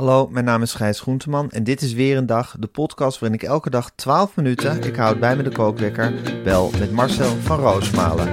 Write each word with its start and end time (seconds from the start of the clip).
Hallo, 0.00 0.28
mijn 0.28 0.44
naam 0.44 0.62
is 0.62 0.74
Gijs 0.74 1.00
Groenteman 1.00 1.50
en 1.50 1.64
dit 1.64 1.82
is 1.82 1.92
weer 1.92 2.16
een 2.16 2.26
dag, 2.26 2.56
de 2.58 2.66
podcast 2.66 3.18
waarin 3.18 3.38
ik 3.38 3.46
elke 3.46 3.70
dag 3.70 3.90
12 3.94 4.36
minuten, 4.36 4.82
ik 4.82 4.96
houd 4.96 5.20
bij 5.20 5.36
me 5.36 5.42
de 5.42 5.50
kookwekker, 5.50 6.12
bel 6.44 6.70
met 6.78 6.92
Marcel 6.92 7.36
van 7.40 7.58
Roosmalen. 7.58 8.28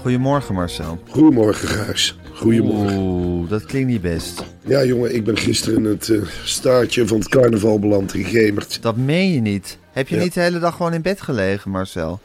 Goedemorgen 0.00 0.54
Marcel. 0.54 0.98
Goedemorgen, 1.08 1.68
Gijs. 1.68 2.18
Goedemorgen. 2.32 2.98
Oeh, 2.98 3.50
dat 3.50 3.64
klinkt 3.64 3.88
niet 3.88 4.02
best. 4.02 4.44
Ja, 4.64 4.84
jongen, 4.84 5.14
ik 5.14 5.24
ben 5.24 5.36
gisteren 5.36 5.84
in 5.84 5.84
het 5.84 6.08
eh, 6.08 6.22
staartje 6.44 7.06
van 7.06 7.18
het 7.18 7.28
carnaval 7.28 7.78
beland 7.78 8.14
in 8.14 8.24
Gemert. 8.24 8.82
Dat 8.82 8.96
meen 8.96 9.32
je 9.32 9.40
niet. 9.40 9.78
Heb 10.00 10.08
je 10.08 10.16
Ja. 10.16 10.22
niet 10.22 10.34
de 10.34 10.40
hele 10.40 10.58
dag 10.58 10.76
gewoon 10.76 10.92
in 10.94 11.02
bed 11.02 11.20
gelegen, 11.20 11.70
Marcel? 11.70 12.20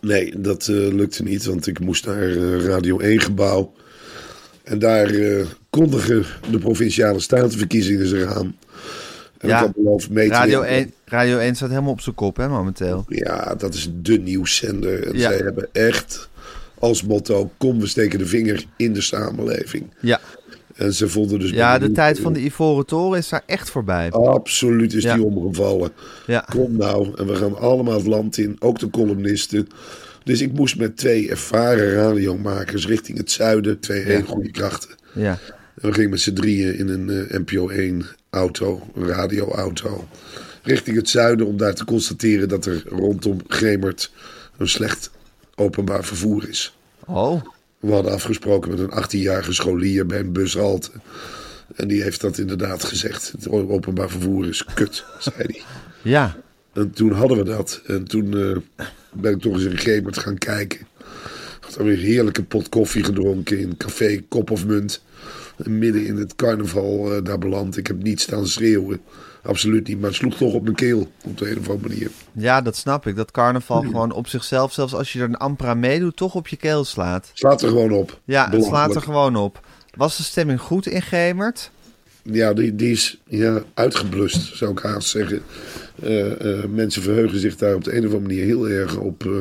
Nee, 0.00 0.40
dat 0.40 0.60
eh, 0.68 0.74
lukte 0.76 1.22
niet, 1.22 1.44
want 1.44 1.66
ik 1.66 1.80
moest 1.80 2.06
naar 2.06 2.22
eh, 2.22 2.64
Radio 2.64 3.00
1-gebouw. 3.00 3.72
En 4.64 4.78
daar 4.78 5.06
eh, 5.10 5.44
kondigen 5.70 6.24
de 6.50 6.58
provinciale 6.58 7.20
statenverkiezingen 7.20 8.06
zich 8.06 8.34
aan. 8.36 8.56
En 9.38 9.48
Ja, 9.48 9.58
ik 9.58 9.64
had 9.66 9.74
beloofd 9.74 10.10
mee 10.10 10.28
te 10.28 10.34
Radio 10.34 10.60
nemen. 10.60 10.76
1, 10.76 10.92
Radio 11.04 11.38
1 11.38 11.54
staat 11.54 11.68
helemaal 11.68 11.90
op 11.92 12.00
zijn 12.00 12.14
kop, 12.14 12.36
hè, 12.36 12.48
momenteel. 12.48 13.04
Ja, 13.08 13.54
dat 13.54 13.74
is 13.74 13.90
de 14.02 14.18
nieuwszender. 14.18 15.06
En 15.06 15.12
Ja. 15.18 15.20
zij 15.30 15.36
hebben 15.36 15.68
echt 15.72 16.28
als 16.78 17.02
motto, 17.02 17.50
kom 17.56 17.80
we 17.80 17.86
steken 17.86 18.18
de 18.18 18.26
vinger 18.26 18.64
in 18.76 18.92
de 18.92 19.00
samenleving. 19.00 19.90
Ja, 20.00 20.20
En 20.76 20.94
ze 20.94 21.08
vonden 21.08 21.38
dus... 21.38 21.50
ja 21.50 21.78
de 21.78 21.92
tijd 21.92 22.20
van 22.20 22.32
de 22.32 22.44
Ivoren 22.44 22.86
Toren 22.86 23.18
is 23.18 23.28
daar 23.28 23.42
echt 23.46 23.70
voorbij. 23.70 24.10
Absoluut 24.10 24.94
is 24.94 25.02
Ja. 25.02 25.14
die 25.14 25.24
omgevallen. 25.24 25.90
Ja. 26.26 26.46
Kom 26.50 26.76
nou, 26.76 27.12
en 27.16 27.26
we 27.26 27.34
gaan 27.34 27.58
allemaal 27.58 27.96
het 27.96 28.06
land 28.06 28.38
in, 28.38 28.56
ook 28.58 28.78
de 28.78 28.90
columnisten. 28.90 29.68
Dus 30.24 30.40
ik 30.40 30.52
moest 30.52 30.76
met 30.76 30.96
twee 30.96 31.30
ervaren 31.30 31.92
radiomakers 31.92 32.86
richting 32.86 33.18
het 33.18 33.30
zuiden, 33.30 33.80
twee 33.80 34.02
hele 34.02 34.22
goede 34.26 34.50
krachten. 34.50 34.90
Ja. 35.12 35.38
En 35.80 35.88
we 35.88 35.92
gingen 35.92 36.10
met 36.10 36.20
z'n 36.20 36.32
drieën 36.32 36.78
in 36.78 36.88
een 36.88 37.10
eh, 37.10 37.38
NPO 37.38 37.68
1 37.68 38.06
auto, 38.30 38.82
een 38.94 39.06
radioauto, 39.06 40.08
richting 40.62 40.96
het 40.96 41.08
zuiden 41.08 41.46
om 41.46 41.56
daar 41.56 41.74
te 41.74 41.84
constateren 41.84 42.48
dat 42.48 42.66
er 42.66 42.82
rondom 42.88 43.40
Gemert 43.48 44.12
een 44.56 44.68
slecht 44.68 45.10
openbaar 45.54 46.04
vervoer 46.04 46.48
is. 46.48 46.76
Oh, 47.06 47.42
We 47.80 47.92
hadden 47.92 48.12
afgesproken 48.12 48.70
met 48.70 48.78
een 48.78 49.04
18-jarige 49.04 49.52
scholier 49.52 50.06
bij 50.06 50.18
een 50.18 50.32
bushalte. 50.32 50.90
En 51.74 51.88
die 51.88 52.02
heeft 52.02 52.20
dat 52.20 52.38
inderdaad 52.38 52.84
gezegd. 52.84 53.32
Het 53.32 53.48
openbaar 53.50 54.10
vervoer 54.10 54.48
is 54.48 54.64
kut, 54.74 55.04
zei 55.18 55.36
hij. 55.36 55.62
ja. 56.02 56.36
En 56.72 56.90
toen 56.90 57.12
hadden 57.12 57.36
we 57.36 57.44
dat. 57.44 57.80
En 57.86 58.04
toen 58.04 58.38
eh, 58.38 58.86
ben 59.12 59.32
ik 59.32 59.40
toch 59.40 59.54
eens 59.54 59.64
in 59.64 59.78
Gemert 59.78 60.18
gaan 60.18 60.38
kijken. 60.38 60.86
Had 61.60 61.74
dan 61.74 61.84
weer 61.86 61.98
een 61.98 62.04
heerlijke 62.04 62.42
pot 62.42 62.68
koffie 62.68 63.04
gedronken 63.04 63.58
in 63.58 63.76
café 63.76 64.20
Kop 64.28 64.50
of 64.50 64.66
Munt. 64.66 65.02
En 65.56 65.78
midden 65.78 66.06
in 66.06 66.16
het 66.16 66.34
carnaval 66.34 67.14
eh, 67.14 67.24
daar 67.24 67.38
beland. 67.38 67.76
Ik 67.76 67.86
heb 67.86 68.02
niet 68.02 68.20
staan 68.20 68.46
schreeuwen. 68.46 69.00
Absoluut 69.46 69.88
niet. 69.88 70.00
Maar 70.00 70.08
het 70.08 70.18
sloeg 70.18 70.36
toch 70.36 70.52
op 70.52 70.62
mijn 70.62 70.74
keel. 70.74 71.10
Op 71.24 71.38
de 71.38 71.50
een 71.50 71.58
of 71.58 71.68
andere 71.68 71.88
manier. 71.88 72.10
Ja, 72.32 72.60
dat 72.60 72.76
snap 72.76 73.06
ik. 73.06 73.16
Dat 73.16 73.30
carnaval 73.30 73.80
gewoon 73.80 74.12
op 74.12 74.26
zichzelf, 74.26 74.72
zelfs 74.72 74.94
als 74.94 75.12
je 75.12 75.18
er 75.18 75.24
een 75.24 75.36
amper 75.36 75.66
aan 75.66 75.80
meedoet, 75.80 76.16
toch 76.16 76.34
op 76.34 76.48
je 76.48 76.56
keel 76.56 76.84
slaat. 76.84 77.30
Slaat 77.32 77.62
er 77.62 77.68
gewoon 77.68 77.90
op. 77.90 78.20
Ja, 78.24 78.50
het 78.50 78.64
slaat 78.64 78.94
er 78.94 79.02
gewoon 79.02 79.36
op. 79.36 79.60
Was 79.94 80.16
de 80.16 80.22
stemming 80.22 80.60
goed 80.60 80.86
in 80.86 81.02
Gemert? 81.02 81.70
Ja, 82.22 82.52
die, 82.52 82.74
die 82.74 82.90
is 82.90 83.20
ja, 83.26 83.62
uitgeblust, 83.74 84.56
zou 84.56 84.72
ik 84.72 84.78
haast 84.78 85.08
zeggen. 85.08 85.42
Eh, 86.02 86.58
eh, 86.58 86.64
mensen 86.64 87.02
verheugen 87.02 87.38
zich 87.38 87.56
daar 87.56 87.74
op 87.74 87.84
de 87.84 87.96
een 87.96 88.06
of 88.06 88.12
andere 88.12 88.22
manier 88.22 88.44
heel 88.44 88.68
erg 88.68 88.96
op 88.96 89.24
eh, 89.24 89.32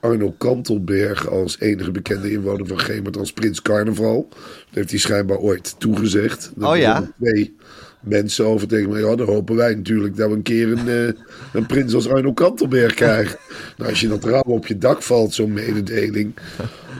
Arno 0.00 0.34
Kantelberg 0.38 1.28
als 1.28 1.60
enige 1.60 1.90
bekende 1.90 2.32
inwoner 2.32 2.66
van 2.66 2.78
Gemert 2.78 3.16
als 3.16 3.32
Prins 3.32 3.62
Carnaval. 3.62 4.28
Dat 4.30 4.38
heeft 4.70 4.90
hij 4.90 4.98
schijnbaar 4.98 5.38
ooit 5.38 5.74
toegezegd. 5.78 6.52
Daar 6.54 6.70
Oh 6.70 6.76
ja? 6.76 7.12
Twee 7.20 7.56
mensen 8.00 8.44
over 8.44 8.68
tegen 8.68 8.90
mij. 8.90 9.00
Ja, 9.00 9.16
dan 9.16 9.26
hopen 9.26 9.56
wij 9.56 9.74
natuurlijk 9.74 10.16
dat 10.16 10.28
we 10.28 10.34
een 10.34 10.42
keer 10.42 10.72
een, 10.72 10.88
eh, 10.88 11.22
een 11.52 11.66
prins 11.66 11.94
als 11.94 12.08
Arno 12.08 12.32
Kantelberg 12.32 12.94
krijgen. 12.94 13.38
nou, 13.76 13.90
als 13.90 14.00
je 14.00 14.08
dat 14.08 14.24
raam 14.24 14.42
op 14.46 14.66
je 14.66 14.78
dak 14.78 15.02
valt, 15.02 15.34
zo'n 15.34 15.52
mededeling. 15.52 16.34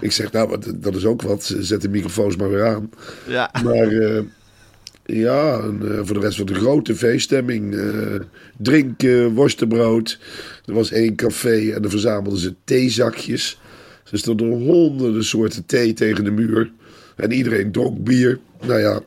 Ik 0.00 0.12
zeg, 0.12 0.32
nou, 0.32 0.48
wat, 0.48 0.72
dat 0.74 0.94
is 0.94 1.04
ook 1.04 1.22
wat. 1.22 1.56
Zet 1.58 1.82
de 1.82 1.88
microfoons 1.88 2.36
maar 2.36 2.50
weer 2.50 2.66
aan. 2.66 2.90
Ja. 3.26 3.50
Maar 3.64 3.88
eh, 3.88 4.22
ja, 5.04 5.58
en, 5.58 5.80
eh, 5.82 6.00
voor 6.02 6.14
de 6.14 6.20
rest 6.20 6.36
van 6.36 6.46
de 6.46 6.54
grote 6.54 6.96
feeststemming. 6.96 7.76
drinken, 8.56 9.34
worstenbrood. 9.34 10.18
Er 10.64 10.74
was 10.74 10.90
één 10.90 11.14
café 11.14 11.70
en 11.70 11.82
dan 11.82 11.90
verzamelden 11.90 12.40
ze 12.40 12.54
theezakjes. 12.64 13.60
Er 14.10 14.18
stonden 14.18 14.48
honderden 14.48 15.24
soorten 15.24 15.66
thee 15.66 15.92
tegen 15.92 16.24
de 16.24 16.30
muur. 16.30 16.72
En 17.16 17.32
iedereen 17.32 17.72
dronk 17.72 18.04
bier. 18.04 18.38
Nou 18.66 18.80
ja, 18.80 19.00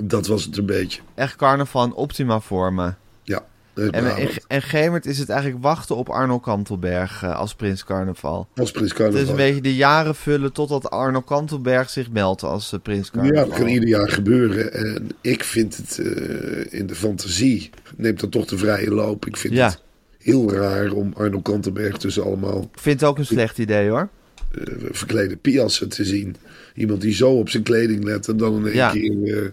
dat 0.00 0.26
was 0.26 0.44
het 0.44 0.56
een 0.56 0.66
beetje. 0.66 1.00
Echt 1.14 1.36
carnaval 1.36 1.84
in 1.84 1.92
optima 1.94 2.40
forma. 2.40 2.96
Ja. 3.22 3.44
En, 3.74 3.90
en, 3.90 4.04
Brabant. 4.04 4.46
en 4.46 4.62
Gemert 4.62 5.06
is 5.06 5.18
het 5.18 5.28
eigenlijk 5.28 5.62
wachten 5.62 5.96
op 5.96 6.08
Arno 6.08 6.38
Kantelberg 6.38 7.22
eh, 7.22 7.36
als 7.38 7.54
prins 7.54 7.84
carnaval. 7.84 8.48
Als 8.56 8.70
Prins 8.70 8.90
Het 8.90 8.98
is 9.00 9.04
Carnaval. 9.06 9.28
een 9.30 9.36
beetje 9.36 9.60
de 9.60 9.74
jaren 9.74 10.14
vullen 10.14 10.52
totdat 10.52 10.90
Arno 10.90 11.20
Kantelberg 11.20 11.90
zich 11.90 12.10
meldt 12.10 12.42
als 12.42 12.72
eh, 12.72 12.80
prins 12.82 13.10
Ja, 13.12 13.20
carnaval. 13.20 13.48
dat 13.48 13.58
kan 13.58 13.66
ieder 13.68 13.88
jaar 13.88 14.08
gebeuren. 14.10 14.72
En 14.72 15.10
ik 15.20 15.44
vind 15.44 15.76
het 15.76 15.98
eh, 15.98 16.78
in 16.80 16.86
de 16.86 16.94
fantasie, 16.94 17.70
neemt 17.96 18.20
dat 18.20 18.30
toch 18.30 18.46
de 18.46 18.58
vrije 18.58 18.90
loop. 18.90 19.26
Ik 19.26 19.36
vind 19.36 19.54
Ja. 19.54 19.66
het 19.68 19.80
heel 20.18 20.52
raar 20.52 20.90
om 20.92 21.12
Arno 21.16 21.40
Kantenberg 21.40 21.96
tussen 21.96 22.24
allemaal 22.24 22.60
Ik 22.72 22.80
vind 22.80 23.00
het 23.00 23.08
ook 23.08 23.18
een 23.18 23.26
slecht 23.26 23.58
idee 23.58 23.88
hoor. 23.88 24.08
eh, 24.50 24.60
verklede 24.90 25.36
piassen 25.36 25.88
te 25.88 26.04
zien. 26.04 26.36
Iemand 26.74 27.00
die 27.00 27.14
zo 27.14 27.30
op 27.30 27.48
zijn 27.48 27.62
kleding 27.62 28.04
let 28.04 28.28
en 28.28 28.36
dan 28.36 28.56
in 28.56 28.64
één 28.66 28.74
Ja. 28.74 28.90
keer... 28.90 29.44
eh, 29.44 29.50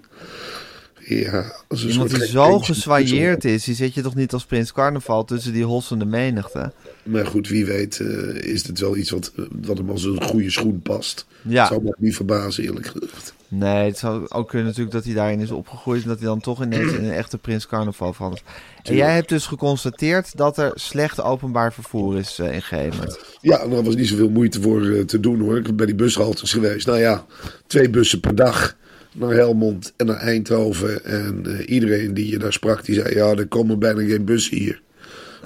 ja, 1.21 1.55
als 1.67 1.85
Iemand 1.85 2.09
die 2.09 2.25
zo 2.25 2.59
geswailleerd 2.59 3.45
is, 3.45 3.63
die 3.63 3.75
zet 3.75 3.93
je 3.93 4.01
toch 4.01 4.15
niet 4.15 4.33
als 4.33 4.45
prins 4.45 4.71
carnaval 4.73 5.25
tussen 5.25 5.53
die 5.53 5.63
hossende 5.63 6.05
menigte? 6.05 6.71
Maar 7.03 7.25
goed, 7.25 7.47
wie 7.47 7.65
weet 7.65 7.99
eh, 7.99 8.35
is 8.53 8.67
het 8.67 8.79
wel 8.79 8.97
iets 8.97 9.09
wat, 9.09 9.31
wat 9.61 9.77
hem 9.77 9.89
als 9.89 10.03
een 10.03 10.23
goede 10.23 10.49
schoen 10.49 10.81
past. 10.81 11.25
Ja. 11.41 11.67
Zou 11.67 11.83
me 11.83 11.95
niet 11.97 12.15
verbazen, 12.15 12.63
eerlijk 12.63 12.85
gezegd. 12.87 13.33
Nee, 13.53 13.85
het 13.85 13.97
zou 13.97 14.25
ook 14.29 14.47
kunnen 14.49 14.67
natuurlijk 14.67 14.95
dat 14.95 15.03
hij 15.03 15.13
daarin 15.13 15.39
is 15.39 15.51
opgegroeid 15.51 16.01
en 16.03 16.07
dat 16.07 16.17
hij 16.17 16.27
dan 16.27 16.39
toch 16.39 16.63
ineens 16.63 16.93
in 16.93 17.03
een 17.03 17.11
echte 17.11 17.37
prins 17.37 17.67
carnaval 17.67 18.13
verandert. 18.13 18.43
En 18.83 18.95
jij 18.95 19.13
hebt 19.13 19.29
dus 19.29 19.45
geconstateerd 19.45 20.37
dat 20.37 20.57
er 20.57 20.71
slecht 20.73 21.21
openbaar 21.21 21.73
vervoer 21.73 22.17
is 22.17 22.39
eh, 22.39 22.53
in 22.53 22.61
Gemert. 22.61 23.37
Ja, 23.41 23.59
en 23.59 23.71
er 23.71 23.83
was 23.83 23.95
niet 23.95 24.07
zoveel 24.07 24.29
moeite 24.29 24.61
voor 24.61 24.85
eh, 24.85 25.03
te 25.03 25.19
doen 25.19 25.39
hoor. 25.39 25.57
Ik 25.57 25.63
ben 25.63 25.75
bij 25.75 25.85
die 25.85 25.95
bushaltes 25.95 26.51
geweest. 26.51 26.87
Nou 26.87 26.99
ja, 26.99 27.25
twee 27.67 27.89
bussen 27.89 28.19
per 28.19 28.35
dag 28.35 28.75
naar 29.13 29.31
Helmond 29.31 29.93
en 29.97 30.05
naar 30.05 30.19
Eindhoven. 30.19 31.05
En 31.05 31.45
eh, 31.45 31.69
iedereen 31.69 32.13
die 32.13 32.29
je 32.29 32.37
daar 32.37 32.53
sprak, 32.53 32.85
die 32.85 32.95
zei... 32.95 33.15
Ja, 33.15 33.35
er 33.35 33.47
komen 33.47 33.79
bijna 33.79 34.01
geen 34.01 34.25
bussen 34.25 34.57
hier. 34.57 34.81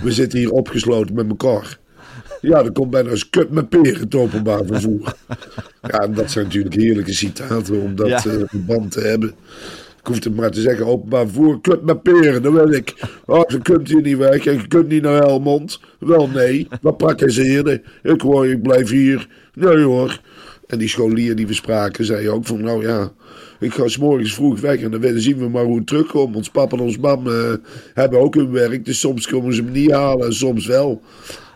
We 0.02 0.12
zitten 0.12 0.40
hier 0.40 0.52
opgesloten 0.52 1.16
met 1.16 1.30
elkaar. 1.30 1.80
Ja, 2.46 2.64
er 2.64 2.72
komt 2.72 2.90
bijna 2.90 3.10
eens 3.10 3.30
kut 3.30 3.50
met 3.50 3.70
peren 3.70 4.00
het 4.00 4.16
openbaar 4.16 4.66
vervoer. 4.66 5.14
Ja, 5.82 6.00
en 6.00 6.14
dat 6.14 6.32
zijn 6.32 6.46
natuurlijk 6.46 6.76
heerlijke 6.76 7.14
citaten 7.14 7.82
om 7.82 7.96
dat 7.96 8.08
Ja. 8.08 8.16
eh, 8.26 8.42
verband 8.46 8.92
te 8.92 9.00
hebben. 9.00 9.30
Ik 10.00 10.12
hoef 10.12 10.24
het 10.24 10.36
maar 10.36 10.52
te 10.52 10.62
zeggen, 10.62 10.86
openbaar 10.86 11.26
vervoer, 11.26 11.62
club 11.62 11.82
met 11.84 12.02
peren, 12.04 12.42
dat 12.42 12.54
wil 12.54 12.72
ik. 12.74 12.94
Oh, 13.26 13.42
ze 13.48 13.60
kunt 13.60 13.88
hier 13.88 14.02
niet 14.02 14.18
weg 14.18 14.46
en 14.46 14.54
je 14.54 14.68
kunt 14.68 14.88
niet 14.88 15.02
naar 15.02 15.16
Helmond. 15.22 15.80
Wel 16.00 16.28
nee, 16.28 16.68
wat 16.82 16.98
pakken 16.98 17.32
ze 17.32 17.42
hier? 17.42 17.82
Ik 18.04 18.22
hoor, 18.22 18.48
ik 18.48 18.62
blijf 18.62 18.90
hier. 18.90 19.28
Nee 19.54 19.78
hoor. 19.84 20.20
En 20.68 20.78
die 20.78 20.88
scholier 20.90 21.36
die 21.36 21.48
we 21.48 21.54
spraken, 21.54 22.06
zei 22.06 22.30
ook 22.30 22.46
van, 22.46 22.62
nou 22.62 22.88
ja, 22.88 23.12
ik 23.60 23.74
ga 23.74 23.88
s 23.88 23.98
morgens 23.98 24.34
vroeg 24.34 24.60
weg 24.60 24.82
en 24.82 24.92
dan 24.92 25.20
zien 25.20 25.38
we 25.38 25.50
maar 25.50 25.64
hoe 25.64 25.78
het 25.78 25.88
terugkomt. 25.88 26.36
Ons 26.36 26.50
papa 26.50 26.78
en 26.78 26.84
ons 26.84 26.98
mam 26.98 27.28
eh, 27.28 27.54
hebben 27.94 28.20
ook 28.20 28.36
hun 28.36 28.52
werk, 28.52 28.86
dus 28.86 29.00
soms 29.00 29.28
komen 29.28 29.54
ze 29.54 29.64
me 29.64 29.72
niet 29.72 29.92
halen 29.92 30.26
en 30.26 30.34
soms 30.34 30.66
wel. 30.66 31.02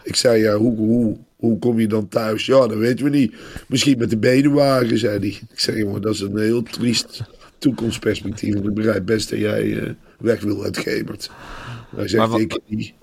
Ik 0.04 0.16
zei, 0.16 0.42
ja, 0.42 0.56
hoe, 0.56 0.76
hoe, 0.76 1.18
hoe 1.36 1.60
kom 1.60 1.80
je 1.80 1.88
dan 1.88 2.08
thuis? 2.08 2.46
Ja, 2.46 2.68
dat 2.68 2.78
weten 2.78 3.06
we 3.06 3.12
niet. 3.12 3.34
Misschien 3.68 3.98
met 3.98 4.10
de 4.10 4.18
benenwagen, 4.18 4.98
zei 4.98 5.20
hij. 5.20 5.28
Ik 5.52 5.60
zei, 5.60 5.78
jongen, 5.78 6.02
dat 6.02 6.14
is 6.14 6.20
een 6.20 6.38
heel 6.38 6.64
triest 6.64 7.22
toekomstperspectief. 7.58 8.56
Ik 8.56 8.74
begrijp 8.74 9.06
best 9.06 9.30
dat 9.30 9.40
jij 9.40 9.80
eh, 9.80 9.90
weg 10.20 10.42
wil 10.42 10.64
uit. 10.64 10.84
Hij 11.96 12.08
zegt, 12.08 12.16
Maar 12.16 12.28
wat- 12.30 12.40
ik 12.40 12.60
niet. 12.68 12.94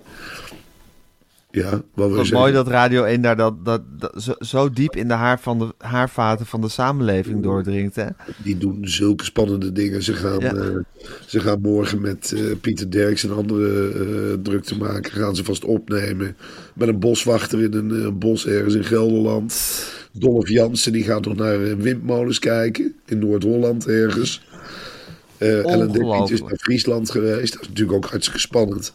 Ja, 1.63 1.83
wat 1.95 2.31
mooi 2.31 2.53
dat 2.53 2.69
Radio 2.69 3.05
1 3.05 3.21
daar 3.23 3.37
dat, 3.37 3.65
dat, 3.65 3.83
dat 3.99 4.23
zo, 4.23 4.35
zo 4.39 4.71
diep 4.71 4.97
in 4.97 5.09
de, 5.09 5.15
haar 5.15 5.41
van 5.41 5.59
de 5.59 5.75
haarvaten 5.79 6.47
van 6.47 6.61
de 6.61 6.69
samenleving 6.69 7.43
doordringt. 7.43 7.97
Hè? 7.97 8.07
Die 8.43 8.59
doen 8.59 8.79
zulke 8.89 9.25
spannende 9.25 9.73
dingen. 9.73 10.03
Ze 10.03 10.13
gaan, 10.15 10.41
Ja. 10.41 10.55
eh, 10.55 10.77
ze 11.27 11.41
gaan 11.41 11.61
morgen 11.61 12.01
met 12.01 12.33
eh, 12.37 12.43
Pieter 12.61 12.91
Derks 12.91 13.25
en 13.25 13.33
andere 13.35 13.89
eh 13.89 14.39
druk 14.43 14.65
te 14.65 14.77
maken. 14.77 15.13
Gaan 15.13 15.37
ze 15.37 15.45
vast 15.45 15.65
opnemen. 15.65 16.37
Met 16.75 16.89
een 16.89 16.99
boswachter 16.99 17.63
in 17.63 17.73
een 17.73 18.19
bos 18.19 18.47
ergens 18.47 18.75
in 18.75 18.85
Gelderland. 18.85 19.85
Dolph 20.13 20.49
Jansen 20.49 20.93
die 20.93 21.05
gaat 21.05 21.25
nog 21.25 21.37
naar 21.37 21.77
windmolens 21.77 22.39
kijken. 22.39 22.95
In 23.07 23.19
Noord-Holland 23.19 23.87
ergens. 23.87 24.45
Ellen 25.39 25.93
Dekkert 25.93 26.31
is 26.31 26.41
naar 26.41 26.57
Friesland 26.57 27.11
geweest. 27.11 27.53
Dat 27.53 27.63
is 27.63 27.69
natuurlijk 27.69 27.97
ook 27.97 28.07
hartstikke 28.11 28.41
spannend. 28.41 28.95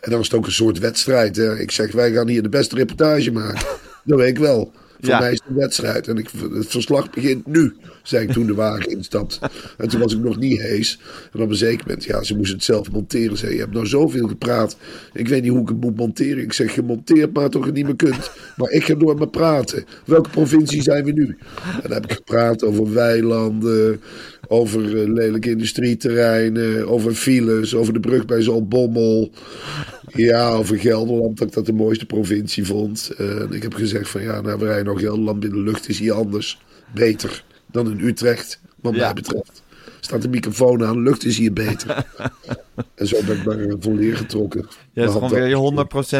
En 0.00 0.10
dan 0.10 0.20
is 0.20 0.26
het 0.26 0.36
ook 0.36 0.46
een 0.46 0.52
soort 0.52 0.78
wedstrijd. 0.78 1.36
Hè. 1.36 1.58
Ik 1.58 1.70
zeg, 1.70 1.92
wij 1.92 2.12
gaan 2.12 2.28
hier 2.28 2.42
de 2.42 2.48
beste 2.48 2.74
reportage 2.74 3.32
maken. 3.32 3.66
Dat 4.04 4.18
weet 4.18 4.28
ik 4.28 4.38
wel. 4.38 4.72
Voor 5.00 5.18
mij 5.18 5.32
is 5.32 5.40
een 5.48 5.54
wedstrijd. 5.54 6.08
En 6.08 6.16
ik, 6.16 6.28
het 6.52 6.66
verslag 6.66 7.10
begint 7.10 7.46
nu, 7.46 7.76
zei 8.02 8.26
ik 8.26 8.32
toen 8.32 8.46
de 8.46 8.54
wagen 8.54 8.90
instapt. 8.96 9.38
En 9.78 9.88
toen 9.88 10.00
was 10.00 10.14
ik 10.14 10.20
nog 10.20 10.38
niet 10.38 10.60
hees. 10.60 11.00
En 11.32 11.40
op 11.40 11.50
een 11.50 11.56
zeker 11.56 11.84
moment, 11.86 12.04
ja, 12.04 12.22
ze 12.22 12.36
moest 12.36 12.52
het 12.52 12.64
zelf 12.64 12.90
monteren. 12.90 13.36
Zei, 13.36 13.52
je 13.52 13.58
hebt 13.58 13.72
nou 13.72 13.86
zoveel 13.86 14.28
gepraat. 14.28 14.76
Ik 15.12 15.28
weet 15.28 15.42
niet 15.42 15.50
hoe 15.50 15.62
ik 15.62 15.68
het 15.68 15.80
moet 15.80 15.96
monteren. 15.96 16.42
Ik 16.42 16.52
zeg, 16.52 16.74
gemonteerd 16.74 17.32
maar 17.32 17.50
toch 17.50 17.72
niet 17.72 17.84
meer 17.84 17.96
kunt. 17.96 18.30
Maar 18.56 18.70
ik 18.70 18.84
ga 18.84 18.94
door 18.94 19.18
met 19.18 19.30
praten. 19.30 19.84
Welke 20.04 20.30
provincie 20.30 20.82
zijn 20.82 21.04
we 21.04 21.12
nu? 21.12 21.36
En 21.64 21.82
dan 21.82 21.92
heb 21.92 22.04
ik 22.04 22.12
gepraat 22.12 22.64
over 22.64 22.92
weilanden, 22.92 24.00
over 24.48 25.00
eh, 25.00 25.08
lelijke 25.08 25.50
industrieterreinen, 25.50 26.88
over 26.88 27.14
files, 27.14 27.74
over 27.74 27.92
de 27.92 28.00
brug 28.00 28.24
bij 28.24 28.42
Zaltbommel. 28.42 29.30
Ja, 30.14 30.50
over 30.50 30.78
Gelderland, 30.78 31.38
dat 31.38 31.48
ik 31.48 31.54
dat 31.54 31.66
de 31.66 31.72
mooiste 31.72 32.06
provincie 32.06 32.64
vond. 32.64 33.10
En 33.16 33.48
ik 33.50 33.62
heb 33.62 33.74
gezegd 33.74 34.08
van 34.08 34.22
ja, 34.22 34.40
nou, 34.40 34.58
we 34.58 34.66
Gelderland 34.98 35.40
binnen 35.40 35.58
de 35.58 35.70
lucht 35.70 35.88
is 35.88 35.98
hier 35.98 36.12
anders. 36.12 36.60
Beter 36.94 37.44
dan 37.66 37.90
in 37.90 38.00
Utrecht, 38.00 38.60
wat 38.80 38.92
mij 38.92 39.00
Ja. 39.00 39.12
betreft. 39.12 39.62
Staat 40.00 40.22
de 40.22 40.28
microfoon 40.28 40.84
aan, 40.84 41.02
lucht 41.02 41.24
is 41.24 41.38
hier 41.38 41.52
beter. 41.52 42.04
en 42.94 43.06
zo 43.06 43.16
ben 43.26 43.36
ik 43.36 43.44
maar 43.44 43.58
eh, 43.58 43.74
voor 43.80 43.92
leer 43.94 44.16
getrokken. 44.16 44.60
Is 44.60 44.68
Maar 45.04 45.08
gewoon 45.08 45.30
weer 45.30 45.46
je 45.46 45.50
dat- 45.54 45.62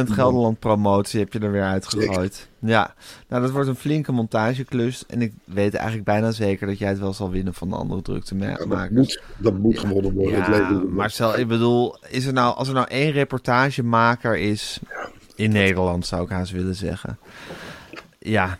100% 0.07 0.11
Gelderland 0.11 0.59
promotie 0.59 1.21
heb 1.21 1.33
je 1.33 1.39
er 1.39 1.53
weer 1.53 1.63
uitgegooid. 1.63 2.49
Ja, 2.59 2.95
nou 3.29 3.43
dat 3.43 3.51
wordt 3.51 3.69
een 3.69 3.75
flinke 3.77 4.13
montageklus. 4.13 5.05
En 5.07 5.23
ik 5.23 5.33
weet 5.45 5.75
eigenlijk 5.75 6.05
bijna 6.05 6.31
zeker 6.31 6.67
dat 6.67 6.79
jij 6.79 6.89
het 6.89 6.99
wel 6.99 7.13
zal 7.13 7.31
winnen 7.31 7.55
van 7.55 7.69
de 7.69 7.77
andere 7.77 8.03
drukte 8.03 8.37
Ja, 8.39 8.55
dat, 8.57 8.91
moet, 8.91 9.23
dat 9.39 9.59
moet 9.59 9.79
gewonnen 9.79 10.13
worden. 10.15 10.39
Ja, 10.53 10.83
maar 10.89 11.11
stel, 11.11 11.39
ik 11.39 11.49
bedoel, 11.49 11.97
is 12.09 12.27
er 12.27 12.33
nou, 12.33 12.57
als 12.57 12.69
er 12.69 12.75
nou 12.75 12.87
één 12.89 13.11
reportagemaker 13.13 14.39
is 14.39 14.79
in 15.35 15.53
Nederland, 15.53 16.07
zou 16.07 16.23
ik 16.23 16.29
haast 16.29 16.53
willen 16.53 16.75
zeggen. 16.75 17.19
Ja, 18.25 18.59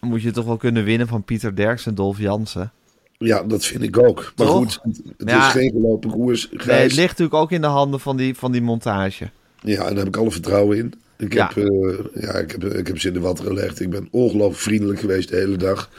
moet 0.00 0.22
je 0.22 0.30
toch 0.30 0.44
wel 0.44 0.56
kunnen 0.56 0.84
winnen 0.84 1.06
van 1.08 1.22
Pieter 1.24 1.56
Derks 1.56 1.86
en 1.86 1.94
Dolf 1.94 2.18
Jansen. 2.18 2.72
Ja, 3.18 3.42
dat 3.42 3.64
vind 3.64 3.82
ik 3.82 3.98
ook. 3.98 4.32
Maar 4.36 4.46
Toch? 4.46 4.56
goed, 4.56 4.80
het 5.16 5.30
Ja. 5.30 5.46
is 5.46 5.52
geen 5.52 5.70
gelopen 5.70 6.10
koers. 6.10 6.48
Nee, 6.66 6.82
het 6.82 6.94
ligt 6.94 7.08
natuurlijk 7.08 7.34
ook 7.34 7.50
in 7.52 7.60
de 7.60 7.66
handen 7.66 8.00
van 8.00 8.16
die, 8.16 8.34
van 8.34 8.52
die 8.52 8.62
montage. 8.62 9.30
Ja, 9.60 9.78
en 9.82 9.88
daar 9.88 9.96
heb 10.04 10.06
ik 10.06 10.16
alle 10.16 10.30
vertrouwen 10.30 10.76
in. 10.78 10.94
Ik, 11.16 11.32
Ja. 11.32 11.50
heb, 11.54 11.64
eh, 11.66 12.22
ja, 12.22 12.32
ik, 12.34 12.50
heb, 12.50 12.64
ik 12.64 12.86
heb 12.86 12.98
ze 13.00 13.08
in 13.08 13.14
de 13.14 13.20
watten 13.20 13.44
gelegd. 13.44 13.80
Ik 13.80 13.90
ben 13.90 14.08
ongelooflijk 14.10 14.60
vriendelijk 14.60 15.00
geweest 15.00 15.28
de 15.28 15.36
hele 15.36 15.56
dag. 15.56 15.90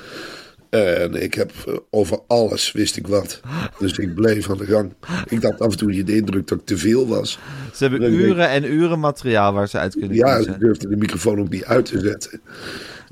En 0.76 1.24
ik 1.24 1.34
heb 1.34 1.52
eh, 1.68 1.74
over 1.90 2.20
alles 2.28 2.72
wist 2.72 2.98
ik 2.98 3.08
wat. 3.08 3.42
Dus 3.80 3.98
ik 3.98 4.16
bleef 4.16 4.50
aan 4.50 4.58
de 4.58 4.66
gang. 4.66 4.94
Ik 5.30 5.44
had 5.44 5.60
af 5.60 5.72
en 5.72 5.78
toe 5.78 6.04
de 6.04 6.16
indruk 6.16 6.48
dat 6.48 6.60
ik 6.60 6.66
te 6.66 6.78
veel 6.78 7.08
was. 7.08 7.40
Ze 7.74 7.84
hebben 7.84 8.14
uren 8.14 8.50
en 8.50 8.72
uren 8.74 9.00
materiaal 9.00 9.54
waar 9.54 9.70
ze 9.70 9.78
uit 9.78 9.94
kunnen 9.94 10.18
Ja, 10.18 10.36
kiezen. 10.36 10.54
ik 10.54 10.60
durfde 10.60 10.88
de 10.88 10.96
microfoon 10.96 11.40
ook 11.40 11.50
niet 11.50 11.66
uit 11.66 11.86
te 11.86 12.00
zetten. 12.00 12.42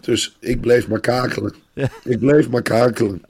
Dus 0.01 0.37
ik 0.39 0.61
bleef 0.61 0.87
maar 0.87 0.99
kakelen. 0.99 1.53
Ja. 1.73 1.89
Ik 2.03 2.19
bleef 2.19 2.49
maar 2.49 2.61
kakelen. 2.61 3.21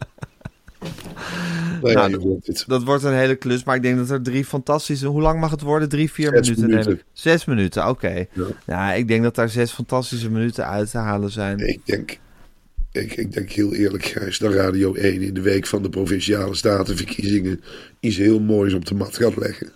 Nou 1.82 2.10
Nou. 2.10 2.40
Dat 2.68 2.84
wordt 2.84 3.04
een 3.04 3.14
hele 3.14 3.36
klus, 3.36 3.64
maar 3.64 3.76
ik 3.76 3.82
denk 3.82 3.98
dat 3.98 4.10
er 4.10 4.22
drie 4.22 4.46
fantastische... 4.46 5.08
Hoe 5.08 5.22
lang 5.22 5.40
mag 5.40 5.52
het 5.52 5.62
worden? 5.62 5.90
Drie, 5.90 6.12
vier 6.12 6.44
Zes 6.44 6.56
minuten? 6.56 7.02
Zes 7.14 7.46
minuten, 7.46 7.88
oké. 7.88 8.26
Ja. 8.34 8.46
Ja, 8.66 8.94
ik 8.94 9.08
denk 9.08 9.24
dat 9.24 9.36
daar 9.36 9.50
zes 9.50 9.72
fantastische 9.72 10.30
minuten 10.30 10.68
uit 10.68 10.92
te 10.92 10.98
halen 10.98 11.32
zijn. 11.32 11.60
Ik 11.60 11.80
denk, 11.86 12.20
ik, 12.94 13.16
ik 13.16 13.34
denk 13.34 13.52
heel 13.52 13.74
eerlijk, 13.74 14.06
Gijs, 14.06 14.38
dat 14.38 14.54
Radio 14.54 14.94
1 14.94 15.22
in 15.22 15.34
de 15.34 15.42
week 15.42 15.68
van 15.68 15.82
de 15.82 15.90
provinciale 15.90 16.56
statenverkiezingen 16.56 17.62
iets 18.00 18.18
heel 18.18 18.40
moois 18.40 18.74
op 18.74 18.86
de 18.86 18.96
mat 18.96 19.18
gaat 19.18 19.38
leggen. 19.38 19.72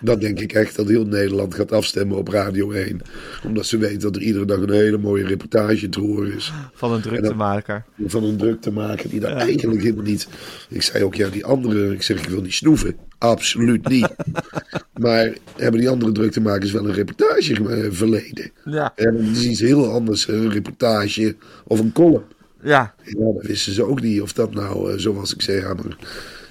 Dat 0.00 0.20
denk 0.20 0.40
ik 0.40 0.52
echt 0.52 0.76
dat 0.76 0.88
heel 0.88 1.06
Nederland 1.06 1.54
gaat 1.54 1.72
afstemmen 1.72 2.16
op 2.16 2.28
Radio 2.28 2.70
1. 2.70 3.00
Omdat 3.44 3.66
ze 3.66 3.78
weten 3.78 4.00
dat 4.00 4.16
er 4.16 4.22
iedere 4.22 4.44
dag 4.44 4.58
een 4.58 4.70
hele 4.70 4.98
mooie 4.98 5.26
reportage 5.26 5.88
te 5.88 6.00
horen 6.00 6.32
is. 6.32 6.52
Van 6.74 6.92
een 6.92 7.00
druktemaker. 7.00 7.84
Van 8.06 8.24
een 8.24 8.36
druk 8.36 8.60
te 8.60 8.70
maken 8.70 9.10
die 9.10 9.20
daar 9.20 9.36
eigenlijk 9.36 9.82
helemaal 9.82 10.04
niet. 10.04 10.28
Ik 10.68 10.82
zei 10.82 11.04
ook, 11.04 11.14
ja, 11.14 11.28
die 11.28 11.44
andere, 11.44 11.92
ik 11.92 12.02
zeg, 12.02 12.22
ik 12.22 12.28
wil 12.28 12.42
niet 12.42 12.54
snoeven. 12.54 12.96
Absoluut 13.18 13.88
niet. 13.88 14.14
maar 15.04 15.32
hebben 15.56 15.80
die 15.80 15.88
andere 15.88 16.12
druktemakers 16.12 16.72
wel 16.72 16.88
een 16.88 16.94
reportage 16.94 17.54
eh, 17.54 17.86
verleden? 17.90 18.50
Ja. 18.64 18.92
En 18.96 19.26
het 19.26 19.36
is 19.36 19.44
iets 19.44 19.60
heel 19.60 19.90
anders, 19.90 20.28
een 20.28 20.50
reportage 20.50 21.36
of 21.64 21.78
een 21.80 21.92
column. 21.92 22.33
Ja, 22.64 22.94
Ja, 23.04 23.32
dat 23.32 23.46
wisten 23.46 23.72
ze 23.72 23.84
ook 23.84 24.00
niet 24.00 24.20
of 24.20 24.32
dat 24.32 24.54
nou 24.54 24.92
eh, 24.92 24.98
zo 24.98 25.14
was. 25.14 25.34
Ik 25.34 25.42
zei, 25.42 25.60
ja, 25.60 25.74
maar 25.74 25.96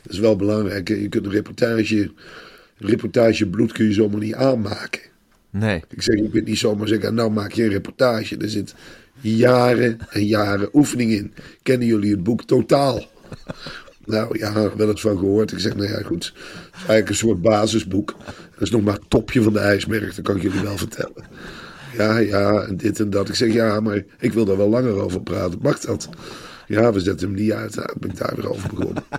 dat 0.03 0.11
is 0.11 0.19
wel 0.19 0.35
belangrijk. 0.35 0.87
Je 0.87 1.09
kunt 1.09 1.25
een 1.25 1.31
reportage, 1.31 2.11
reportage 2.77 3.47
bloed 3.47 3.71
kun 3.71 3.85
je 3.85 3.93
zomaar 3.93 4.19
niet 4.19 4.33
aanmaken. 4.33 5.01
nee. 5.49 5.83
Ik 5.89 6.01
zeg, 6.01 6.15
je 6.15 6.29
kunt 6.29 6.45
niet 6.47 6.57
zomaar 6.57 6.87
zeggen, 6.87 7.13
nou 7.13 7.31
maak 7.31 7.51
je 7.51 7.63
een 7.63 7.69
reportage. 7.69 8.37
Er 8.37 8.49
zit 8.49 8.75
jaren 9.21 9.97
en 10.09 10.25
jaren 10.25 10.69
oefening 10.73 11.11
in. 11.11 11.33
Kennen 11.61 11.87
jullie 11.87 12.11
het 12.11 12.23
boek 12.23 12.43
Totaal? 12.43 13.03
Nou 14.05 14.37
ja, 14.37 14.75
wel 14.75 14.89
eens 14.89 15.01
van 15.01 15.17
gehoord. 15.17 15.51
Ik 15.51 15.59
zeg, 15.59 15.75
nou 15.75 15.89
ja, 15.89 16.01
goed. 16.01 16.25
Het 16.25 16.35
is 16.73 16.77
eigenlijk 16.77 17.09
een 17.09 17.15
soort 17.15 17.41
basisboek. 17.41 18.15
Dat 18.25 18.61
is 18.61 18.71
nog 18.71 18.81
maar 18.81 18.93
het 18.93 19.09
topje 19.09 19.41
van 19.41 19.53
de 19.53 19.59
ijsberg, 19.59 20.15
dat 20.15 20.25
kan 20.25 20.35
ik 20.35 20.41
jullie 20.41 20.61
wel 20.61 20.77
vertellen. 20.77 21.23
Ja, 21.97 22.17
ja, 22.17 22.61
en 22.61 22.77
dit 22.77 22.99
en 22.99 23.09
dat. 23.09 23.29
Ik 23.29 23.35
zeg, 23.35 23.53
ja, 23.53 23.79
maar 23.79 24.03
ik 24.19 24.33
wil 24.33 24.45
daar 24.45 24.57
wel 24.57 24.69
langer 24.69 25.01
over 25.01 25.21
praten. 25.21 25.59
Mag 25.61 25.79
dat? 25.79 26.09
Ja, 26.67 26.93
we 26.93 26.99
zetten 26.99 27.27
hem 27.27 27.37
niet 27.37 27.51
uit. 27.51 27.75
Nou, 27.75 27.93
ben 27.99 28.09
ik 28.09 28.17
daar 28.17 28.35
weer 28.35 28.49
over 28.49 28.69
begonnen. 28.69 29.03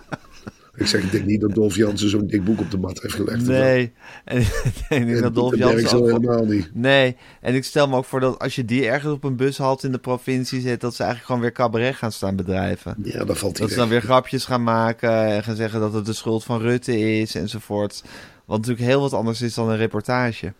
Ik 0.76 0.86
zeg, 0.86 1.02
ik 1.02 1.10
denk 1.10 1.24
niet 1.24 1.40
dat 1.40 1.54
Dolf 1.54 1.76
Jansen 1.76 2.10
zo'n 2.10 2.26
dik 2.26 2.44
boek 2.44 2.60
op 2.60 2.70
de 2.70 2.78
mat 2.78 3.02
heeft 3.02 3.14
gelegd. 3.14 3.46
Nee. 3.46 3.92
En 4.88 5.00
ik 5.00 5.06
denk 5.06 5.20
dat 5.20 5.34
Dolf 5.34 5.56
Jansen 5.56 5.98
ook... 5.98 6.06
helemaal 6.06 6.44
niet. 6.44 6.70
Nee, 6.72 7.16
en 7.40 7.54
ik 7.54 7.64
stel 7.64 7.88
me 7.88 7.96
ook 7.96 8.04
voor 8.04 8.20
dat 8.20 8.38
als 8.38 8.54
je 8.54 8.64
die 8.64 8.86
ergens 8.86 9.12
op 9.12 9.24
een 9.24 9.36
bushalte 9.36 9.86
in 9.86 9.92
de 9.92 9.98
provincie 9.98 10.60
zet... 10.60 10.80
dat 10.80 10.94
ze 10.94 11.02
eigenlijk 11.02 11.26
gewoon 11.26 11.40
weer 11.42 11.52
cabaret 11.52 11.94
gaan 11.94 12.12
staan 12.12 12.36
bedrijven. 12.36 12.96
Ja, 13.02 13.24
dan 13.24 13.36
valt 13.36 13.56
Dat 13.56 13.70
ze 13.70 13.76
dan 13.76 13.88
weer 13.88 14.00
grapjes 14.00 14.44
gaan 14.44 14.62
maken 14.62 15.26
en 15.26 15.42
gaan 15.42 15.56
zeggen 15.56 15.80
dat 15.80 15.92
het 15.92 16.06
de 16.06 16.12
schuld 16.12 16.44
van 16.44 16.60
Rutte 16.60 16.98
is 16.98 17.34
enzovoort. 17.34 18.04
Wat 18.44 18.56
natuurlijk 18.56 18.86
heel 18.86 19.00
wat 19.00 19.12
anders 19.12 19.42
is 19.42 19.54
dan 19.54 19.70
een 19.70 19.76
reportage. 19.76 20.52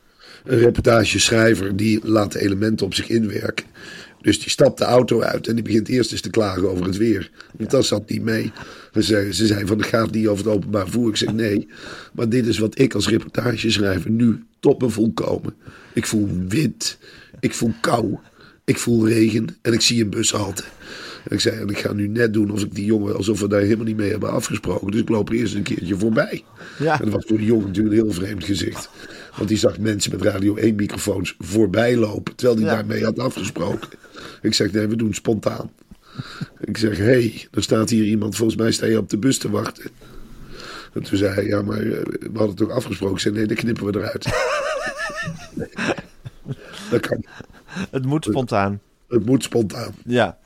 Een 0.45 0.59
reportageschrijver 0.59 1.77
die 1.77 2.01
laat 2.03 2.33
de 2.33 2.41
elementen 2.41 2.87
op 2.87 2.95
zich 2.95 3.09
inwerken. 3.09 3.67
Dus 4.21 4.41
die 4.41 4.51
stapt 4.51 4.79
de 4.79 4.85
auto 4.85 5.21
uit 5.21 5.47
en 5.47 5.55
die 5.55 5.65
begint 5.65 5.89
eerst 5.89 6.13
eens 6.13 6.21
te 6.21 6.31
klagen 6.31 6.71
over 6.71 6.85
het 6.85 6.97
weer. 6.97 7.31
Want 7.57 7.71
dat 7.71 7.87
zat 7.87 8.11
niet 8.11 8.23
mee. 8.23 8.53
Ze 8.93 9.29
ze 9.33 9.47
zeiden 9.47 9.69
van 9.69 9.79
het 9.79 9.87
gaat 9.87 10.11
niet 10.11 10.27
over 10.27 10.45
het 10.45 10.55
openbaar 10.55 10.85
vervoer. 10.85 11.09
Ik 11.09 11.17
zeg 11.17 11.33
nee, 11.33 11.69
maar 12.13 12.29
dit 12.29 12.47
is 12.47 12.59
wat 12.59 12.79
ik 12.79 12.95
als 12.95 13.09
reportageschrijver 13.09 14.11
nu 14.11 14.43
tot 14.61 14.81
me 14.81 14.89
voel 14.89 15.13
komen. 15.13 15.55
Ik 15.93 16.07
voel 16.07 16.29
wind, 16.49 16.99
ik 17.41 17.55
voel 17.55 17.73
kou, 17.81 18.19
ik 18.65 18.79
voel 18.79 19.09
regen 19.09 19.57
en 19.63 19.73
ik 19.73 19.81
zie 19.81 20.03
een 20.03 20.11
bushalte. 20.11 20.65
En 21.25 21.31
ik 21.31 21.41
zei, 21.41 21.61
en 21.61 21.69
ik 21.69 21.79
ga 21.79 21.93
nu 21.93 22.09
net 22.09 22.33
doen 22.33 22.51
of 22.51 22.63
ik 22.63 22.75
die 22.75 22.85
jongen, 22.85 23.17
alsof 23.17 23.41
we 23.41 23.49
daar 23.49 23.61
helemaal 23.61 23.85
niet 23.85 23.97
mee 23.97 24.11
hebben 24.11 24.31
afgesproken. 24.31 24.91
Dus 24.91 25.01
ik 25.01 25.09
loop 25.09 25.29
er 25.29 25.35
eerst 25.35 25.55
een 25.55 25.63
keertje 25.63 25.97
voorbij. 25.99 26.45
Ja. 26.79 26.99
En 26.99 27.05
dat 27.05 27.15
was 27.15 27.25
voor 27.27 27.37
die 27.37 27.47
jongen 27.47 27.67
natuurlijk 27.67 27.95
een 27.97 28.03
heel 28.03 28.13
vreemd 28.13 28.45
gezicht. 28.45 28.91
Want 29.37 29.49
die 29.49 29.59
zag 29.59 29.79
mensen 29.79 30.11
met 30.13 30.23
Radio 30.23 30.57
1 30.57 30.75
microfoons 30.75 31.35
voorbij 31.39 31.97
lopen, 31.97 32.35
terwijl 32.37 32.59
hij 32.59 32.69
Ja. 32.69 32.75
daarmee 32.75 33.05
had 33.05 33.19
afgesproken. 33.19 33.89
Ik 34.43 34.55
zeg, 34.55 34.73
nee, 34.73 34.87
we 34.87 34.97
doen 34.97 35.15
spontaan. 35.15 35.71
Ik 36.61 36.77
zeg, 36.79 36.97
hé, 36.97 37.05
hey, 37.05 37.47
er 37.51 37.63
staat 37.63 37.91
hier 37.91 38.05
iemand, 38.05 38.37
volgens 38.37 38.59
mij 38.59 38.73
sta 38.73 38.87
je 38.87 38.99
op 38.99 39.11
de 39.11 39.19
bus 39.19 39.39
te 39.39 39.51
wachten. 39.51 39.91
En 40.93 41.03
toen 41.03 41.19
zei 41.19 41.35
hij, 41.35 41.47
ja, 41.47 41.63
maar 41.63 41.79
eh, 41.79 41.85
we 42.33 42.39
hadden 42.39 42.57
toch 42.57 42.71
afgesproken. 42.71 43.15
Ik 43.17 43.23
zei, 43.23 43.35
nee, 43.35 43.47
dat 43.47 43.57
knippen 43.57 43.85
we 43.87 43.99
eruit. 43.99 44.25
dat 46.91 47.01
kan. 47.01 47.25
Het 47.91 48.05
moet 48.05 48.25
spontaan. 48.25 48.81
Het 49.09 49.27
moet 49.27 49.43
spontaan. 49.43 49.95
Ja. 50.05 50.39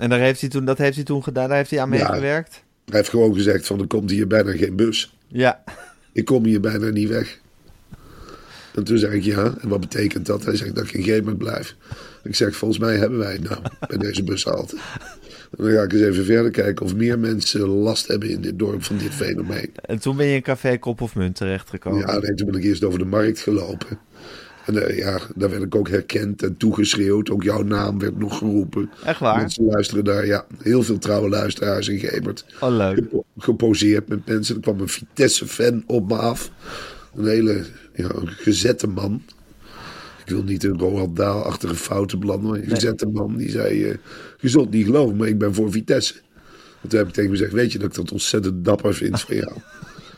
En 0.00 0.08
daar 0.08 0.18
heeft 0.18 0.40
hij 0.40 0.50
toen, 0.50 0.64
dat 0.64 0.78
heeft 0.78 0.94
hij 0.94 1.04
toen 1.04 1.22
gedaan, 1.22 1.48
daar 1.48 1.56
heeft 1.56 1.70
hij 1.70 1.80
aan 1.80 1.88
meegewerkt? 1.88 2.62
Hij 2.84 2.96
heeft 2.96 3.08
gewoon 3.08 3.34
gezegd 3.34 3.66
van, 3.66 3.80
er 3.80 3.86
komt 3.86 4.10
hier 4.10 4.26
bijna 4.26 4.52
geen 4.52 4.76
bus. 4.76 5.16
Ja. 5.28 5.64
Ik 6.12 6.24
kom 6.24 6.44
hier 6.44 6.60
bijna 6.60 6.88
niet 6.88 7.08
weg. 7.08 7.38
En 8.74 8.84
toen 8.84 8.98
zei 8.98 9.16
ik, 9.16 9.22
ja, 9.22 9.54
en 9.60 9.68
wat 9.68 9.80
betekent 9.80 10.26
dat? 10.26 10.44
Hij 10.44 10.56
zegt 10.56 10.74
dat 10.74 10.84
ik 10.84 10.92
in 10.92 11.02
Gemert 11.02 11.38
blijf. 11.38 11.76
Ik 12.22 12.34
zeg, 12.34 12.56
volgens 12.56 12.80
mij 12.80 12.96
hebben 12.96 13.18
wij 13.18 13.32
het 13.32 13.42
nou, 13.42 13.60
bij 13.88 13.98
deze 13.98 14.24
bushalte. 14.24 14.76
En 14.76 15.56
dan 15.64 15.70
ga 15.70 15.82
ik 15.82 15.92
eens 15.92 16.02
even 16.02 16.24
verder 16.24 16.50
kijken 16.50 16.86
of 16.86 16.94
meer 16.94 17.18
mensen 17.18 17.60
last 17.60 18.06
hebben 18.06 18.28
in 18.28 18.40
dit 18.40 18.58
dorp 18.58 18.82
van 18.82 18.98
dit 18.98 19.14
fenomeen. 19.14 19.70
En 19.84 19.98
toen 19.98 20.16
ben 20.16 20.26
je 20.26 20.34
in 20.34 20.42
café 20.42 20.78
Kop 20.78 21.00
of 21.00 21.14
Munt 21.14 21.36
terechtgekomen. 21.36 22.00
Ja, 22.00 22.18
nee, 22.18 22.34
toen 22.34 22.50
ben 22.50 22.60
ik 22.60 22.66
eerst 22.66 22.84
over 22.84 22.98
de 22.98 23.04
markt 23.04 23.40
gelopen. 23.40 23.98
En 24.70 24.88
eh, 24.88 24.98
ja, 24.98 25.20
daar 25.34 25.50
werd 25.50 25.62
ik 25.62 25.74
ook 25.74 25.88
herkend 25.88 26.42
en 26.42 26.56
toegeschreeuwd. 26.56 27.30
Ook 27.30 27.42
jouw 27.42 27.62
naam 27.62 27.98
werd 27.98 28.18
nog 28.18 28.38
geroepen. 28.38 28.90
Echt 29.04 29.20
waar? 29.20 29.36
Mensen 29.36 29.64
luisteren 29.64 30.04
daar, 30.04 30.26
ja. 30.26 30.46
Heel 30.62 30.82
veel 30.82 30.98
trouwe 30.98 31.28
luisteraars 31.28 31.88
in 31.88 31.98
Gemert. 31.98 32.44
Oh, 32.60 32.76
leuk. 32.76 32.96
Gepo- 32.96 33.24
geposeerd 33.38 34.08
met 34.08 34.26
mensen. 34.26 34.54
Er 34.54 34.60
kwam 34.60 34.80
een 34.80 34.88
Vitesse-fan 34.88 35.82
op 35.86 36.08
me 36.08 36.16
af. 36.16 36.50
Een 37.14 37.26
hele 37.26 37.64
ja, 37.94 38.14
een 38.14 38.28
gezette 38.28 38.86
man. 38.86 39.22
Ik 40.24 40.36
wil 40.36 40.42
niet 40.42 40.64
een 40.64 40.78
Roald 40.78 41.16
Dahl-achtige 41.16 41.74
fouten 41.74 42.18
belanden. 42.20 42.50
Maar 42.50 42.58
een 42.58 42.68
gezette 42.68 43.06
man 43.06 43.36
die 43.36 43.50
zei... 43.50 43.84
eh, 43.84 43.96
je 44.40 44.48
zult 44.48 44.70
niet 44.70 44.84
geloven, 44.84 45.16
maar 45.16 45.28
ik 45.28 45.38
ben 45.38 45.54
voor 45.54 45.70
Vitesse. 45.70 46.14
En 46.82 46.88
toen 46.88 46.98
heb 46.98 47.08
ik 47.08 47.14
tegen 47.14 47.30
hem 47.30 47.38
gezegd... 47.38 47.54
Weet 47.56 47.72
je 47.72 47.78
dat 47.78 47.88
ik 47.88 47.94
dat 47.94 48.12
ontzettend 48.12 48.64
dapper 48.64 48.94
vind 48.94 49.20
van 49.20 49.36
jou? 49.36 49.52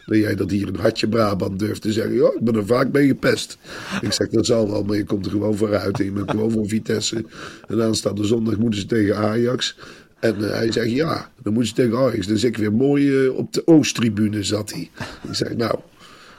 Dat 0.06 0.16
jij 0.18 0.34
dat 0.34 0.50
hier 0.50 0.68
in 0.68 0.74
Hartje 0.74 1.08
Brabant 1.08 1.58
durft 1.58 1.82
te 1.82 1.92
zeggen. 1.92 2.14
Ja, 2.14 2.26
ik 2.26 2.40
ben 2.40 2.54
er 2.54 2.66
vaak 2.66 2.92
mee 2.92 3.06
gepest. 3.06 3.58
Ik 4.00 4.12
zeg, 4.12 4.28
dat 4.28 4.46
zal 4.46 4.70
wel, 4.70 4.84
maar 4.84 4.96
je 4.96 5.04
komt 5.04 5.24
er 5.24 5.30
gewoon 5.30 5.56
vooruit. 5.56 5.98
En 5.98 6.04
je 6.04 6.10
bent 6.10 6.30
gewoon 6.30 6.50
voor 6.50 6.68
Vitesse. 6.68 7.24
En 7.68 7.82
aanstaande 7.82 8.24
zondag 8.24 8.56
moeten 8.56 8.80
ze 8.80 8.86
tegen 8.86 9.16
Ajax. 9.16 9.76
En 10.20 10.44
eh, 10.44 10.56
hij 10.56 10.72
zegt, 10.72 10.90
ja, 10.90 11.30
dan 11.42 11.52
moeten 11.52 11.74
ze 11.76 11.82
tegen 11.82 11.98
Ajax. 11.98 12.26
Dan 12.26 12.36
zit 12.36 12.50
ik 12.50 12.56
weer 12.56 12.72
mooi 12.72 13.24
eh, 13.24 13.36
op 13.36 13.52
de 13.52 13.66
Oosttribune, 13.66 14.42
zat 14.42 14.72
hij. 14.72 14.90
Ik 15.28 15.34
zeg, 15.34 15.56
nou, 15.56 15.78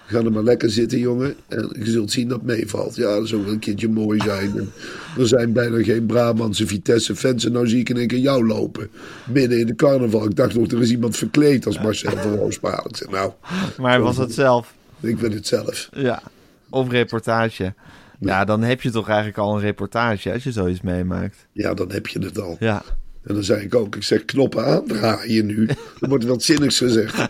ga 0.06 0.18
er 0.18 0.32
maar 0.32 0.44
lekker 0.44 0.70
zitten, 0.70 1.00
jongen. 1.00 1.36
En 1.48 1.70
je 1.80 1.92
zult 1.92 2.12
zien 2.12 2.28
dat 2.28 2.38
het 2.38 2.48
meevalt. 2.48 2.96
Ja, 2.96 3.16
dat 3.16 3.28
zou 3.28 3.44
wel 3.44 3.52
een 3.52 3.60
keertje 3.60 3.90
mooi 3.90 4.20
zijn. 4.20 4.58
En 4.58 4.72
er 5.18 5.28
zijn 5.28 5.54
bijna 5.54 5.84
geen 5.84 6.06
Brabantse 6.06 6.68
Vitesse-fans. 6.68 7.46
En 7.46 7.52
nou 7.52 7.68
zie 7.68 7.80
ik 7.80 7.90
in 7.90 7.98
één 7.98 8.08
keer 8.08 8.20
jou 8.20 8.48
lopen. 8.48 8.90
Midden 9.28 9.60
in 9.60 9.66
de 9.66 9.76
carnaval. 9.76 10.26
Ik 10.26 10.36
dacht 10.36 10.56
nog, 10.56 10.72
er 10.72 10.82
is 10.82 10.90
iemand 10.92 11.18
verkleed 11.18 11.66
als 11.66 11.80
Marcel 11.80 12.18
van. 12.18 12.84
Ik 12.90 12.96
zeg, 12.98 13.10
nou, 13.10 13.32
Maar 13.78 13.92
hij 13.92 14.00
was 14.00 14.18
het 14.18 14.34
zelf. 14.34 14.74
ik 15.00 15.20
ben 15.20 15.32
het 15.32 15.48
zelf. 15.48 15.90
Ja. 15.94 16.22
Of 16.70 16.90
reportage. 16.90 17.74
Ja, 18.20 18.46
dan 18.46 18.62
heb 18.62 18.82
je 18.82 18.92
toch 18.92 19.08
eigenlijk 19.08 19.38
al 19.38 19.56
een 19.56 19.62
reportage 19.62 20.32
als 20.34 20.44
je 20.44 20.52
zoiets 20.52 20.82
meemaakt. 20.82 21.48
Ja, 21.52 21.74
dan 21.74 21.92
heb 21.92 22.08
je 22.08 22.20
het 22.20 22.40
al. 22.40 22.58
Ja. 22.60 22.84
En 23.24 23.34
dan 23.34 23.44
zei 23.44 23.62
ik 23.64 23.76
ook, 23.76 23.96
ik 23.96 24.04
zeg 24.04 24.26
knoppen 24.26 24.66
aandraaien 24.66 25.46
nu. 25.46 25.68
Er 26.02 26.10
wordt 26.10 26.24
wat 26.24 26.44
zinnigs 26.44 26.78
gezegd. 26.78 27.16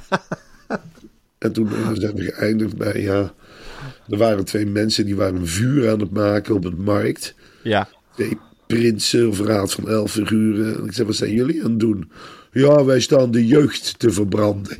En 1.43 1.51
toen 1.51 1.69
zijn 1.93 2.15
we 2.15 2.23
geëindigd 2.23 2.77
bij, 2.77 3.01
ja... 3.01 3.33
Er 4.09 4.17
waren 4.17 4.45
twee 4.45 4.65
mensen 4.65 5.05
die 5.05 5.15
waren 5.15 5.35
een 5.35 5.47
vuur 5.47 5.89
aan 5.89 6.00
het 6.00 6.12
maken 6.12 6.55
op 6.55 6.63
het 6.63 6.77
markt. 6.77 7.33
Ja. 7.62 7.88
Twee 8.15 8.38
prinsen 8.67 9.27
of 9.27 9.39
raad 9.39 9.73
van 9.73 9.89
elf 9.89 10.12
figuren. 10.12 10.77
En 10.77 10.85
ik 10.85 10.93
zei, 10.93 11.07
wat 11.07 11.15
zijn 11.15 11.31
jullie 11.31 11.63
aan 11.63 11.69
het 11.69 11.79
doen? 11.79 12.12
Ja, 12.51 12.83
wij 12.85 13.00
staan 13.00 13.31
de 13.31 13.47
jeugd 13.47 14.00
te 14.00 14.12
verbranden. 14.12 14.77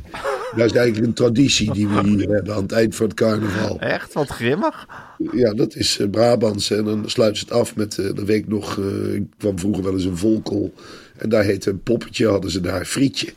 Dat 0.56 0.64
is 0.64 0.72
eigenlijk 0.72 1.06
een 1.06 1.14
traditie 1.14 1.72
die 1.72 1.88
we 1.88 2.00
hier 2.04 2.28
hebben 2.28 2.54
aan 2.54 2.62
het 2.62 2.72
eind 2.72 2.94
van 2.94 3.06
het 3.06 3.14
carnaval. 3.14 3.80
Echt? 3.80 4.12
Wat 4.12 4.28
grimmig. 4.28 4.86
Ja, 5.32 5.54
dat 5.54 5.74
is 5.74 5.98
eh, 5.98 6.10
Brabants. 6.10 6.70
En 6.70 6.84
dan 6.84 7.10
sluiten 7.10 7.38
ze 7.38 7.44
het 7.44 7.54
af 7.54 7.76
met, 7.76 7.98
eh 7.98 8.06
dat 8.14 8.24
weet 8.24 8.42
ik 8.42 8.48
nog, 8.48 8.78
eh, 8.78 9.14
ik 9.14 9.24
kwam 9.38 9.58
vroeger 9.58 9.82
wel 9.82 9.92
eens 9.92 10.04
een 10.04 10.16
volkel. 10.16 10.74
En 11.16 11.28
daar 11.28 11.44
heette 11.44 11.70
een 11.70 11.82
poppetje, 11.82 12.26
hadden 12.26 12.50
ze 12.50 12.60
daar, 12.60 12.84
Frietje. 12.84 13.32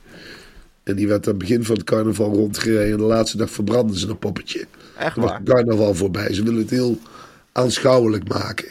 En 0.88 0.96
die 0.96 1.08
werd 1.08 1.26
aan 1.26 1.30
het 1.34 1.42
begin 1.42 1.64
van 1.64 1.76
het 1.76 1.84
carnaval 1.84 2.34
rondgereden. 2.34 2.92
En 2.92 2.98
de 2.98 3.04
laatste 3.04 3.38
dag 3.38 3.50
verbrandden 3.50 3.98
ze 3.98 4.08
dat 4.08 4.20
poppetje. 4.20 4.66
Echt 4.98 5.16
Dan 5.16 5.24
waar. 5.24 5.36
het 5.40 5.50
carnaval 5.50 5.94
voorbij. 5.96 6.34
Ze 6.34 6.44
willen 6.44 6.60
het 6.60 6.70
heel 6.70 7.00
aanschouwelijk 7.52 8.28
maken. 8.28 8.68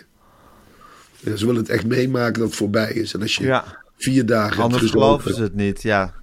Ja, 1.21 1.37
ze 1.37 1.47
willen 1.47 1.61
het 1.61 1.71
echt 1.71 1.87
meemaken 1.87 2.39
dat 2.41 2.49
het 2.49 2.57
voorbij 2.59 2.93
is. 2.93 3.15
En 3.15 3.21
als 3.23 3.37
je 3.37 3.45
Ja. 3.45 3.65
vier 3.97 4.27
dagen 4.27 4.63
Anders 4.63 4.81
hebt 4.83 4.93
geloven 4.93 5.21
gezopen, 5.23 5.37
ze 5.37 5.43
het 5.43 5.55
niet. 5.55 5.83
Ja. 5.83 6.15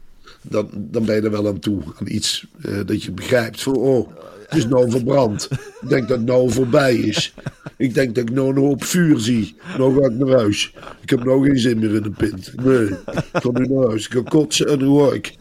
dan, 0.42 0.70
dan 0.74 1.06
ben 1.06 1.16
je 1.16 1.22
er 1.22 1.32
wel 1.32 1.48
aan 1.48 1.60
toe. 1.60 1.82
Aan 2.00 2.08
iets 2.08 2.48
eh, 2.62 2.80
dat 2.86 3.04
je 3.04 3.12
begrijpt. 3.12 3.62
Van, 3.62 3.76
oh, 3.76 4.10
het 4.48 4.58
is 4.58 4.68
nou 4.68 4.92
verbrand. 4.92 5.48
Ik 5.82 5.90
denk 5.90 6.08
dat 6.08 6.18
het 6.18 6.28
nou 6.28 6.52
voorbij 6.52 6.96
is. 6.96 7.34
Ik 7.78 7.94
denk 7.94 8.16
dat 8.16 8.30
ik 8.30 8.36
nou 8.36 8.50
een 8.50 8.58
hoop 8.64 8.84
vuur 8.84 9.20
zie. 9.20 9.56
Nou 9.78 10.02
ga 10.02 10.08
ik 10.10 10.14
naar 10.18 10.36
huis. 10.38 10.74
Ik 11.02 11.10
heb 11.10 11.24
nou 11.24 11.46
geen 11.46 11.58
zin 11.60 11.80
meer 11.80 11.96
in 11.96 12.04
een 12.04 12.14
pint. 12.14 12.54
Nee, 12.64 12.86
ik 12.86 12.98
ga 13.34 13.50
nu 13.52 13.66
naar 13.68 13.88
huis. 13.88 14.06
Ik 14.06 14.12
ga 14.14 14.22
kotsen 14.22 14.68
en 14.68 14.82
hoor 14.82 15.16
ik. 15.16 15.36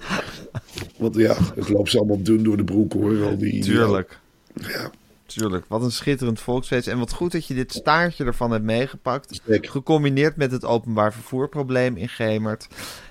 Want 0.98 1.14
ja, 1.16 1.36
het 1.54 1.68
loopt 1.68 1.90
ze 1.90 1.98
allemaal 1.98 2.22
dun 2.22 2.42
door 2.42 2.56
de 2.56 2.64
broek 2.64 2.92
hoor. 2.92 3.22
Al 3.24 3.38
die, 3.38 3.62
Tuurlijk. 3.62 4.18
Ja, 4.54 4.90
Tuurlijk. 5.26 5.64
Wat 5.68 5.82
een 5.82 5.92
schitterend 5.92 6.40
volksfeest. 6.40 6.86
En 6.86 6.98
wat 6.98 7.12
goed 7.12 7.32
dat 7.32 7.46
je 7.46 7.54
dit 7.54 7.72
staartje 7.72 8.24
ervan 8.24 8.50
hebt 8.50 8.64
meegepakt. 8.64 9.40
Zeker. 9.46 9.70
Gecombineerd 9.70 10.36
met 10.36 10.50
het 10.52 10.64
openbaar 10.64 11.12
vervoerprobleem 11.12 11.96
in 11.96 12.08
Gemert. 12.08 12.66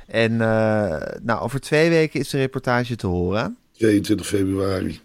En 0.08 0.32
eh, 0.42 1.02
nou, 1.22 1.42
over 1.42 1.60
twee 1.60 1.90
weken 1.90 2.20
is 2.20 2.30
de 2.30 2.38
reportage 2.38 2.96
te 2.96 3.08
horen. 3.08 3.58
22 3.72 4.28
februari. 4.28 5.00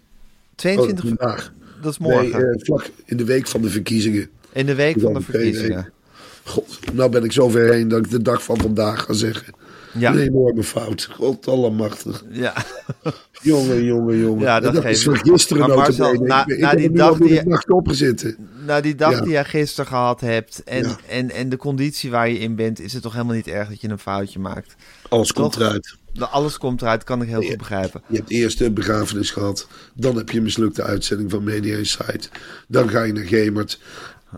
22, 0.55 1.03
Oh, 1.03 1.09
vandaag. 1.17 1.53
dat 1.81 1.91
is 1.91 1.97
morgen. 1.97 2.31
Nee, 2.41 2.51
eh, 2.51 2.63
vlak 2.65 2.89
in 3.05 3.17
de 3.17 3.25
week 3.25 3.47
van 3.47 3.61
de 3.61 3.69
verkiezingen. 3.69 4.29
in 4.51 4.65
de 4.65 4.75
week 4.75 4.99
van 4.99 5.13
de 5.13 5.21
verkiezingen. 5.21 5.91
God, 6.43 6.79
nou 6.93 7.09
ben 7.11 7.23
ik 7.23 7.31
zover 7.31 7.73
heen 7.73 7.87
dat 7.87 7.99
ik 8.05 8.09
de 8.11 8.21
dag 8.21 8.43
van 8.43 8.57
vandaag 8.57 9.03
ga 9.03 9.13
zeggen. 9.13 9.53
Ja. 9.99 10.11
Een 10.13 10.19
enorme 10.19 10.63
fout. 10.63 11.09
God 11.15 11.47
allemachtig. 11.47 12.23
Ja. 12.29 12.53
Jongen, 13.41 13.83
jongen, 13.83 14.17
jongen. 14.19 14.41
Ja, 14.43 14.59
dat 14.59 14.73
geeft 14.77 14.85
is 14.97 15.03
van 15.03 15.17
gisteren 15.17 15.67
Maar 15.67 15.77
Marcel, 15.77 16.13
na- 16.13 16.47
Ik, 16.47 16.57
na 16.59 16.73
die 16.75 16.91
dag 16.91 17.17
die- 17.17 17.43
nacht 17.47 17.65
gezeten. 17.69 18.35
Nou, 18.65 18.81
die 18.81 18.95
dag 18.95 19.11
Ja. 19.11 19.21
die 19.21 19.31
jij 19.31 19.45
gisteren 19.45 19.87
gehad 19.87 20.21
hebt 20.21 20.63
en, 20.63 20.83
Ja. 20.83 20.95
en, 21.07 21.31
en 21.31 21.49
de 21.49 21.57
conditie 21.57 22.09
waar 22.11 22.29
je 22.29 22.39
in 22.39 22.55
bent, 22.55 22.79
is 22.79 22.93
het 22.93 23.01
toch 23.01 23.13
helemaal 23.13 23.35
niet 23.35 23.47
erg 23.47 23.69
dat 23.69 23.81
je 23.81 23.89
een 23.89 23.99
foutje 23.99 24.39
maakt. 24.39 24.75
Alles 25.09 25.33
komt 25.33 25.55
eruit. 25.55 25.95
Alles 26.19 26.57
komt 26.57 26.81
eruit, 26.81 27.03
kan 27.03 27.21
ik 27.21 27.27
heel 27.29 27.41
goed 27.41 27.57
begrijpen. 27.57 28.01
Je 28.07 28.17
hebt 28.17 28.29
eerst 28.29 28.61
een 28.61 28.73
begrafenis 28.73 29.31
gehad. 29.31 29.67
Dan 29.93 30.15
heb 30.17 30.29
je 30.29 30.37
een 30.37 30.43
mislukte 30.43 30.83
uitzending 30.83 31.31
van 31.31 31.43
Media 31.43 31.77
Insight. 31.77 32.29
Dan 32.67 32.89
ga 32.89 33.03
je 33.03 33.13
naar 33.13 33.23
Gemert. 33.25 33.79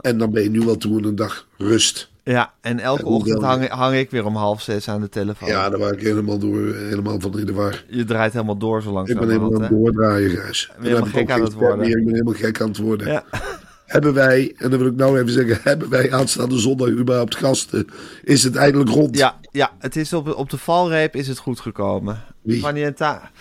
En 0.01 0.17
dan 0.17 0.31
ben 0.31 0.43
je 0.43 0.49
nu 0.49 0.59
wel 0.59 0.77
toe 0.77 0.97
aan 0.97 1.03
een 1.03 1.15
dag 1.15 1.47
rust. 1.57 2.09
Ja, 2.31 2.53
en 2.61 2.79
elke 2.79 3.05
ochtend 3.05 3.41
hang, 3.41 3.67
hang 3.67 3.95
ik 3.95 4.09
weer 4.09 4.25
om 4.25 4.35
half 4.35 4.61
zes 4.61 4.89
aan 4.89 5.01
de 5.01 5.09
telefoon. 5.09 5.49
Ja, 5.49 5.69
daar 5.69 5.79
was 5.79 5.91
ik 5.91 6.01
helemaal, 6.01 6.37
door, 6.37 6.75
helemaal 6.75 7.19
van 7.19 7.39
in 7.39 7.45
de 7.45 7.53
war. 7.53 7.83
Je 7.87 8.05
draait 8.05 8.33
helemaal 8.33 8.57
door 8.57 8.81
zo 8.81 8.99
Ik 8.99 9.05
ben 9.19 9.27
helemaal 9.27 9.55
aan 9.55 9.61
het 9.61 9.69
doordraaien, 9.69 10.29
Gijs. 10.29 10.67
En 10.67 10.75
dan 10.75 10.83
helemaal 10.83 11.07
ik 11.07 11.13
gek 11.13 11.31
aan 11.31 11.41
het 11.41 11.53
worden. 11.53 11.87
Ik 11.87 11.93
ben 12.05 12.13
helemaal 12.13 12.33
gek 12.33 12.61
aan 12.61 12.67
het 12.67 12.77
worden. 12.77 13.07
Ja. 13.07 13.23
Hebben 13.85 14.13
wij, 14.13 14.53
en 14.57 14.69
dan 14.69 14.79
wil 14.79 14.87
ik 14.87 14.95
nou 14.95 15.19
even 15.19 15.31
zeggen, 15.31 15.59
hebben 15.69 15.89
wij 15.89 16.11
aanstaande 16.11 16.59
zondag 16.59 16.89
überhaupt 16.89 17.35
gasten? 17.35 17.87
Is 18.23 18.43
het 18.43 18.55
eindelijk 18.55 18.89
rond? 18.89 19.17
Ja, 19.17 19.39
ja, 19.51 19.71
het 19.79 19.95
is 19.95 20.13
op, 20.13 20.35
op 20.35 20.49
de 20.49 20.57
valreep 20.57 21.15
is 21.15 21.27
het 21.27 21.37
goed 21.37 21.59
gekomen. 21.59 22.23
Wie? 22.41 22.59
Fanny 22.59 22.83
en 22.83 22.95
Ta- 22.95 23.31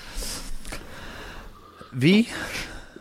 Wie? 1.90 2.28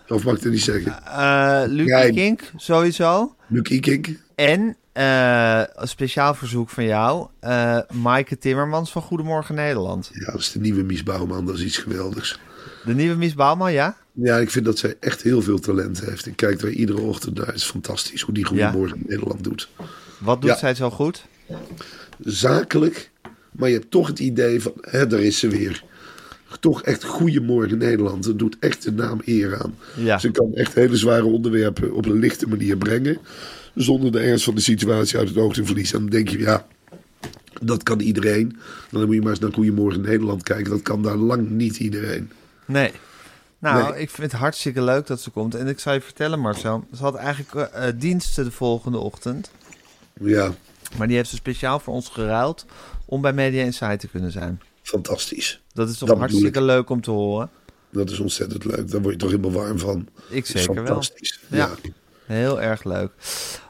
Of 0.08 0.24
mag 0.24 0.36
ik 0.36 0.44
het 0.44 0.51
niet 0.51 0.62
zeggen? 0.62 1.03
Eh 1.06 1.62
Lucie 1.65 1.86
Jij. 1.86 2.12
Kink, 2.12 2.41
sowieso. 2.56 3.36
Luc 3.48 3.70
Ikink? 3.70 4.08
En 4.36 4.77
eh, 4.97 5.63
een 5.75 5.87
speciaal 5.87 6.33
verzoek 6.33 6.69
van 6.69 6.83
jou, 6.83 7.27
eh 7.39 7.79
Maaike 7.93 8.37
Timmermans 8.37 8.91
van 8.91 9.01
Goedemorgen 9.01 9.55
Nederland. 9.55 10.09
Ja, 10.13 10.31
dat 10.31 10.39
is 10.39 10.51
de 10.51 10.59
nieuwe 10.59 10.83
Mies 10.83 11.03
Bouwman. 11.03 11.45
Dat 11.45 11.55
is 11.55 11.63
iets 11.63 11.77
geweldigs. 11.77 12.39
De 12.85 12.93
nieuwe 12.93 13.15
Mies 13.15 13.33
Bouwman, 13.33 13.73
ja? 13.73 13.97
Ja, 14.11 14.37
ik 14.37 14.49
vind 14.51 14.65
dat 14.65 14.77
zij 14.77 14.95
echt 14.99 15.21
heel 15.21 15.41
veel 15.41 15.59
talent 15.59 15.99
heeft. 16.05 16.25
Ik 16.25 16.35
kijk 16.35 16.61
er 16.61 16.69
iedere 16.69 17.01
ochtend 17.01 17.37
naar. 17.37 17.45
Het 17.45 17.55
is 17.55 17.63
fantastisch 17.63 18.21
hoe 18.21 18.33
die 18.33 18.45
Goedemorgen 18.45 18.99
Nederland 19.07 19.43
doet. 19.43 19.69
Wat 20.19 20.41
doet 20.41 20.49
Ja. 20.49 20.57
zij 20.57 20.75
zo 20.75 20.89
goed? 20.89 21.25
Zakelijk, 22.23 23.09
maar 23.51 23.69
je 23.69 23.75
hebt 23.75 23.91
toch 23.91 24.07
het 24.07 24.19
idee 24.19 24.61
van, 24.61 24.73
hè, 24.81 25.07
daar 25.07 25.19
is 25.21 25.39
ze 25.39 25.47
weer. 25.47 25.83
Toch 26.59 26.81
echt 26.83 27.03
Goedemorgen 27.03 27.77
Nederland. 27.77 28.23
Dat 28.23 28.39
doet 28.39 28.57
echt 28.59 28.83
de 28.83 28.91
naam 28.91 29.21
eer 29.25 29.61
aan. 29.63 29.75
Ja. 29.95 30.17
Ze 30.17 30.31
kan 30.31 30.53
echt 30.53 30.73
hele 30.73 30.95
zware 30.95 31.25
onderwerpen 31.25 31.93
op 31.93 32.05
een 32.05 32.19
lichte 32.19 32.47
manier 32.47 32.77
brengen. 32.77 33.17
Zonder 33.77 34.12
de 34.12 34.19
ernst 34.19 34.43
van 34.43 34.55
de 34.55 34.62
situatie 34.62 35.17
uit 35.17 35.27
het 35.27 35.38
oog 35.38 35.53
te 35.53 35.65
verliezen. 35.65 35.96
En 35.96 36.01
dan 36.01 36.10
denk 36.12 36.29
je, 36.29 36.39
ja, 36.39 36.65
dat 37.62 37.84
kan 37.84 38.00
iedereen. 38.00 38.57
Dan 38.91 39.05
moet 39.05 39.15
je 39.15 39.22
maar 39.22 39.29
eens 39.29 39.39
naar 39.39 39.53
Goedemorgen 39.53 40.01
Nederland 40.01 40.43
kijken. 40.43 40.69
Dat 40.72 40.81
kan 40.81 41.01
daar 41.03 41.15
lang 41.15 41.50
niet 41.50 41.77
iedereen. 41.77 42.31
Nee. 42.65 42.91
Nou, 43.60 43.91
Nee. 43.91 44.01
ik 44.01 44.10
vind 44.10 44.31
het 44.31 44.41
hartstikke 44.41 44.81
leuk 44.81 45.07
dat 45.07 45.22
ze 45.22 45.29
komt. 45.29 45.55
En 45.55 45.67
ik 45.67 45.79
zal 45.79 45.93
je 45.93 46.01
vertellen, 46.01 46.39
Marcel. 46.39 46.86
Ze 46.96 47.01
had 47.01 47.15
eigenlijk 47.15 47.69
eh, 47.72 47.88
eh, 47.88 47.96
diensten 48.00 48.43
de 48.43 48.51
volgende 48.51 48.98
ochtend. 48.98 49.51
Ja, 50.22 50.53
Maar 50.98 51.07
die 51.07 51.15
heeft 51.15 51.29
ze 51.29 51.36
speciaal 51.36 51.79
voor 51.79 51.93
ons 51.93 52.10
geruild 52.10 52.65
om 53.05 53.22
bij 53.22 53.34
Media 53.34 53.63
Insight 53.63 54.00
te 54.00 54.07
kunnen 54.07 54.31
zijn. 54.31 54.62
fantastisch. 54.81 55.62
Dat 55.74 55.89
is 55.89 55.98
toch 55.98 56.10
Dat 56.10 56.17
hartstikke 56.17 56.62
leuk 56.62 56.89
om 56.89 57.01
te 57.01 57.12
horen. 57.12 57.50
Dat 57.89 58.10
is 58.10 58.19
ontzettend 58.19 58.65
leuk. 58.65 58.91
Daar 58.91 59.01
word 59.01 59.13
je 59.13 59.19
toch 59.19 59.29
helemaal 59.29 59.51
warm 59.51 59.79
van. 59.79 60.07
Ik 60.29 60.46
zeker 60.46 60.74
wel. 60.74 60.86
fantastisch. 60.86 61.39
Ja. 61.48 61.57
Ja. 61.57 61.89
Heel 62.27 62.62
erg 62.62 62.84
leuk. 62.84 63.12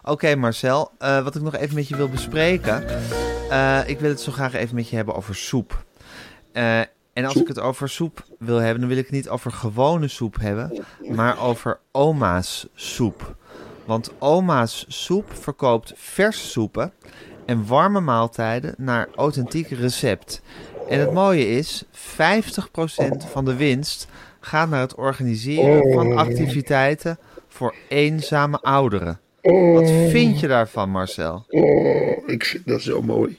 Oké 0.03 0.35
Marcel, 0.35 0.91
eh, 0.97 1.23
wat 1.23 1.35
ik 1.35 1.41
nog 1.41 1.55
even 1.55 1.75
met 1.75 1.87
je 1.87 1.95
wil 1.95 2.09
bespreken. 2.09 2.83
eh, 3.49 3.79
ik 3.85 3.99
wil 3.99 4.09
het 4.09 4.21
zo 4.21 4.31
graag 4.31 4.53
even 4.53 4.75
met 4.75 4.89
je 4.89 4.95
hebben 4.95 5.15
over 5.15 5.35
soep. 5.35 5.85
Eh, 6.51 6.79
en 7.13 7.25
als 7.25 7.35
ik 7.35 7.47
het 7.47 7.59
over 7.59 7.89
soep 7.89 8.23
wil 8.39 8.57
hebben, 8.57 8.79
dan 8.79 8.89
wil 8.89 8.97
ik 8.97 9.03
het 9.05 9.13
niet 9.13 9.29
over 9.29 9.51
gewone 9.51 10.07
soep 10.07 10.39
hebben, 10.39 10.85
maar 11.11 11.39
over 11.41 11.79
oma's 11.91 12.67
soep. 12.75 13.35
Want 13.85 14.11
oma's 14.19 14.85
soep 14.87 15.25
verkoopt 15.39 15.93
verse 15.95 16.47
soepen 16.47 16.93
en 17.45 17.65
warme 17.67 17.99
maaltijden 17.99 18.73
naar 18.77 19.07
authentiek 19.15 19.69
recept. 19.69 20.41
En 20.89 20.99
het 20.99 21.11
mooie 21.13 21.47
is, 21.49 21.83
50% 21.91 23.25
van 23.31 23.45
de 23.45 23.55
winst 23.55 24.07
gaat 24.39 24.69
naar 24.69 24.79
het 24.81 24.95
organiseren 24.95 25.93
van 25.93 26.17
activiteiten 26.17 27.17
voor 27.57 27.75
eenzame 27.89 28.59
ouderen. 28.61 29.19
Wat 29.41 29.89
vind 30.09 30.39
je 30.39 30.47
daarvan, 30.47 30.89
Marcel? 30.89 31.45
Oh, 31.49 32.29
ik 32.29 32.43
vind 32.45 32.67
dat 32.67 32.81
zo 32.81 33.01
mooi. 33.01 33.37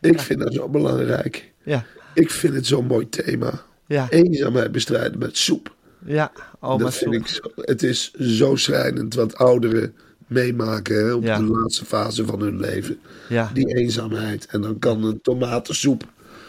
Ik 0.00 0.20
vind 0.20 0.40
dat 0.40 0.52
zo 0.54 0.68
belangrijk. 0.68 1.52
Ja, 1.62 1.84
Ik 2.14 2.30
vind 2.30 2.54
het 2.54 2.66
zo'n 2.66 2.86
mooi 2.86 3.08
thema. 3.08 3.62
ja, 3.86 4.06
Eenzaamheid 4.10 4.72
bestrijden 4.72 5.18
met 5.18 5.36
soep. 5.38 5.74
ja, 6.04 6.32
oma's 6.60 6.82
dat 6.82 6.94
vind 6.94 7.28
soep. 7.28 7.46
ik 7.46 7.54
zo, 7.56 7.62
het 7.72 7.82
is 7.82 8.10
zo 8.12 8.56
schrijnend 8.56 9.14
wat 9.14 9.36
ouderen 9.36 9.94
meemaken 10.26 10.96
hè, 11.06 11.12
op 11.12 11.22
Ja. 11.22 11.36
de 11.38 11.44
laatste 11.44 11.84
fase 11.84 12.24
van 12.26 12.40
hun 12.40 12.60
leven. 12.60 13.00
Ja, 13.28 13.50
Die 13.54 13.74
eenzaamheid. 13.76 14.46
En 14.46 14.60
dan 14.60 14.78
kan 14.78 15.04
een 15.04 15.20
tomatensoep 15.20 16.04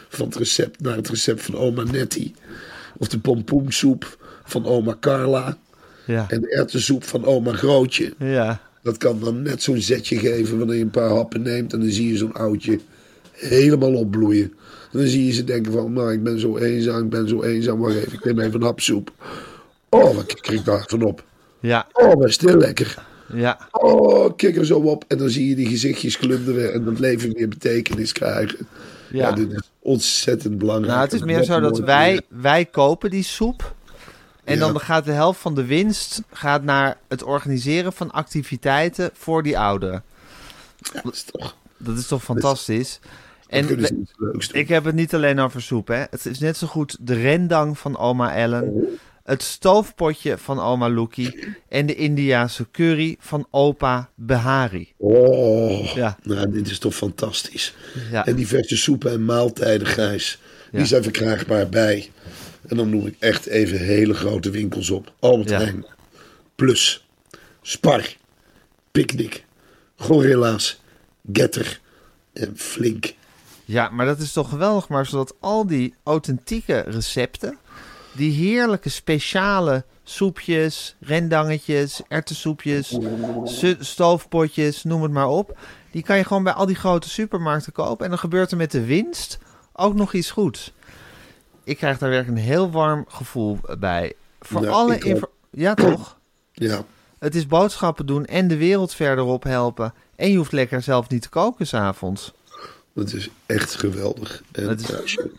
van 0.10 0.26
het 0.26 0.36
recept 0.36 0.82
naar 0.82 0.96
het 0.96 1.10
recept 1.10 1.42
van 1.42 1.56
oma 1.56 1.84
Nettie. 1.84 2.36
Of 2.98 3.08
de 3.08 3.20
pompoensoep 3.20 4.18
van 4.44 4.66
oma 4.66 4.98
Carla. 5.00 5.58
Ja, 6.06 6.26
En 6.30 6.42
de 6.42 6.50
erwtensoep 6.50 7.04
van 7.04 7.26
oma 7.26 7.54
Grootje. 7.54 8.14
ja, 8.18 8.62
Dat 8.82 8.98
kan 8.98 9.20
dan 9.20 9.42
net 9.42 9.64
zo'n 9.64 9.82
zetje 9.82 10.18
geven 10.18 10.58
wanneer 10.58 10.76
je 10.76 10.82
een 10.82 10.90
paar 10.90 11.10
happen 11.10 11.42
neemt. 11.42 11.74
En 11.74 11.80
dan 11.80 11.90
zie 11.90 12.08
je 12.08 12.18
zo'n 12.18 12.34
oudje 12.34 12.80
helemaal 13.32 13.94
opbloeien. 13.94 14.54
En 14.92 15.00
dan 15.00 15.08
zie 15.08 15.26
je 15.26 15.32
ze 15.32 15.44
denken 15.44 15.72
van, 15.72 15.94
nou 15.94 16.12
ik 16.14 16.24
ben 16.24 16.40
zo 16.40 16.58
eenzaam, 16.58 17.04
ik 17.04 17.10
ben 17.10 17.28
zo 17.28 17.44
eenzaam. 17.44 17.80
Wacht 17.80 17.96
even, 17.96 18.14
ik 18.14 18.24
neem 18.26 18.40
even 18.40 18.54
een 18.60 18.66
hapsoep. 18.66 19.12
Oh, 19.90 20.16
wat 20.16 20.26
kijk 20.26 20.60
ik 20.60 20.66
daar 20.66 20.86
van 20.88 21.02
op. 21.04 21.24
ja, 21.60 21.88
Oh, 21.94 22.14
wat 22.14 22.28
is 22.28 22.38
dit 22.38 22.54
lekker. 22.56 23.06
ja, 23.34 23.68
Oh, 23.72 24.36
kijk 24.36 24.56
er 24.58 24.66
zo 24.66 24.80
op. 24.80 25.04
En 25.08 25.18
dan 25.18 25.30
zie 25.30 25.50
je 25.50 25.56
die 25.56 25.68
gezichtjes 25.68 26.16
glunderen 26.16 26.74
en 26.74 26.84
dat 26.84 27.00
leven 27.00 27.34
weer 27.34 27.48
betekenis 27.48 28.12
krijgen. 28.12 28.68
Ja, 29.12 29.20
ja. 29.30 29.32
dit 29.32 29.52
is 29.52 29.70
ontzettend 29.80 30.58
belangrijk. 30.58 30.92
Nou, 30.92 31.04
het 31.04 31.14
is 31.14 31.24
meer 31.24 31.44
zo 31.44 31.60
dat 31.60 31.80
wij, 31.80 32.22
wij 32.28 32.66
kopen 32.66 33.10
die 33.10 33.24
soep. 33.24 33.76
En 34.44 34.60
dan 34.60 34.80
gaat 34.80 35.06
de 35.06 35.12
helft 35.12 35.40
van 35.40 35.56
de 35.56 35.66
winst 35.66 36.22
gaat 36.32 36.64
naar 36.64 36.98
het 37.08 37.24
organiseren 37.24 37.94
van 37.94 38.12
activiteiten 38.12 39.10
voor 39.14 39.44
die 39.44 39.60
ouderen. 39.60 40.04
Ja, 40.94 41.02
dat 41.04 41.14
is 41.14 41.24
toch... 41.24 41.56
Dat 41.78 41.98
is 41.98 42.08
toch 42.08 42.24
fantastisch? 42.24 43.00
En 43.48 43.68
we- 43.68 44.06
ik 44.52 44.68
heb 44.68 44.84
het 44.84 44.96
niet 44.96 45.14
alleen 45.16 45.40
over 45.40 45.62
soep, 45.62 45.88
hè. 45.88 46.04
Het 46.10 46.26
is 46.26 46.40
net 46.40 46.58
zo 46.58 46.68
goed 46.68 46.98
de 47.00 47.14
rendang 47.14 47.78
van 47.80 47.98
oma 47.98 48.36
Ellen, 48.36 48.88
het 49.24 49.44
stoofpotje 49.44 50.38
van 50.38 50.60
oma 50.60 50.90
Loekie 50.90 51.48
en 51.70 51.86
de 51.86 51.96
Indiase 51.96 52.66
curry 52.72 53.16
van 53.20 53.48
opa 53.52 54.10
Behari. 54.16 54.94
Oh, 54.98 55.86
Ja. 55.96 56.18
nou, 56.24 56.52
dit 56.52 56.70
is 56.70 56.80
toch 56.80 56.96
fantastisch. 56.96 57.74
Ja. 58.12 58.26
En 58.26 58.36
diverse 58.36 58.78
soepen 58.78 59.12
en 59.12 59.26
maaltijden, 59.26 59.88
Gijs, 59.88 60.40
die 60.72 60.80
Ja. 60.80 60.86
zijn 60.86 61.04
verkrijgbaar 61.04 61.70
bij. 61.70 62.12
En 62.68 62.78
dan 62.78 62.90
noem 62.90 63.06
ik 63.08 63.16
echt 63.20 63.46
even 63.46 63.78
hele 63.78 64.14
grote 64.14 64.50
winkels 64.50 64.90
op. 64.90 65.14
Albert 65.20 65.50
Ja. 65.50 65.58
Heijn, 65.58 65.86
Plus, 66.56 67.08
Spar, 67.62 68.16
Picnic, 68.92 69.46
Gorilla's, 69.96 70.82
Getter 71.34 71.80
en 72.34 72.58
Flink. 72.58 73.14
Ja, 73.66 73.90
maar 73.90 74.06
dat 74.06 74.20
is 74.20 74.34
toch 74.34 74.50
geweldig, 74.50 74.88
maar 74.88 75.06
zodat 75.06 75.36
al 75.40 75.68
die 75.68 75.94
authentieke 76.04 76.80
recepten, 76.88 77.58
die 78.12 78.32
heerlijke 78.32 78.90
speciale 78.90 79.84
soepjes, 80.04 80.96
rendangetjes, 81.00 82.02
erwtensoepjes, 82.08 82.98
su- 83.44 83.76
stoofpotjes, 83.80 84.84
noem 84.84 85.02
het 85.04 85.12
maar 85.12 85.28
op, 85.28 85.58
die 85.92 86.04
kan 86.04 86.18
je 86.18 86.24
gewoon 86.24 86.44
bij 86.44 86.54
al 86.54 86.66
die 86.66 86.76
grote 86.76 87.10
supermarkten 87.10 87.72
kopen 87.74 88.04
en 88.04 88.10
dan 88.10 88.20
gebeurt 88.20 88.52
er 88.52 88.58
met 88.58 88.72
de 88.72 88.86
winst 88.86 89.38
ook 89.74 89.94
nog 89.96 90.14
iets 90.14 90.32
goeds. 90.32 90.74
Ik 91.64 91.78
krijg 91.78 91.98
daar 91.98 92.10
werkelijk 92.10 92.38
een 92.40 92.46
heel 92.46 92.72
warm 92.72 93.06
gevoel 93.08 93.60
bij. 93.80 94.14
Voor 94.40 94.64
Ja, 94.64 94.70
alle 94.70 94.98
info- 95.00 95.32
Ja, 95.52 95.74
toch? 95.74 96.18
Ja, 96.52 96.86
Het 97.20 97.36
is 97.36 97.48
boodschappen 97.48 98.06
doen 98.06 98.26
en 98.26 98.48
de 98.48 98.58
wereld 98.58 98.94
verderop 98.94 99.44
helpen. 99.44 99.94
En 100.16 100.32
je 100.32 100.38
hoeft 100.38 100.52
lekker 100.52 100.82
zelf 100.82 101.10
niet 101.10 101.22
te 101.22 101.30
koken 101.30 101.68
s'avonds. 101.68 102.34
dat 102.94 103.14
is 103.14 103.30
echt 103.46 103.76
geweldig. 103.76 104.44
En 104.52 104.78
is- 104.78 104.96
als, 105.02 105.14
je, 105.14 105.32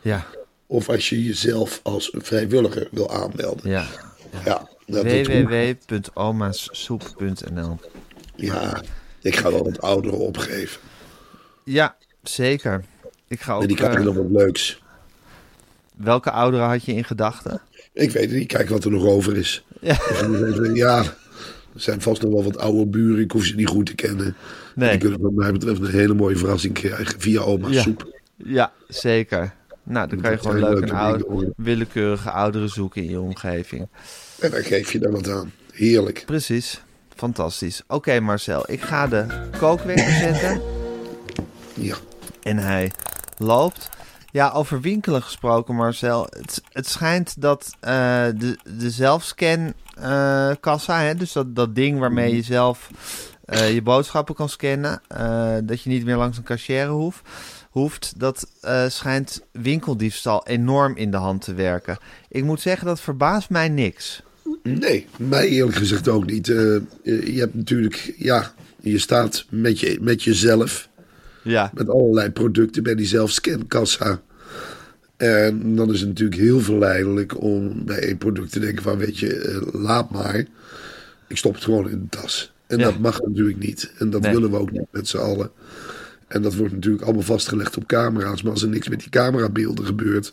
ja, 0.00 0.26
Of 0.72 0.88
als 0.88 1.08
je 1.08 1.24
jezelf 1.24 1.80
als 1.82 2.10
vrijwilliger 2.18 2.88
wil 2.90 3.10
aanmelden. 3.10 3.70
ja. 3.70 3.86
Ja, 4.44 4.68
goed. 4.90 5.02
www.omaassoep.nl 5.02 7.78
ja, 8.36 8.82
ik 9.20 9.36
ga 9.36 9.50
wel 9.50 9.64
wat 9.64 9.80
ouderen 9.80 10.18
opgeven. 10.18 10.80
Ja, 11.64 11.96
zeker. 12.22 12.84
Ik 13.28 13.40
ga 13.40 13.54
ook... 13.54 13.60
En 13.62 13.68
die 13.68 13.76
krijgen 13.76 13.98
eh, 13.98 14.04
nog 14.04 14.14
wat 14.14 14.30
leuks. 14.30 14.82
welke 15.96 16.30
ouderen 16.30 16.66
had 16.66 16.84
je 16.84 16.94
in 16.94 17.04
gedachten? 17.04 17.60
Ik 17.92 18.10
weet 18.10 18.30
het 18.30 18.38
niet, 18.38 18.46
kijk 18.48 18.68
wat 18.68 18.84
er 18.84 18.90
nog 18.90 19.04
over 19.04 19.36
is. 19.36 19.64
Ja. 19.80 19.96
Ja, 20.74 20.98
er 21.74 21.80
zijn 21.80 22.00
vast 22.00 22.22
nog 22.22 22.32
wel 22.32 22.44
wat 22.44 22.58
oude 22.58 22.86
buren. 22.86 23.22
Ik 23.24 23.30
hoef 23.30 23.44
ze 23.44 23.54
niet 23.54 23.68
goed 23.68 23.86
te 23.86 23.94
kennen. 23.94 24.36
Nee. 24.74 24.90
Die 24.90 24.98
kunnen 24.98 25.20
wat 25.20 25.32
mij 25.32 25.52
betreft 25.52 25.80
een 25.80 25.90
hele 25.90 26.14
mooie 26.14 26.36
verrassing 26.36 26.74
krijgen 26.74 27.20
via 27.20 27.40
oma's 27.40 27.72
Ja. 27.72 27.82
soep. 27.82 28.20
Ja, 28.36 28.72
zeker. 28.88 29.54
Nou, 29.82 30.08
dan 30.08 30.20
kan 30.20 30.30
je 30.30 30.38
gewoon 30.38 30.58
leuk 30.58 30.82
een 30.82 30.92
oude, 30.92 31.52
willekeurige 31.56 32.30
ouderen 32.30 32.68
zoeken 32.68 33.02
in 33.02 33.10
je 33.10 33.20
omgeving. 33.20 33.88
En 34.40 34.50
dan 34.50 34.62
geef 34.62 34.92
je 34.92 34.98
daar 34.98 35.12
wat 35.12 35.28
aan. 35.28 35.52
Heerlijk. 35.72 36.22
Precies. 36.26 36.82
Fantastisch. 37.16 37.82
Oké 37.86 38.20
Marcel, 38.20 38.70
ik 38.70 38.80
ga 38.80 39.06
de 39.06 39.26
kookwekker 39.58 40.12
zetten. 40.26 40.60
Ja. 41.74 41.96
En 42.42 42.58
hij 42.58 42.92
loopt. 43.36 43.88
Ja, 44.30 44.50
over 44.50 44.80
winkelen 44.80 45.22
gesproken, 45.22 45.74
Marcel. 45.74 46.26
Het, 46.30 46.62
het 46.72 46.88
schijnt 46.88 47.40
dat 47.40 47.76
eh, 47.80 47.92
de, 48.36 48.58
de 48.78 48.90
zelfscan 48.90 49.72
eh, 49.94 50.50
kassa, 50.60 51.00
hè, 51.00 51.14
dus 51.14 51.32
dat, 51.32 51.56
dat 51.56 51.74
ding 51.74 51.98
waarmee 51.98 52.34
je 52.34 52.42
zelf 52.42 52.90
eh, 53.44 53.74
je 53.74 53.82
boodschappen 53.82 54.34
kan 54.34 54.48
scannen, 54.48 55.02
dat 55.64 55.82
je 55.82 55.90
niet 55.90 56.04
meer 56.04 56.16
langs 56.16 56.36
een 56.36 56.42
cashier 56.42 56.86
hoeft, 56.86 57.28
hoeft 57.72 58.12
dat 58.16 58.46
eh, 58.60 58.88
schijnt 58.88 59.42
winkeldiefstal 59.52 60.46
enorm 60.46 60.96
in 60.96 61.10
de 61.10 61.16
hand 61.16 61.42
te 61.44 61.54
werken. 61.54 61.98
Ik 62.28 62.44
moet 62.44 62.60
zeggen, 62.60 62.86
dat 62.86 63.00
verbaast 63.00 63.50
mij 63.50 63.68
niks. 63.68 64.22
Nee, 64.62 65.06
mij 65.18 65.48
eerlijk 65.48 65.76
gezegd 65.76 66.08
ook 66.08 66.26
niet. 66.26 66.48
Eh, 66.48 66.56
je 67.02 67.34
hebt 67.38 67.54
natuurlijk, 67.54 68.14
ja, 68.18 68.52
je 68.80 68.98
staat 68.98 69.44
met, 69.50 69.80
je, 69.80 69.98
met 70.00 70.22
jezelf, 70.22 70.88
Ja, 71.42 71.70
met 71.74 71.88
allerlei 71.88 72.30
producten 72.30 72.82
bij 72.82 72.94
die 72.94 73.06
zelfscankassa. 73.06 74.20
En 75.16 75.76
dan 75.76 75.92
is 75.92 76.00
het 76.00 76.08
natuurlijk 76.08 76.40
heel 76.40 76.60
verleidelijk 76.60 77.42
om 77.42 77.84
bij 77.84 77.98
één 77.98 78.18
product 78.18 78.52
te 78.52 78.60
denken 78.60 78.82
van, 78.82 78.98
weet 78.98 79.18
je, 79.18 79.34
eh, 79.38 79.80
laat 79.80 80.10
maar. 80.10 80.44
Ik 81.28 81.36
stop 81.36 81.54
het 81.54 81.64
gewoon 81.64 81.90
in 81.90 82.00
de 82.10 82.18
tas. 82.18 82.52
En 82.66 82.78
Ja. 82.78 82.84
dat 82.84 82.98
mag 82.98 83.20
natuurlijk 83.20 83.58
niet. 83.58 83.92
En 83.98 84.10
dat 84.10 84.20
Nee. 84.22 84.32
willen 84.32 84.50
we 84.50 84.56
ook 84.58 84.70
niet 84.72 84.86
met 84.90 85.08
z'n 85.08 85.16
allen. 85.18 85.50
En 86.32 86.42
dat 86.42 86.54
wordt 86.54 86.72
natuurlijk 86.72 87.04
allemaal 87.04 87.22
vastgelegd 87.22 87.76
op 87.76 87.86
camera's. 87.86 88.42
Maar 88.42 88.52
als 88.52 88.62
er 88.62 88.68
niks 88.68 88.88
met 88.88 89.00
die 89.00 89.10
camerabeelden 89.10 89.86
gebeurt... 89.86 90.32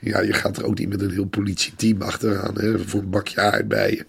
Ja, 0.00 0.20
je 0.20 0.32
gaat 0.32 0.56
er 0.56 0.64
ook 0.64 0.78
niet 0.78 0.88
met 0.88 1.00
een 1.00 1.10
heel 1.10 1.26
politieteam 1.26 2.02
achteraan 2.02 2.58
hè, 2.58 2.78
voor 2.78 3.00
een 3.00 3.10
bakje 3.10 3.40
aardbeien. 3.40 4.06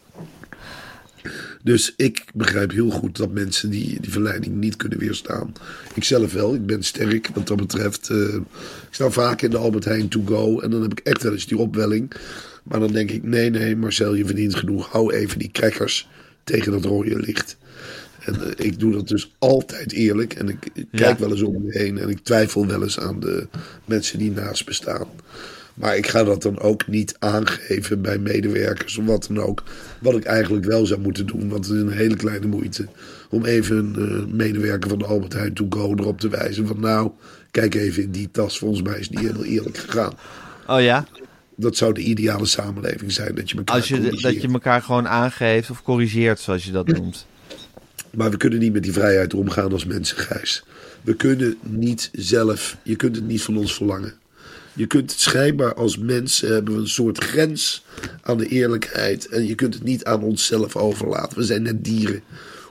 Dus 1.64 1.94
ik 1.98 2.24
begrijp 2.34 2.72
heel 2.72 2.90
goed 2.90 3.18
dat 3.18 3.32
mensen 3.32 3.70
die, 3.70 4.02
die 4.02 4.12
verleiding 4.12 4.56
niet 4.56 4.76
kunnen 4.76 5.00
weerstaan. 5.00 5.54
Ik 5.94 6.04
zelf 6.04 6.34
wel, 6.34 6.54
ik 6.54 6.66
ben 6.66 6.84
sterk 6.84 7.30
wat 7.34 7.48
dat 7.48 7.58
betreft. 7.58 8.10
eh, 8.10 8.36
ik 8.36 8.92
sta 8.92 9.10
vaak 9.10 9.42
in 9.42 9.50
de 9.50 9.58
Albert 9.58 9.86
Heijn 9.86 10.08
to 10.08 10.22
go 10.26 10.60
en 10.60 10.72
dan 10.72 10.82
heb 10.82 10.92
ik 10.92 11.00
echt 11.00 11.24
wel 11.24 11.32
eens 11.34 11.48
die 11.48 11.58
opwelling. 11.58 12.12
Maar 12.64 12.80
dan 12.80 12.92
denk 12.92 13.12
ik, 13.12 13.24
nee, 13.24 13.50
nee, 13.50 13.76
Marcel, 13.76 14.14
je 14.14 14.26
verdient 14.26 14.56
genoeg. 14.56 14.92
Hou 14.92 15.14
even 15.14 15.40
die 15.40 15.52
crackers 15.52 16.08
tegen 16.44 16.72
dat 16.72 16.86
rode 16.86 17.20
licht. 17.20 17.58
En 18.26 18.42
eh, 18.42 18.66
ik 18.66 18.80
doe 18.80 18.92
dat 18.92 19.08
dus 19.08 19.36
altijd 19.40 19.92
eerlijk. 19.92 20.34
En 20.34 20.50
ik, 20.50 20.70
ik 20.74 20.88
Ja. 20.92 21.00
kijk 21.06 21.20
wel 21.20 21.32
eens 21.32 21.42
om 21.42 21.64
me 21.64 21.78
heen 21.78 21.98
en 21.98 22.10
ik 22.10 22.20
twijfel 22.24 22.68
wel 22.68 22.82
eens 22.84 23.00
aan 23.00 23.20
de 23.20 23.48
mensen 23.86 24.20
die 24.20 24.32
naast 24.32 24.68
me 24.68 24.74
staan. 24.74 25.08
Maar 25.74 25.98
ik 25.98 26.08
ga 26.08 26.24
dat 26.24 26.42
dan 26.42 26.60
ook 26.60 26.88
niet 26.88 27.16
aangeven 27.20 28.02
bij 28.02 28.18
medewerkers 28.18 28.98
of 28.98 29.06
wat 29.06 29.28
dan 29.28 29.44
ook. 29.44 29.64
Wat 30.00 30.16
ik 30.16 30.24
eigenlijk 30.24 30.66
wel 30.66 30.86
zou 30.86 31.00
moeten 31.00 31.26
doen, 31.26 31.50
want 31.50 31.66
het 31.66 31.76
is 31.76 31.82
een 31.82 31.92
hele 31.92 32.16
kleine 32.16 32.48
moeite. 32.48 32.88
Om 33.30 33.46
even 33.46 33.78
een 33.78 34.10
eh, 34.28 34.34
medewerker 34.34 34.90
van 34.90 35.00
de 35.00 35.06
Albert 35.06 35.34
Heijn 35.34 35.54
to 35.54 35.66
go 35.70 35.94
erop 35.96 36.20
te 36.20 36.30
wijzen 36.30 36.68
van 36.68 36.80
nou, 36.80 37.12
kijk 37.52 37.76
even 37.76 38.04
in 38.04 38.12
die 38.12 38.30
tas. 38.32 38.58
Volgens 38.58 38.82
mij 38.82 39.00
is 39.00 39.08
die 39.08 39.20
helemaal 39.20 39.44
eerlijk 39.44 39.78
gegaan. 39.78 40.14
Oh 40.68 40.82
ja? 40.82 41.08
Dat 41.56 41.78
zou 41.78 41.94
de 41.94 42.02
ideale 42.02 42.46
samenleving 42.46 43.12
zijn, 43.12 43.36
dat 43.36 43.50
je 43.50 43.58
elkaar 43.58 43.76
Als 43.76 43.88
je, 43.88 44.02
dat 44.22 44.42
je 44.42 44.48
elkaar 44.52 44.82
gewoon 44.82 45.08
aangeeft 45.08 45.70
of 45.70 45.84
corrigeert, 45.84 46.40
zoals 46.40 46.66
je 46.66 46.72
dat 46.72 46.88
noemt. 46.98 47.26
Maar 48.16 48.32
we 48.32 48.38
kunnen 48.38 48.60
niet 48.60 48.74
met 48.74 48.84
die 48.84 48.94
vrijheid 48.94 49.34
omgaan 49.34 49.72
als 49.72 49.86
mensen, 49.86 50.18
Gijs. 50.18 50.64
We 51.02 51.16
kunnen 51.16 51.58
niet 51.62 52.10
zelf, 52.14 52.78
je 52.84 52.96
kunt 52.96 53.16
het 53.16 53.28
niet 53.28 53.42
van 53.42 53.58
ons 53.58 53.74
verlangen. 53.76 54.14
Je 54.74 54.88
kunt 54.88 55.12
het 55.12 55.20
schijnbaar 55.20 55.74
als 55.74 55.98
mensen 55.98 56.54
hebben 56.54 56.74
we 56.74 56.80
een 56.80 56.88
soort 56.88 57.24
grens 57.24 57.84
aan 58.22 58.38
de 58.38 58.48
eerlijkheid. 58.48 59.28
En 59.28 59.46
je 59.46 59.56
kunt 59.56 59.74
het 59.74 59.84
niet 59.84 60.06
aan 60.06 60.24
onszelf 60.24 60.76
overlaten. 60.76 61.38
We 61.38 61.44
zijn 61.44 61.62
net 61.62 61.84
dieren. 61.84 62.22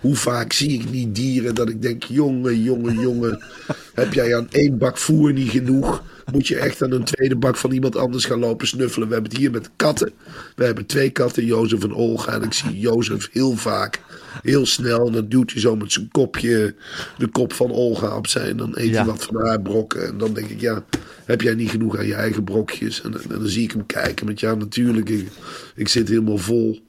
Hoe 0.04 0.16
vaak 0.16 0.52
zie 0.52 0.72
ik 0.72 0.90
niet 0.90 1.14
dieren 1.14 1.54
dat 1.54 1.68
ik 1.68 1.82
denk: 1.82 2.02
jongen, 2.04 2.62
jongen, 2.62 3.00
jongen. 3.00 3.42
Heb 3.94 4.12
jij 4.12 4.36
aan 4.36 4.48
één 4.50 4.78
bak 4.78 4.98
voer 4.98 5.32
niet 5.32 5.50
genoeg? 5.50 6.02
Moet 6.32 6.46
je 6.46 6.56
echt 6.56 6.82
aan 6.82 6.92
een 6.92 7.04
tweede 7.04 7.36
bak 7.36 7.56
van 7.56 7.72
iemand 7.72 7.96
anders 7.96 8.24
gaan 8.24 8.38
lopen 8.38 8.66
snuffelen? 8.66 9.08
We 9.08 9.14
hebben 9.14 9.30
het 9.32 9.40
hier 9.40 9.50
met 9.50 9.70
katten. 9.76 10.12
We 10.56 10.64
hebben 10.64 10.86
twee 10.86 11.10
katten, 11.10 11.44
Jozef 11.44 11.82
en 11.82 11.94
Olga. 11.94 12.32
En 12.32 12.42
ik 12.42 12.52
zie 12.52 12.78
Jozef 12.78 13.28
heel 13.32 13.56
vaak, 13.56 14.00
heel 14.42 14.66
snel. 14.66 15.06
En 15.06 15.12
dan 15.12 15.28
duwt 15.28 15.52
hij 15.52 15.60
zo 15.60 15.76
met 15.76 15.92
zijn 15.92 16.08
kopje 16.10 16.74
de 17.18 17.26
kop 17.26 17.52
van 17.52 17.70
Olga 17.70 18.16
opzij. 18.16 18.48
En 18.48 18.56
dan 18.56 18.72
eet 18.74 18.88
Ja. 18.88 18.96
hij 18.96 19.04
wat 19.06 19.24
van 19.24 19.46
haar 19.46 19.60
brokken. 19.62 20.06
En 20.06 20.18
dan 20.18 20.34
denk 20.34 20.48
ik: 20.48 20.60
ja, 20.60 20.84
heb 21.24 21.40
jij 21.40 21.54
niet 21.54 21.70
genoeg 21.70 21.98
aan 21.98 22.06
je 22.06 22.14
eigen 22.14 22.44
brokjes? 22.44 23.02
En, 23.02 23.12
en 23.22 23.28
dan 23.28 23.48
zie 23.48 23.62
ik 23.64 23.70
hem 23.72 23.86
kijken. 23.86 24.26
Want 24.26 24.40
ja, 24.40 24.54
natuurlijk, 24.54 25.08
ik, 25.08 25.28
ik 25.74 25.88
zit 25.88 26.08
helemaal 26.08 26.38
vol. 26.38 26.80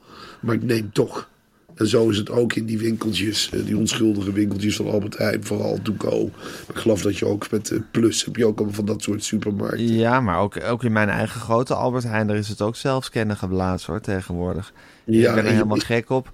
Maar 0.41 0.55
ik 0.55 0.63
neem 0.63 0.89
toch. 0.93 1.29
En 1.75 1.87
zo 1.87 2.09
is 2.09 2.17
het 2.17 2.29
ook 2.29 2.53
in 2.53 2.65
die 2.65 2.77
winkeltjes, 2.77 3.49
eh, 3.49 3.65
die 3.65 3.77
onschuldige 3.77 4.31
winkeltjes 4.31 4.75
van 4.75 4.89
Albert 4.89 5.17
Heijn, 5.17 5.43
vooral. 5.45 5.79
Maar 5.83 6.75
ik 6.75 6.75
geloof 6.81 7.01
dat 7.01 7.17
je 7.17 7.25
ook 7.25 7.51
met 7.51 7.71
eh, 7.71 7.79
Plus 7.91 8.25
heb 8.25 8.35
je 8.35 8.45
ook 8.45 8.57
allemaal 8.57 8.75
van 8.75 8.85
dat 8.85 9.01
soort 9.01 9.23
supermarkten. 9.23 9.93
Ja, 9.93 10.21
maar 10.21 10.39
ook, 10.39 10.63
ook 10.63 10.83
in 10.83 10.91
mijn 10.91 11.09
eigen 11.09 11.41
grote 11.41 11.73
Albert 11.73 12.03
Heijn, 12.03 12.27
daar 12.27 12.37
is 12.37 12.47
het 12.47 12.61
ook 12.61 12.75
zelfscannen 12.75 13.37
geblazen 13.37 13.91
hoor, 13.91 14.01
tegenwoordig. 14.01 14.73
Ja, 15.05 15.29
ik 15.29 15.35
ben 15.35 15.43
er 15.43 15.49
je- 15.49 15.55
helemaal 15.55 15.77
gek 15.77 16.09
op. 16.09 16.31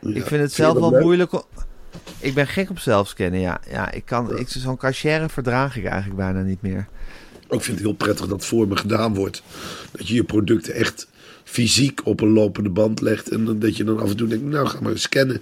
Ja. 0.00 0.14
Ik 0.14 0.24
vind 0.26 0.40
het 0.42 0.52
zelf 0.52 0.78
wel 0.78 0.90
leuk? 0.90 1.02
moeilijk. 1.02 1.34
o- 1.34 1.46
Ik 2.18 2.34
ben 2.34 2.46
gek 2.46 2.70
op 2.70 2.78
zelfscannen, 2.78 3.40
ja. 3.40 3.60
ja 3.70 3.90
ik 3.92 4.04
kan, 4.04 4.38
ik, 4.38 4.48
zo'n 4.48 4.76
cashier 4.76 5.28
verdraag 5.30 5.76
ik 5.76 5.84
eigenlijk 5.84 6.16
bijna 6.16 6.40
niet 6.42 6.62
meer. 6.62 6.88
Ik 7.48 7.60
vind 7.62 7.66
het 7.78 7.86
heel 7.86 7.94
prettig 7.94 8.26
dat 8.26 8.44
voor 8.44 8.68
me 8.68 8.76
gedaan 8.76 9.14
wordt. 9.14 9.42
Dat 9.92 10.08
je 10.08 10.14
je 10.14 10.24
producten 10.24 10.74
echt 10.74 11.08
fysiek 11.46 12.00
op 12.04 12.20
een 12.20 12.32
lopende 12.32 12.70
band 12.70 13.00
legt. 13.00 13.28
En 13.28 13.58
dat 13.58 13.76
je 13.76 13.84
dan 13.84 14.00
af 14.00 14.10
en 14.10 14.16
toe 14.16 14.28
denkt, 14.28 14.44
nou 14.44 14.66
ga 14.66 14.78
maar 14.80 14.92
eens 14.92 15.02
scannen. 15.02 15.40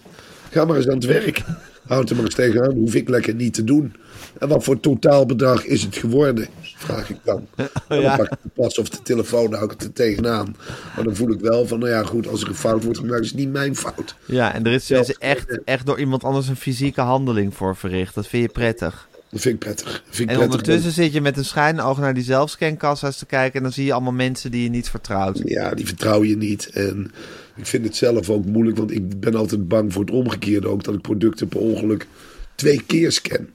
Ga 0.50 0.64
maar 0.64 0.76
eens 0.76 0.88
aan 0.88 0.94
het 0.94 1.04
werk. 1.04 1.42
Houd 1.86 2.10
er 2.10 2.16
maar 2.16 2.24
eens 2.24 2.34
tegenaan. 2.34 2.74
Hoef 2.74 2.94
ik 2.94 3.08
lekker 3.08 3.34
niet 3.34 3.54
te 3.54 3.64
doen. 3.64 3.94
En 4.38 4.48
wat 4.48 4.64
voor 4.64 4.80
totaalbedrag 4.80 5.64
is 5.64 5.82
het 5.82 5.96
geworden? 5.96 6.48
Vraag 6.76 7.10
ik 7.10 7.16
dan. 7.24 7.46
En 7.88 8.02
dan 8.02 8.16
pak 8.16 8.32
ik 8.32 8.38
de 8.42 8.48
pas 8.54 8.78
of 8.78 8.88
de 8.88 9.02
telefoon, 9.02 9.52
hou 9.52 9.64
ik 9.64 9.70
het 9.70 9.82
er 9.82 9.92
tegenaan. 9.92 10.56
Maar 10.94 11.04
dan 11.04 11.16
voel 11.16 11.30
ik 11.30 11.40
wel 11.40 11.66
van, 11.66 11.78
nou 11.78 11.90
ja 11.90 12.02
goed, 12.02 12.28
als 12.28 12.42
er 12.42 12.48
een 12.48 12.54
fout 12.54 12.84
wordt 12.84 12.98
gemaakt, 12.98 13.22
is 13.22 13.28
het 13.28 13.38
niet 13.38 13.52
mijn 13.52 13.76
fout. 13.76 14.14
Ja, 14.24 14.54
en 14.54 14.66
er 14.66 14.72
is, 14.72 14.90
is 14.90 15.18
echt, 15.18 15.64
echt 15.64 15.86
door 15.86 15.98
iemand 15.98 16.24
anders 16.24 16.48
een 16.48 16.56
fysieke 16.56 17.00
handeling 17.00 17.54
voor 17.54 17.76
verricht. 17.76 18.14
Dat 18.14 18.26
vind 18.26 18.42
je 18.42 18.48
prettig. 18.48 19.08
Dat 19.34 19.42
vind 19.42 19.54
ik 19.54 19.60
prettig. 19.60 19.92
Dat 19.92 20.02
vind 20.02 20.18
ik 20.18 20.28
En 20.28 20.36
prettig. 20.36 20.44
ondertussen 20.44 20.92
zit 20.92 21.12
je 21.12 21.20
met 21.20 21.36
een 21.36 21.44
schijnoog 21.44 21.98
naar 21.98 22.14
die 22.14 22.22
zelfscankassa's 22.22 23.18
te 23.18 23.26
kijken... 23.26 23.56
en 23.56 23.62
dan 23.62 23.72
zie 23.72 23.84
je 23.84 23.92
allemaal 23.92 24.12
mensen 24.12 24.50
die 24.50 24.62
je 24.62 24.68
niet 24.68 24.88
vertrouwt. 24.88 25.40
Ja, 25.44 25.70
die 25.74 25.86
vertrouw 25.86 26.24
je 26.24 26.36
niet. 26.36 26.70
En 26.70 27.12
ik 27.56 27.66
vind 27.66 27.84
het 27.84 27.96
zelf 27.96 28.30
ook 28.30 28.44
moeilijk, 28.44 28.76
want 28.76 28.90
ik 28.90 29.20
ben 29.20 29.34
altijd 29.34 29.68
bang 29.68 29.92
voor 29.92 30.04
het 30.04 30.14
omgekeerde 30.14 30.68
ook. 30.68 30.84
Dat 30.84 30.94
ik 30.94 31.00
producten 31.00 31.48
per 31.48 31.60
ongeluk 31.60 32.06
twee 32.54 32.82
keer 32.86 33.12
scan. 33.12 33.46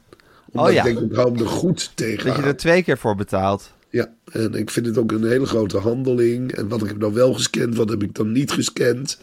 Omdat 0.52 0.68
Oh 0.70 0.74
ja. 0.74 0.86
ik 0.86 0.96
denk, 0.96 1.12
ik 1.12 1.15
hou 1.15 1.32
hem 1.32 1.39
er 1.39 1.48
goed 1.48 1.92
tegen. 1.96 2.26
Dat 2.26 2.36
je 2.36 2.42
er 2.42 2.58
twee 2.58 2.84
keer 2.84 2.98
voor 2.98 3.15
betaalt. 3.15 3.72
Ja, 3.89 4.10
en 4.32 4.54
ik 4.54 4.70
vind 4.70 4.86
het 4.86 4.98
ook 4.98 5.12
een 5.12 5.28
hele 5.28 5.46
grote 5.46 5.78
handeling. 5.78 6.52
En 6.52 6.68
wat 6.68 6.80
heb 6.80 6.89
ik 6.89 6.98
nou 6.98 7.13
wel 7.13 7.34
gescand, 7.34 7.76
wat 7.76 7.89
heb 7.89 8.04
ik 8.04 8.15
dan 8.15 8.32
niet 8.32 8.52
gescand? 8.52 9.20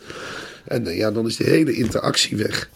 En 0.65 0.87
eh, 0.87 0.97
ja, 0.97 1.11
dan 1.11 1.27
is 1.27 1.37
de 1.37 1.45
hele 1.45 1.73
interactie 1.73 2.37
weg. 2.37 2.71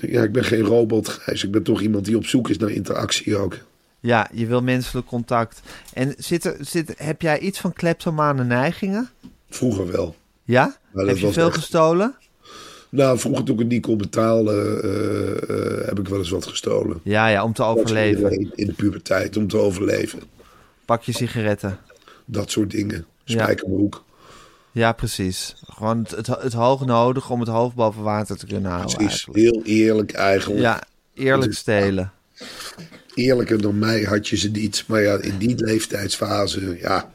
Ja, 0.00 0.22
ik 0.22 0.32
ben 0.32 0.44
geen 0.44 0.62
robot, 0.62 1.08
Gijs. 1.08 1.44
Ik 1.44 1.50
ben 1.50 1.62
toch 1.62 1.80
iemand 1.80 2.04
die 2.04 2.16
op 2.16 2.26
zoek 2.26 2.48
is 2.48 2.56
naar 2.56 2.70
interactie 2.70 3.36
ook. 3.36 3.56
Ja, 4.00 4.28
je 4.32 4.46
wil 4.46 4.62
menselijk 4.62 5.06
contact. 5.06 5.60
En 5.92 6.14
zit 6.18 6.44
er, 6.44 6.56
zit, 6.60 6.94
heb 6.96 7.22
jij 7.22 7.38
iets 7.38 7.60
van 7.60 7.72
kleptomane 7.72 8.44
neigingen? 8.44 9.10
Vroeger 9.48 9.90
wel. 9.92 10.16
Ja? 10.44 10.76
heb 10.92 11.16
je 11.16 11.32
veel 11.32 11.46
echt- 11.46 11.56
gestolen? 11.56 12.14
Nou, 12.90 13.18
vroeger 13.18 13.44
toen 13.44 13.54
ik 13.54 13.60
het 13.60 13.70
niet 13.70 13.82
kon 13.82 13.98
betalen, 13.98 14.82
eh, 14.82 15.30
eh, 15.50 15.86
heb 15.86 15.98
ik 15.98 16.08
wel 16.08 16.18
eens 16.18 16.30
wat 16.30 16.46
gestolen. 16.46 17.00
Ja, 17.02 17.26
ja, 17.28 17.44
om 17.44 17.52
te 17.52 17.62
overleven. 17.62 18.52
In, 18.54 18.66
de 18.66 18.72
puberteit, 18.72 19.36
om 19.36 19.48
te 19.48 19.56
overleven. 19.56 20.20
Pak 20.84 21.02
je 21.02 21.12
sigaretten. 21.12 21.78
Dat 22.24 22.50
soort 22.50 22.70
dingen. 22.70 23.06
Spijkerbroek. 23.24 24.04
Ja, 24.78 24.92
precies. 24.92 25.54
Gewoon 25.66 25.98
het, 25.98 26.10
het, 26.10 26.26
het 26.26 26.52
hoog 26.52 26.84
nodig 26.84 27.30
om 27.30 27.40
het 27.40 27.48
hoofd 27.48 27.74
boven 27.74 28.02
water 28.02 28.36
te 28.36 28.46
kunnen 28.46 28.70
houden 28.70 28.96
Precies. 28.96 29.26
eigenlijk. 29.26 29.38
Heel 29.38 29.62
eerlijk 29.64 30.12
eigenlijk. 30.12 30.60
Ja, 30.60 30.82
eerlijk 31.14 31.54
stelen. 31.54 32.12
Eerlijker 33.14 33.62
dan 33.62 33.78
mij 33.78 34.02
had 34.02 34.28
je 34.28 34.36
ze 34.36 34.50
niet. 34.50 34.84
Maar 34.86 35.02
ja, 35.02 35.16
in 35.20 35.38
die 35.38 35.64
leeftijdsfase, 35.64 36.78
ja. 36.80 37.10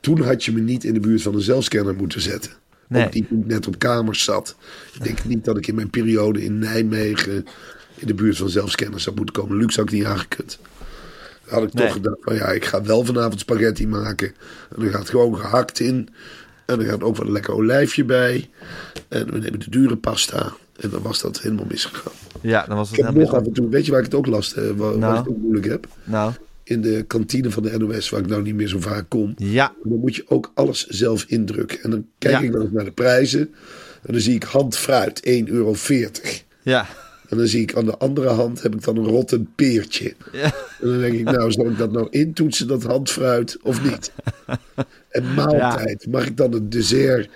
Toen 0.00 0.20
had 0.22 0.44
je 0.44 0.52
me 0.52 0.60
niet 0.60 0.84
in 0.84 0.94
de 0.94 1.00
buurt 1.00 1.22
van 1.22 1.34
een 1.34 1.40
zelfscanner 1.40 1.94
moeten 1.94 2.20
zetten. 2.20 2.52
Nee. 2.88 3.04
Ook 3.04 3.12
die 3.12 3.26
net 3.30 3.66
op 3.66 3.78
kamers 3.78 4.24
zat. 4.24 4.56
Ik 4.94 5.04
denk 5.04 5.24
niet 5.24 5.44
dat 5.44 5.56
ik 5.56 5.66
in 5.66 5.74
mijn 5.74 5.90
periode 5.90 6.44
in 6.44 6.58
Nijmegen 6.58 7.44
in 7.96 8.06
de 8.06 8.14
buurt 8.14 8.36
van 8.36 8.48
zelfscanners 8.48 9.02
zou 9.02 9.16
moeten 9.16 9.34
komen. 9.34 9.56
Luxe 9.56 9.80
had 9.80 9.88
ik 9.88 9.94
niet 9.94 10.04
aangekund. 10.04 10.58
Dan 11.44 11.58
had 11.58 11.68
ik 11.68 11.74
Nee. 11.74 11.84
toch 11.84 11.94
gedacht 11.94 12.18
van 12.20 12.34
ja, 12.34 12.46
ik 12.48 12.64
ga 12.64 12.82
wel 12.82 13.04
vanavond 13.04 13.40
spaghetti 13.40 13.86
maken. 13.86 14.28
En 14.76 14.82
dan 14.82 14.90
gaat 14.90 15.08
gewoon 15.08 15.36
gehakt 15.36 15.80
in. 15.80 16.08
En 16.70 16.80
er 16.80 16.86
gaat 16.86 17.02
ook 17.02 17.16
wel 17.16 17.26
een 17.26 17.32
lekker 17.32 17.54
olijfje 17.54 18.04
bij. 18.04 18.48
En 19.08 19.32
we 19.32 19.38
nemen 19.38 19.58
de 19.60 19.70
dure 19.70 19.96
pasta. 19.96 20.52
En 20.80 20.90
dan 20.90 21.02
was 21.02 21.20
dat 21.20 21.40
helemaal 21.40 21.64
misgegaan. 21.68 22.12
Ja, 22.40 22.66
dan 22.66 22.76
was 22.76 22.90
Ik 22.90 22.96
het 22.96 23.06
heb 23.06 23.14
nog 23.14 23.22
af 23.24 23.30
helemaal... 23.30 23.48
en 23.48 23.54
toe, 23.54 23.68
weet 23.68 23.84
je 23.84 23.90
waar 23.90 24.00
ik 24.00 24.06
het 24.06 24.14
ook 24.14 24.26
last 24.26 24.54
heb, 24.54 24.76
waar, 24.76 24.90
waar 24.90 24.98
Nou. 24.98 25.12
ik 25.12 25.18
het 25.18 25.28
ook 25.28 25.40
moeilijk 25.42 25.66
heb? 25.66 25.86
Nou, 26.04 26.32
In 26.62 26.80
de 26.80 27.04
kantine 27.06 27.50
van 27.50 27.62
de 27.62 27.78
NOS, 27.78 28.08
waar 28.10 28.20
ik 28.20 28.26
nou 28.26 28.42
niet 28.42 28.54
meer 28.54 28.68
zo 28.68 28.80
vaak 28.80 29.04
kom. 29.08 29.34
ja. 29.36 29.72
Dan 29.84 29.98
moet 29.98 30.16
je 30.16 30.24
ook 30.28 30.50
alles 30.54 30.86
zelf 30.86 31.24
indrukken. 31.28 31.82
En 31.82 31.90
dan 31.90 32.06
kijk 32.18 32.34
Ja. 32.34 32.40
ik 32.40 32.52
wel 32.52 32.62
eens 32.62 32.72
naar 32.72 32.84
de 32.84 32.90
prijzen. 32.92 33.40
En 34.02 34.12
dan 34.12 34.20
zie 34.20 34.34
ik 34.34 34.42
handfruit, 34.42 35.20
1,40 35.28 35.44
euro. 35.52 35.74
Ja. 36.62 36.86
En 37.30 37.36
dan 37.36 37.46
zie 37.46 37.62
ik 37.62 37.76
aan 37.76 37.84
de 37.84 37.98
andere 37.98 38.28
hand 38.28 38.62
heb 38.62 38.74
ik 38.74 38.84
dan 38.84 38.96
een 38.96 39.04
rottend 39.06 39.54
peertje. 39.54 40.14
Ja. 40.32 40.44
En 40.80 40.88
dan 40.88 40.98
denk 40.98 41.14
ik, 41.14 41.24
nou, 41.24 41.52
zal 41.52 41.66
ik 41.66 41.78
dat 41.78 41.92
nou 41.92 42.06
intoetsen, 42.10 42.66
dat 42.66 42.82
handfruit, 42.82 43.58
of 43.62 43.82
niet? 43.90 44.12
En 45.10 45.34
maaltijd, 45.34 46.06
mag 46.10 46.26
ik 46.26 46.36
dan 46.36 46.52
het 46.52 46.72
dessert, 46.72 47.28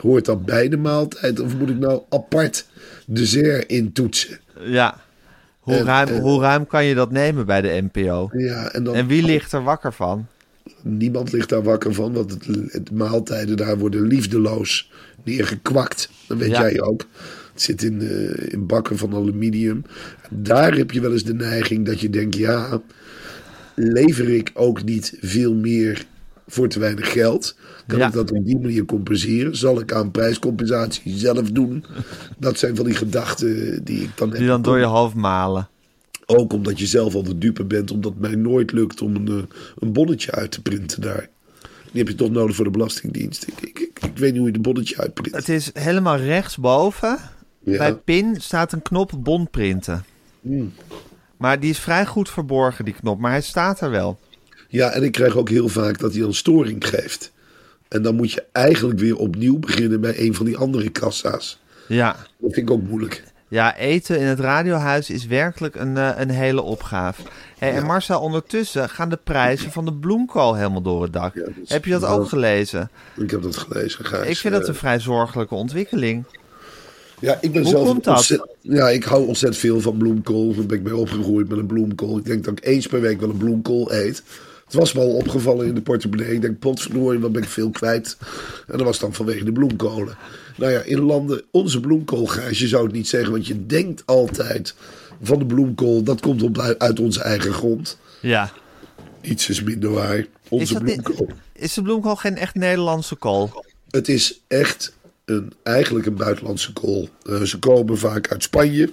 hoort 0.00 0.24
dat 0.24 0.44
bij 0.44 0.68
de 0.68 0.76
maaltijd? 0.76 1.40
Of 1.40 1.56
moet 1.56 1.70
ik 1.70 1.78
nou 1.78 2.02
apart 2.08 2.66
dessert 3.06 3.68
intoetsen? 3.70 4.38
ja. 4.60 5.00
Hoe, 5.60 5.74
En, 5.74 5.84
ruim, 5.84 6.08
eh, 6.08 6.18
hoe 6.20 6.40
ruim 6.40 6.66
kan 6.66 6.84
je 6.84 6.94
dat 6.94 7.10
nemen 7.10 7.46
bij 7.46 7.60
de 7.60 7.88
NPO? 7.92 8.30
Ja, 8.32 8.72
en 8.72 8.84
dan 8.84 8.94
En 8.94 9.06
wie 9.06 9.22
ligt 9.24 9.52
er 9.52 9.62
wakker 9.62 9.92
van? 9.92 10.26
Niemand 10.82 11.32
ligt 11.32 11.48
daar 11.48 11.62
wakker 11.62 11.94
van, 11.94 12.12
want 12.12 12.30
het, 12.30 12.46
het 12.72 12.90
maaltijden 12.90 13.56
daar 13.56 13.78
worden 13.78 14.02
liefdeloos 14.06 14.90
neergekwakt. 15.24 16.10
Dat 16.26 16.38
weet 16.38 16.50
Ja. 16.50 16.60
jij 16.60 16.80
ook. 16.80 17.06
Het 17.52 17.62
zit 17.62 17.82
in, 17.82 18.00
eh, 18.00 18.52
in 18.52 18.66
bakken 18.66 18.98
van 18.98 19.14
aluminium. 19.14 19.82
Daar 20.30 20.74
heb 20.74 20.90
je 20.90 21.00
wel 21.00 21.12
eens 21.12 21.24
de 21.24 21.34
neiging 21.34 21.86
dat 21.86 22.00
je 22.00 22.10
denkt, 22.10 22.36
ja, 22.36 22.80
lever 23.74 24.28
ik 24.28 24.50
ook 24.54 24.84
niet 24.84 25.16
veel 25.20 25.54
meer 25.54 26.04
voor 26.48 26.68
te 26.68 26.78
weinig 26.78 27.12
geld? 27.12 27.56
Kan 27.86 27.98
Ja. 27.98 28.06
ik 28.06 28.12
dat 28.12 28.30
op 28.32 28.44
die 28.44 28.58
manier 28.58 28.84
compenseren? 28.84 29.56
Zal 29.56 29.80
ik 29.80 29.92
aan 29.92 30.10
prijscompensatie 30.10 31.18
zelf 31.18 31.50
doen? 31.50 31.84
Dat 32.38 32.58
zijn 32.58 32.76
van 32.76 32.84
die 32.84 32.94
gedachten 32.94 33.84
die 33.84 34.02
ik 34.02 34.10
dan 34.14 34.28
heb. 34.28 34.38
Die 34.38 34.46
dan 34.48 34.62
door 34.62 34.78
je 34.78 34.84
hoofd 34.84 35.14
malen. 35.14 35.68
Ook 36.26 36.52
omdat 36.52 36.78
je 36.78 36.86
zelf 36.86 37.14
al 37.14 37.22
de 37.22 37.38
dupe 37.38 37.64
bent, 37.64 37.90
omdat 37.90 38.12
het 38.12 38.20
mij 38.20 38.34
nooit 38.34 38.72
lukt 38.72 39.02
om 39.02 39.14
een, 39.16 39.28
eh, 39.28 39.34
een 39.78 39.92
bonnetje 39.92 40.32
uit 40.32 40.50
te 40.50 40.62
printen 40.62 41.00
daar. 41.00 41.28
Die 41.92 42.00
heb 42.02 42.08
je 42.08 42.14
toch 42.14 42.30
nodig 42.30 42.56
voor 42.56 42.64
de 42.64 42.70
Belastingdienst. 42.70 43.46
Ik, 43.46 43.60
ik, 43.60 43.78
ik, 43.78 43.98
ik 44.04 44.18
weet 44.18 44.30
niet 44.30 44.38
hoe 44.38 44.46
je 44.46 44.52
de 44.52 44.60
bonnetje 44.60 44.96
uitprint. 44.96 45.36
Het 45.36 45.48
is 45.48 45.70
helemaal 45.74 46.16
rechtsboven. 46.16 47.18
Ja. 47.62 47.78
Bij 47.78 47.94
PIN 47.94 48.36
staat 48.40 48.72
een 48.72 48.82
knop 48.82 49.12
bondprinten. 49.18 50.04
Hmm. 50.40 50.72
Maar 51.36 51.60
die 51.60 51.70
is 51.70 51.78
vrij 51.78 52.06
goed 52.06 52.30
verborgen, 52.30 52.84
die 52.84 52.94
knop. 52.94 53.18
Maar 53.18 53.30
hij 53.30 53.40
staat 53.42 53.80
er 53.80 53.90
wel. 53.90 54.18
Ja, 54.68 54.90
en 54.90 55.02
ik 55.02 55.12
krijg 55.12 55.36
ook 55.36 55.48
heel 55.48 55.68
vaak 55.68 55.98
dat 55.98 56.12
hij 56.12 56.20
dan 56.20 56.34
storing 56.34 56.86
geeft. 56.88 57.32
En 57.88 58.02
dan 58.02 58.14
moet 58.14 58.32
je 58.32 58.44
eigenlijk 58.52 58.98
weer 58.98 59.16
opnieuw 59.16 59.58
beginnen 59.58 60.00
bij 60.00 60.20
een 60.20 60.34
van 60.34 60.46
die 60.46 60.56
andere 60.56 60.88
kassa's. 60.88 61.60
Ja. 61.88 62.16
Dat 62.38 62.52
vind 62.52 62.68
ik 62.68 62.70
ook 62.70 62.82
moeilijk. 62.82 63.24
Ja, 63.48 63.76
eten 63.76 64.18
in 64.18 64.26
het 64.26 64.40
radiohuis 64.40 65.10
is 65.10 65.26
werkelijk 65.26 65.74
een, 65.74 65.96
eh, 65.96 66.10
een 66.16 66.30
hele 66.30 66.62
opgave. 66.62 67.22
Hey, 67.58 67.72
En 67.74 67.86
Marcel, 67.86 68.20
ondertussen 68.20 68.88
gaan 68.88 69.08
de 69.08 69.18
prijzen 69.24 69.72
van 69.72 69.84
de 69.84 69.92
bloemkool 69.92 70.54
helemaal 70.54 70.82
door 70.82 71.02
het 71.02 71.12
dak. 71.12 71.34
Ja, 71.34 71.42
Heb 71.66 71.84
je 71.84 71.90
dat 71.90 72.04
ook 72.04 72.28
gelezen? 72.28 72.90
Ik 73.16 73.30
heb 73.30 73.42
dat 73.42 73.56
gelezen, 73.56 74.04
Gijs. 74.04 74.28
Ik 74.28 74.36
vind 74.36 74.52
dat 74.54 74.62
Eh, 74.62 74.68
een 74.68 74.74
vrij 74.74 75.00
zorgelijke 75.00 75.54
ontwikkeling. 75.54 76.24
Ja, 77.20 77.38
ik 77.40 77.52
ben 77.52 77.62
Hoe 77.62 77.70
zelf 77.70 77.88
komt 77.88 78.04
dat? 78.04 78.16
ontzett- 78.16 78.46
ja, 78.60 78.88
ik 78.88 79.04
hou 79.04 79.26
ontzettend 79.26 79.60
veel 79.60 79.80
van 79.80 79.96
bloemkool. 79.96 80.54
Daar 80.54 80.66
ben 80.66 80.76
ik 80.78 80.82
mee 80.84 80.96
opgegroeid 80.96 81.48
met 81.48 81.58
een 81.58 81.66
bloemkool. 81.66 82.18
Ik 82.18 82.24
denk 82.24 82.44
dat 82.44 82.52
ik 82.58 82.64
eens 82.66 82.86
per 82.86 83.00
week 83.00 83.20
wel 83.20 83.30
een 83.30 83.36
bloemkool 83.36 83.92
eet. 83.92 84.22
Het 84.64 84.74
was 84.74 84.92
me 84.92 85.00
al 85.00 85.14
opgevallen 85.14 85.66
in 85.66 85.74
de 85.74 85.80
portemonnee. 85.80 86.32
Ik 86.34 86.40
denk, 86.40 86.58
potverdorie, 86.58 87.18
wat 87.20 87.32
ben 87.32 87.42
ik 87.42 87.48
veel 87.48 87.70
kwijt. 87.70 88.16
En 88.66 88.76
dat 88.78 88.86
was 88.86 88.98
dan 88.98 89.14
vanwege 89.14 89.44
de 89.44 89.52
bloemkolen. 89.52 90.16
Nou 90.56 90.72
ja, 90.72 90.80
in 90.80 91.00
landen, 91.00 91.42
onze 91.50 91.80
bloemkool, 91.80 92.26
Gijs, 92.26 92.58
je 92.58 92.68
zou 92.68 92.84
het 92.84 92.92
niet 92.92 93.08
zeggen. 93.08 93.30
Want 93.32 93.46
je 93.46 93.66
denkt 93.66 94.02
altijd 94.06 94.74
van 95.22 95.38
de 95.38 95.46
bloemkool, 95.46 96.02
dat 96.02 96.20
komt 96.20 96.42
op, 96.42 96.58
uit 96.78 97.00
onze 97.00 97.20
eigen 97.22 97.52
grond. 97.52 97.98
Ja. 98.20 98.50
Iets 99.20 99.48
is 99.48 99.62
minder 99.62 99.90
waar. 99.90 100.18
Is, 100.18 100.26
Onze 100.48 100.82
niet, 100.82 101.02
bloemkool. 101.02 101.28
is 101.52 101.74
de 101.74 101.82
bloemkool 101.82 102.16
geen 102.16 102.36
echt 102.36 102.54
Nederlandse 102.54 103.14
kool? 103.14 103.64
Het 103.90 104.08
is 104.08 104.40
echt 104.48 104.92
een, 105.30 105.52
eigenlijk 105.62 106.06
een 106.06 106.14
buitenlandse 106.14 106.72
kool. 106.72 107.08
Eh, 107.22 107.40
ze 107.42 107.58
komen 107.58 107.98
vaak 107.98 108.28
uit 108.28 108.42
Spanje, 108.42 108.92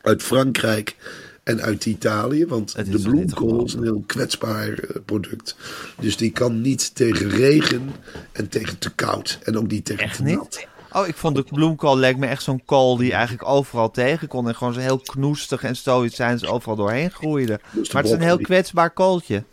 uit 0.00 0.22
Frankrijk 0.22 0.96
en 1.42 1.60
uit 1.60 1.86
Italië. 1.86 2.46
Want 2.46 2.72
Het 2.72 2.92
de 2.92 3.00
bloemkool 3.00 3.64
is 3.64 3.74
een 3.74 3.82
heel 3.82 4.02
kwetsbaar 4.06 4.72
eh, 4.72 4.96
product. 5.04 5.56
Dus 6.00 6.16
die 6.16 6.30
kan 6.30 6.60
niet 6.60 6.94
tegen 6.94 7.28
regen 7.28 7.90
en 8.32 8.48
tegen 8.48 8.78
te 8.78 8.90
koud. 8.90 9.38
En 9.42 9.58
ook 9.58 9.70
niet 9.70 9.84
tegen 9.84 10.04
Echt 10.04 10.16
te 10.16 10.22
niet? 10.22 10.36
nat. 10.36 10.66
Oh, 10.92 11.06
ik 11.06 11.14
vond 11.14 11.36
de 11.36 11.42
bloemkool 11.42 11.98
lijkt 11.98 12.18
me 12.18 12.26
echt 12.26 12.42
zo'n 12.42 12.64
kool 12.64 12.96
die 12.96 13.12
eigenlijk 13.12 13.48
overal 13.48 13.90
tegen 13.90 14.28
kon. 14.28 14.48
En 14.48 14.54
gewoon 14.54 14.72
zo 14.72 14.80
heel 14.80 14.98
knoestig 14.98 15.62
en 15.62 15.76
stoïcijns 15.76 16.46
overal 16.46 16.76
doorheen 16.76 17.10
groeide. 17.10 17.60
Maar 17.72 18.02
het 18.02 18.04
is 18.04 18.10
een 18.10 18.20
heel 18.20 18.38
kwetsbaar 18.38 18.90
kooltje. 18.90 19.44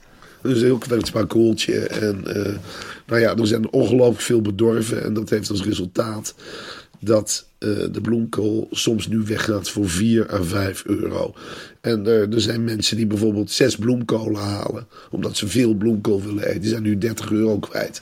Een 0.45 0.55
heel 0.55 0.77
kwetsbaar 0.77 1.25
kooltje. 1.25 1.79
En 1.79 2.27
eh, 2.27 2.53
nou 3.05 3.21
ja, 3.21 3.35
er 3.35 3.47
zijn 3.47 3.71
ongelooflijk 3.71 4.21
veel 4.21 4.41
bedorven. 4.41 5.03
En 5.03 5.13
dat 5.13 5.29
heeft 5.29 5.49
als 5.49 5.63
resultaat 5.63 6.35
dat 6.99 7.47
eh, 7.57 7.69
de 7.91 8.01
bloemkool 8.01 8.67
soms 8.71 9.07
nu 9.07 9.21
weggaat 9.21 9.69
voor 9.69 9.89
4 9.89 10.33
à 10.33 10.43
5 10.43 10.83
euro. 10.85 11.33
En 11.81 12.05
eh, 12.05 12.33
er 12.33 12.41
zijn 12.41 12.63
mensen 12.63 12.97
die 12.97 13.07
bijvoorbeeld 13.07 13.51
zes 13.51 13.75
bloemkolen 13.75 14.41
halen. 14.41 14.87
Omdat 15.11 15.37
ze 15.37 15.47
veel 15.47 15.73
bloemkool 15.73 16.21
willen 16.21 16.47
eten. 16.47 16.61
Die 16.61 16.69
zijn 16.69 16.83
nu 16.83 16.97
30 16.97 17.31
euro 17.31 17.59
kwijt. 17.59 18.01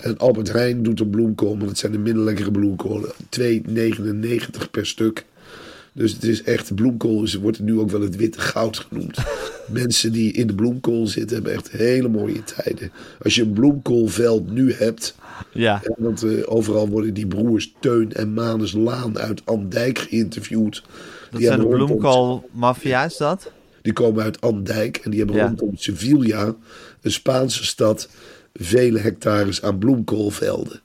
En 0.00 0.18
Albert 0.18 0.52
Heijn 0.52 0.82
doet 0.82 1.00
een 1.00 1.10
bloemkool, 1.10 1.56
maar 1.56 1.66
dat 1.66 1.78
zijn 1.78 1.92
de 1.92 1.98
minder 1.98 2.24
lekkere 2.24 2.50
bloemkolen. 2.50 3.12
2,99 3.40 4.70
per 4.70 4.86
stuk. 4.86 5.24
Dus 5.96 6.12
het 6.12 6.22
is 6.24 6.42
echt, 6.42 6.74
bloemkool 6.74 7.22
is, 7.22 7.34
wordt 7.34 7.60
nu 7.60 7.78
ook 7.78 7.90
wel 7.90 8.00
het 8.00 8.16
witte 8.16 8.40
goud 8.40 8.78
genoemd. 8.78 9.18
Mensen 9.68 10.12
die 10.12 10.32
in 10.32 10.46
de 10.46 10.54
bloemkool 10.54 11.06
zitten 11.06 11.34
hebben 11.36 11.52
echt 11.52 11.70
hele 11.70 12.08
mooie 12.08 12.42
tijden. 12.44 12.90
Als 13.22 13.34
je 13.34 13.42
een 13.42 13.52
bloemkoolveld 13.52 14.50
nu 14.50 14.72
hebt, 14.72 15.14
Ja. 15.52 15.82
want 15.96 16.22
eh, 16.22 16.30
overal 16.44 16.88
worden 16.88 17.14
die 17.14 17.26
broers 17.26 17.74
Teun 17.80 18.12
en 18.12 18.32
Manus 18.32 18.72
Laan 18.72 19.18
uit 19.18 19.42
Andijk 19.44 19.98
geïnterviewd. 19.98 20.82
Dat 21.30 21.38
Die 21.40 21.48
zijn 21.48 21.60
de 21.60 21.66
bloemkoolmafia, 21.66 23.04
is 23.04 23.16
dat? 23.16 23.50
die 23.82 23.92
komen 23.92 24.22
uit 24.22 24.40
Andijk 24.40 24.96
en 24.96 25.10
die 25.10 25.18
hebben 25.18 25.36
Ja. 25.38 25.46
rondom 25.46 25.76
Sevilla, 25.76 26.54
een 27.02 27.12
Spaanse 27.12 27.64
stad, 27.64 28.08
vele 28.54 28.98
hectares 28.98 29.62
aan 29.62 29.78
bloemkoolvelden. 29.78 30.80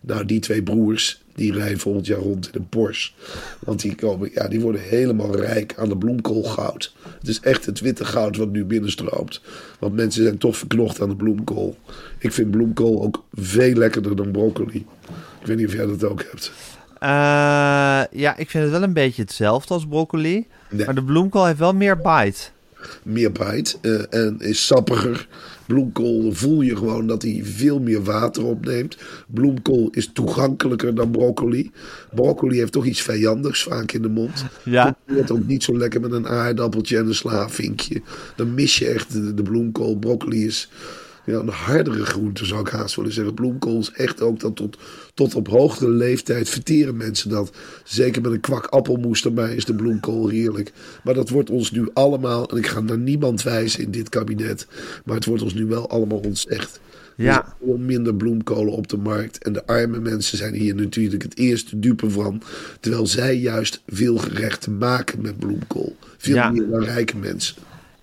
Nou, 0.00 0.24
die 0.24 0.40
twee 0.40 0.62
broers, 0.62 1.21
die 1.34 1.52
rijden 1.52 1.78
volgend 1.78 2.06
jaar 2.06 2.18
rond 2.18 2.46
in 2.52 2.60
een 2.60 2.68
Porsche. 2.68 3.12
Want 3.58 3.80
die, 3.80 3.94
komen, 3.94 4.30
ja, 4.34 4.48
die 4.48 4.60
worden 4.60 4.80
helemaal 4.80 5.36
rijk 5.36 5.74
aan 5.76 5.88
de 5.88 5.96
bloemkoolgoud. 5.96 6.94
Het 7.18 7.28
is 7.28 7.40
echt 7.40 7.66
het 7.66 7.80
witte 7.80 8.04
goud 8.04 8.36
wat 8.36 8.50
nu 8.50 8.64
binnenstroomt. 8.64 9.40
Want 9.78 9.94
mensen 9.94 10.22
zijn 10.22 10.38
toch 10.38 10.56
verknocht 10.56 11.00
aan 11.00 11.08
de 11.08 11.16
bloemkool. 11.16 11.76
Ik 12.18 12.32
vind 12.32 12.50
bloemkool 12.50 13.02
ook 13.02 13.24
veel 13.32 13.74
lekkerder 13.74 14.16
dan 14.16 14.30
broccoli. 14.30 14.86
Ik 15.40 15.46
weet 15.46 15.56
niet 15.56 15.66
of 15.66 15.74
jij 15.74 15.86
dat 15.86 16.04
ook 16.04 16.24
hebt. 16.30 16.52
Eh, 16.98 17.08
ja, 18.20 18.36
ik 18.36 18.50
vind 18.50 18.64
het 18.64 18.72
wel 18.72 18.82
een 18.82 18.92
beetje 18.92 19.22
hetzelfde 19.22 19.74
als 19.74 19.86
broccoli. 19.86 20.46
Nee. 20.70 20.84
Maar 20.84 20.94
de 20.94 21.04
bloemkool 21.04 21.46
heeft 21.46 21.58
wel 21.58 21.74
meer 21.74 21.96
bite. 21.96 22.40
meer 23.02 23.32
bite 23.32 23.76
eh, 23.80 24.20
en 24.20 24.36
is 24.40 24.66
sappiger. 24.66 25.28
Bloemkool 25.66 26.32
voel 26.32 26.60
je 26.60 26.76
gewoon 26.76 27.06
dat 27.06 27.22
hij 27.22 27.40
veel 27.44 27.80
meer 27.80 28.02
water 28.02 28.44
opneemt. 28.44 28.96
Bloemkool 29.28 29.88
is 29.90 30.10
toegankelijker 30.12 30.94
dan 30.94 31.10
broccoli. 31.10 31.70
Broccoli 32.14 32.58
heeft 32.58 32.72
toch 32.72 32.84
iets 32.84 33.02
vijandigs 33.02 33.62
vaak 33.62 33.92
in 33.92 34.02
de 34.02 34.08
mond. 34.08 34.44
Ja. 34.64 34.96
Het 35.06 35.30
ook 35.30 35.46
niet 35.46 35.62
zo 35.62 35.76
lekker 35.76 36.00
met 36.00 36.12
een 36.12 36.28
aardappeltje 36.28 36.98
en 36.98 37.06
een 37.06 37.14
slavinkje. 37.14 38.02
Dan 38.36 38.54
mis 38.54 38.78
je 38.78 38.86
echt 38.86 39.12
de, 39.12 39.34
de 39.34 39.42
bloemkool. 39.42 39.96
Broccoli 39.96 40.46
is 40.46 40.68
ja, 41.26 41.38
een 41.38 41.48
hardere 41.48 42.04
groente, 42.04 42.44
zou 42.44 42.60
ik 42.60 42.68
haast 42.68 42.96
willen 42.96 43.12
zeggen. 43.12 43.34
Bloemkool 43.34 43.78
is 43.78 43.90
echt 43.92 44.20
ook 44.20 44.40
dat 44.40 44.56
tot, 44.56 44.76
tot 45.14 45.34
op 45.34 45.48
hogere 45.48 45.90
leeftijd 45.90 46.48
verteren 46.48 46.96
mensen 46.96 47.30
dat. 47.30 47.50
Zeker 47.84 48.22
met 48.22 48.32
een 48.32 48.40
kwak 48.40 48.66
appelmoes 48.66 49.24
erbij 49.24 49.54
is 49.54 49.64
de 49.64 49.74
bloemkool 49.74 50.28
heerlijk. 50.28 50.72
Maar 51.04 51.14
dat 51.14 51.28
wordt 51.28 51.50
ons 51.50 51.70
nu 51.70 51.88
allemaal, 51.92 52.50
en 52.50 52.56
ik 52.56 52.66
ga 52.66 52.80
naar 52.80 52.98
niemand 52.98 53.42
wijzen 53.42 53.82
in 53.82 53.90
dit 53.90 54.08
kabinet, 54.08 54.66
maar 55.04 55.14
het 55.14 55.24
wordt 55.24 55.42
ons 55.42 55.54
nu 55.54 55.66
wel 55.66 55.88
allemaal 55.90 56.18
ontzegd. 56.18 56.80
Er 57.16 57.24
Ja. 57.24 57.32
zijn 57.32 57.44
veel 57.64 57.76
minder 57.78 58.14
bloemkolen 58.14 58.72
op 58.72 58.88
de 58.88 58.96
markt. 58.96 59.44
En 59.44 59.52
de 59.52 59.66
arme 59.66 59.98
mensen 60.00 60.38
zijn 60.38 60.54
hier 60.54 60.74
natuurlijk 60.74 61.22
het 61.22 61.36
eerste 61.38 61.78
dupe 61.78 62.10
van. 62.10 62.42
Terwijl 62.80 63.06
zij 63.06 63.36
juist 63.36 63.82
veel 63.86 64.16
gerechten 64.16 64.78
maken 64.78 65.20
met 65.20 65.38
bloemkool. 65.38 65.96
Veel 66.18 66.34
Ja. 66.34 66.50
meer 66.50 66.68
dan 66.70 66.82
rijke 66.84 67.16
mensen. 67.16 67.54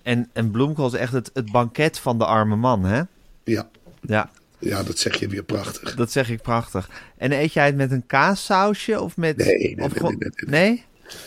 En, 0.02 0.28
en 0.32 0.50
bloemkool 0.50 0.86
is 0.86 0.92
echt 0.92 1.12
het, 1.12 1.30
het 1.34 1.52
banket 1.52 1.98
van 1.98 2.18
de 2.18 2.24
arme 2.24 2.56
man, 2.56 2.84
hè? 2.84 3.02
Ja. 3.44 3.68
Ja, 4.00 4.30
ja, 4.60 4.82
dat 4.82 4.98
zeg 4.98 5.18
je 5.18 5.28
weer 5.28 5.42
prachtig. 5.42 5.94
dat 5.94 6.12
zeg 6.12 6.30
ik 6.30 6.42
prachtig. 6.42 6.90
En 7.16 7.32
eet 7.32 7.52
jij 7.52 7.66
het 7.66 7.76
met 7.76 7.90
een 7.90 8.06
kaassausje 8.06 9.00
of 9.00 9.16
met... 9.16 9.36
Nee, 9.36 9.74
nee, 9.76 9.84
of 9.84 10.00
nee, 10.00 10.16
nee, 10.16 10.18
nee, 10.18 10.60
nee? 10.60 10.84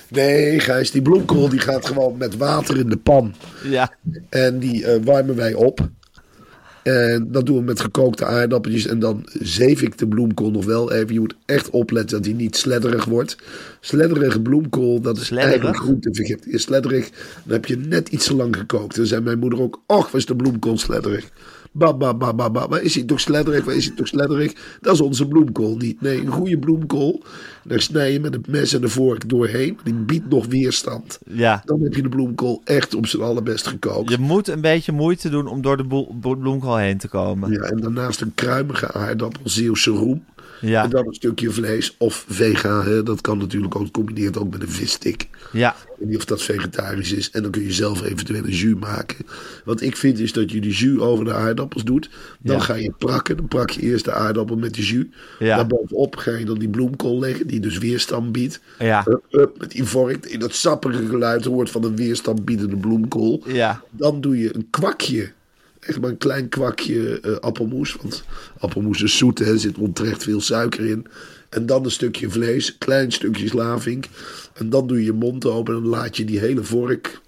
Nee, 0.08 0.60
Gijs, 0.60 0.92
die 0.92 1.02
bloemkool 1.02 1.50
die 1.50 1.60
gaat 1.60 1.86
gewoon 1.86 2.18
met 2.18 2.38
water 2.38 2.78
in 2.78 2.90
de 2.90 2.98
pan. 2.98 3.36
Ja. 3.64 3.96
En 4.30 4.60
die 4.60 4.86
eh, 4.86 5.04
warmen 5.04 5.36
wij 5.36 5.54
op. 5.54 5.90
En 6.84 7.28
dat 7.32 7.46
doen 7.46 7.58
we 7.58 7.64
met 7.64 7.80
gekookte 7.80 8.26
aardappeltjes. 8.26 8.86
En 8.88 9.00
dan 9.00 9.26
zeef 9.40 9.82
ik 9.82 9.98
de 9.98 10.08
bloemkool 10.08 10.52
nog 10.52 10.66
wel 10.66 10.92
even. 10.92 11.14
Je 11.14 11.20
moet 11.20 11.36
echt 11.46 11.70
opletten 11.70 12.18
dat 12.18 12.26
hij 12.26 12.36
niet 12.36 12.56
sledderig 12.56 13.06
wordt. 13.06 13.38
Sledderige 13.80 14.42
bloemkool, 14.42 15.02
dat 15.02 15.18
is 15.18 15.26
Sledderig? 15.26 15.52
eigenlijk 15.52 15.84
groentevergiftiging. 15.84 16.56
Is 16.56 16.62
sledderig, 16.62 17.10
dan 17.44 17.54
heb 17.54 17.66
je 17.66 17.78
net 17.78 18.10
iets 18.10 18.26
te 18.26 18.36
lang 18.36 18.56
gekookt. 18.56 18.96
Dan 18.96 19.06
zei 19.06 19.22
mijn 19.22 19.40
moeder 19.40 19.62
ook, 19.62 19.82
och, 19.88 20.12
was 20.12 20.26
de 20.26 20.36
bloemkool 20.36 20.78
sledderig. 20.78 21.30
Ba, 21.76 21.94
ba, 21.94 22.14
ba, 22.14 22.34
ba, 22.34 22.50
ba. 22.50 22.68
Waar 22.68 22.82
is 22.82 22.96
hij 22.96 23.04
toch 23.04 23.20
sledderig? 23.20 23.66
Waar 23.66 23.76
is 23.76 23.86
hij 23.86 23.96
toch 23.96 24.08
sledderig? 24.08 24.54
Dat 24.82 24.94
is 24.94 25.02
onze 25.02 25.28
bloemkool 25.28 25.76
niet. 25.78 26.02
Nee, 26.02 26.20
een 26.20 26.32
goede 26.32 26.58
bloemkool. 26.58 27.24
Daar 27.64 27.82
snij 27.82 28.12
je 28.12 28.20
met 28.20 28.34
het 28.34 28.48
mes 28.48 28.74
en 28.74 28.82
de 28.82 28.90
vork 28.90 29.30
doorheen. 29.30 29.78
Die 29.84 29.94
biedt 29.94 30.30
nog 30.30 30.46
weerstand. 30.46 31.20
Ja. 31.26 31.62
Dan 31.66 31.82
heb 31.82 31.94
je 31.94 32.02
de 32.02 32.10
bloemkool 32.10 32.62
echt 32.64 32.96
op 32.96 33.08
zijn 33.08 33.22
allerbest 33.22 33.68
gekookt. 33.68 34.10
Je 34.10 34.18
moet 34.18 34.48
een 34.48 34.62
beetje 34.62 34.92
moeite 34.92 35.30
doen 35.30 35.48
om 35.48 35.62
door 35.62 35.78
de 35.78 36.06
bloemkool 36.20 36.78
heen 36.78 36.98
te 36.98 37.08
komen. 37.08 37.52
Ja, 37.52 37.60
en 37.60 37.82
daarnaast 37.82 38.22
een 38.22 38.34
kruimige 38.36 38.92
aardappel, 38.92 39.42
Zeeuwse 39.44 39.92
roem. 39.92 40.24
Ja. 40.70 40.84
En 40.84 40.90
dan 40.90 41.08
een 41.08 41.14
stukje 41.14 41.52
vlees 41.52 41.96
of 41.98 42.26
vega. 42.30 42.84
Hè. 42.84 43.04
Dat 43.04 43.22
kan 43.22 43.38
natuurlijk 43.38 43.76
ook 43.76 43.86
gecombineerd 43.86 44.38
ook 44.38 44.52
met 44.52 44.62
een 44.62 44.70
visstick. 44.70 45.28
Ja. 45.52 45.70
Ik 45.70 46.00
weet 46.00 46.08
niet 46.08 46.18
of 46.18 46.26
dat 46.26 46.42
vegetarisch 46.42 47.12
is. 47.12 47.32
En 47.32 47.42
dan 47.42 47.52
kun 47.52 47.64
je 47.64 47.72
zelf 47.72 48.02
eventueel 48.04 48.44
een 48.44 48.52
jus 48.52 48.76
maken. 48.80 49.26
Wat 49.66 49.82
ik 49.82 49.98
vind 49.98 50.20
is 50.20 50.34
dat 50.34 50.52
je 50.52 50.62
die 50.62 50.74
jus 50.74 51.00
over 51.00 51.26
de 51.26 51.34
aardappels 51.34 51.84
doet. 51.84 52.10
Dan 52.40 52.56
Ja. 52.56 52.62
ga 52.62 52.74
je 52.76 52.94
prakken. 52.98 53.38
Dan 53.38 53.48
prak 53.48 53.70
je 53.70 53.82
eerst 53.82 54.06
de 54.06 54.12
aardappel 54.12 54.56
met 54.56 54.74
de 54.74 54.82
jus. 54.86 55.06
Ja. 55.40 55.56
Daarbovenop 55.56 56.16
ga 56.16 56.32
je 56.32 56.46
dan 56.46 56.60
die 56.60 56.70
bloemkool 56.70 57.20
leggen. 57.20 57.48
Die 57.48 57.60
dus 57.60 57.78
weerstand 57.78 58.32
biedt. 58.32 58.60
Ja. 58.80 59.04
Hup, 59.06 59.24
hup, 59.30 59.60
met 59.60 59.72
die 59.72 59.84
vork. 59.84 60.26
In 60.26 60.40
dat 60.40 60.54
sappige 60.56 61.06
geluid 61.06 61.46
hoort 61.46 61.70
van 61.70 61.84
een 61.84 61.96
weerstand 61.96 62.46
biedende 62.46 62.78
bloemkool. 62.78 63.44
Ja. 63.48 63.82
Dan 63.92 64.22
doe 64.22 64.38
je 64.38 64.56
een 64.56 64.68
kwakje. 64.70 65.32
Echt 65.86 66.00
maar 66.02 66.10
een 66.10 66.18
klein 66.18 66.50
kwakje 66.50 67.20
eh, 67.20 67.36
appelmoes. 67.36 67.96
Want 68.02 68.24
appelmoes 68.60 69.02
is 69.02 69.18
zoet, 69.18 69.40
hè, 69.40 69.46
er 69.46 69.60
zit 69.60 69.78
onterecht 69.78 70.24
veel 70.24 70.42
suiker 70.42 70.86
in. 70.86 71.06
En 71.50 71.66
dan 71.66 71.84
een 71.84 71.92
stukje 71.92 72.30
vlees, 72.30 72.78
klein 72.78 73.12
stukje 73.12 73.48
slavink. 73.48 74.06
En 74.54 74.70
dan 74.70 74.88
doe 74.88 74.98
je 74.98 75.04
je 75.06 75.14
mond 75.14 75.46
open 75.46 75.76
en 75.76 75.82
dan 75.82 75.90
laat 75.90 76.18
je 76.18 76.26
die 76.26 76.40
hele 76.40 76.64
vork. 76.64 77.22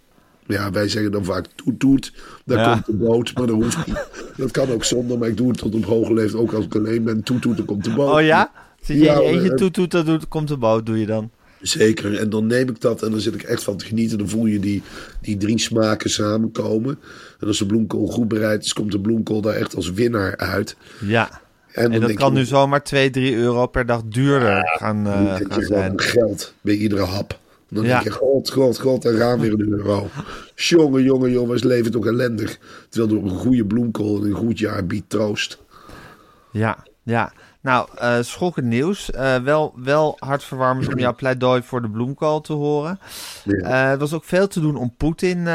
Ja, 0.47 0.71
wij 0.71 0.87
zeggen 0.89 1.11
dan 1.11 1.25
vaak 1.25 1.45
toet 1.55 1.79
toet. 1.79 2.13
Daar 2.45 2.59
Ja. 2.59 2.73
komt 2.73 2.85
de 2.85 3.05
boot, 3.05 3.33
maar 3.33 3.47
dat 3.47 3.55
hoeft 3.55 3.85
niet. 3.87 4.07
Dat 4.37 4.51
kan 4.51 4.69
ook 4.71 4.83
zonder, 4.83 5.17
maar 5.17 5.27
ik 5.27 5.37
doe 5.37 5.47
het 5.47 5.57
tot 5.57 5.75
op 5.75 5.85
hoge 5.85 6.13
leeftijd. 6.13 6.41
Ook 6.43 6.53
als 6.53 6.65
ik 6.65 6.75
alleen 6.75 7.03
ben, 7.03 7.23
toet 7.23 7.41
toet, 7.41 7.57
dan 7.57 7.65
komt 7.65 7.83
de 7.83 7.93
boot. 7.93 8.13
Oh 8.13 8.21
ja? 8.21 8.51
Zit 8.81 8.97
je 8.97 9.03
Ja, 9.03 9.13
in 9.13 9.21
eentje 9.21 9.49
eh, 9.49 9.55
toet, 9.55 9.73
toet, 9.73 10.05
doet, 10.05 10.27
komt 10.27 10.47
de 10.47 10.57
boot, 10.57 10.85
doe 10.85 10.99
je 10.99 11.05
dan? 11.05 11.31
Zeker, 11.67 12.17
en 12.19 12.29
dan 12.29 12.45
neem 12.47 12.69
ik 12.69 12.81
dat 12.81 13.03
en 13.03 13.11
dan 13.11 13.19
zit 13.19 13.33
ik 13.33 13.43
echt 13.43 13.63
van 13.63 13.77
te 13.77 13.85
genieten. 13.85 14.17
Dan 14.17 14.29
voel 14.29 14.45
je 14.45 14.59
die, 14.59 14.81
die 15.21 15.37
drie 15.37 15.59
smaken 15.59 16.09
samenkomen. 16.09 16.99
En 17.39 17.47
als 17.47 17.57
de 17.57 17.65
bloemkool 17.65 18.07
goed 18.07 18.27
bereid 18.27 18.63
is, 18.63 18.73
komt 18.73 18.91
de 18.91 18.99
bloemkool 18.99 19.41
daar 19.41 19.53
echt 19.53 19.75
als 19.75 19.91
winnaar 19.91 20.37
uit. 20.37 20.75
Ja. 21.01 21.41
En 21.71 21.99
dat 22.01 22.13
kan 22.13 22.33
je, 22.33 22.39
nu 22.39 22.45
zomaar 22.45 22.83
2, 22.83 23.09
3 23.09 23.35
euro 23.35 23.67
per 23.67 23.85
dag 23.85 24.01
duurder 24.05 24.61
gaan, 24.77 25.03
dan 25.03 25.25
denk 25.25 25.51
gaan 25.53 25.59
je 25.59 25.65
gewoon 25.65 25.81
zijn. 25.81 25.99
geld 25.99 26.53
bij 26.61 26.75
iedere 26.75 27.03
hap. 27.03 27.39
Dan 27.69 27.83
Ja. 27.83 27.89
denk 27.89 28.03
je, 28.03 28.09
god, 28.11 28.51
god, 28.51 28.79
god, 28.79 29.05
en 29.05 29.17
gaan 29.17 29.39
weer 29.39 29.53
een 29.53 29.71
euro. 29.71 30.09
Jongen, 30.55 31.03
jongen, 31.03 31.31
jongens, 31.31 31.63
leven 31.63 31.91
toch 31.91 32.05
ellendig. 32.05 32.59
Terwijl 32.89 33.13
door 33.13 33.31
een 33.31 33.37
goede 33.37 33.65
bloemkool 33.65 34.17
en 34.21 34.25
een 34.25 34.35
goed 34.35 34.59
jaar 34.59 34.85
biedt 34.85 35.09
troost. 35.09 35.57
Ja, 36.51 36.83
ja. 37.03 37.33
Nou, 37.65 37.87
eh 37.97 38.17
schokkend 38.21 38.65
nieuws. 38.65 39.11
Eh, 39.11 39.37
wel, 39.37 39.73
wel 39.75 40.15
hartverwarmend 40.19 40.87
om 40.87 40.99
jouw 40.99 41.15
pleidooi 41.23 41.61
voor 41.61 41.81
de 41.81 41.89
bloemkool 41.89 42.41
te 42.41 42.53
horen. 42.53 42.99
Eh, 43.45 43.91
er 43.91 43.97
was 43.97 44.13
ook 44.13 44.23
veel 44.23 44.47
te 44.47 44.59
doen 44.59 44.75
om 44.75 44.93
Poetin, 44.97 45.47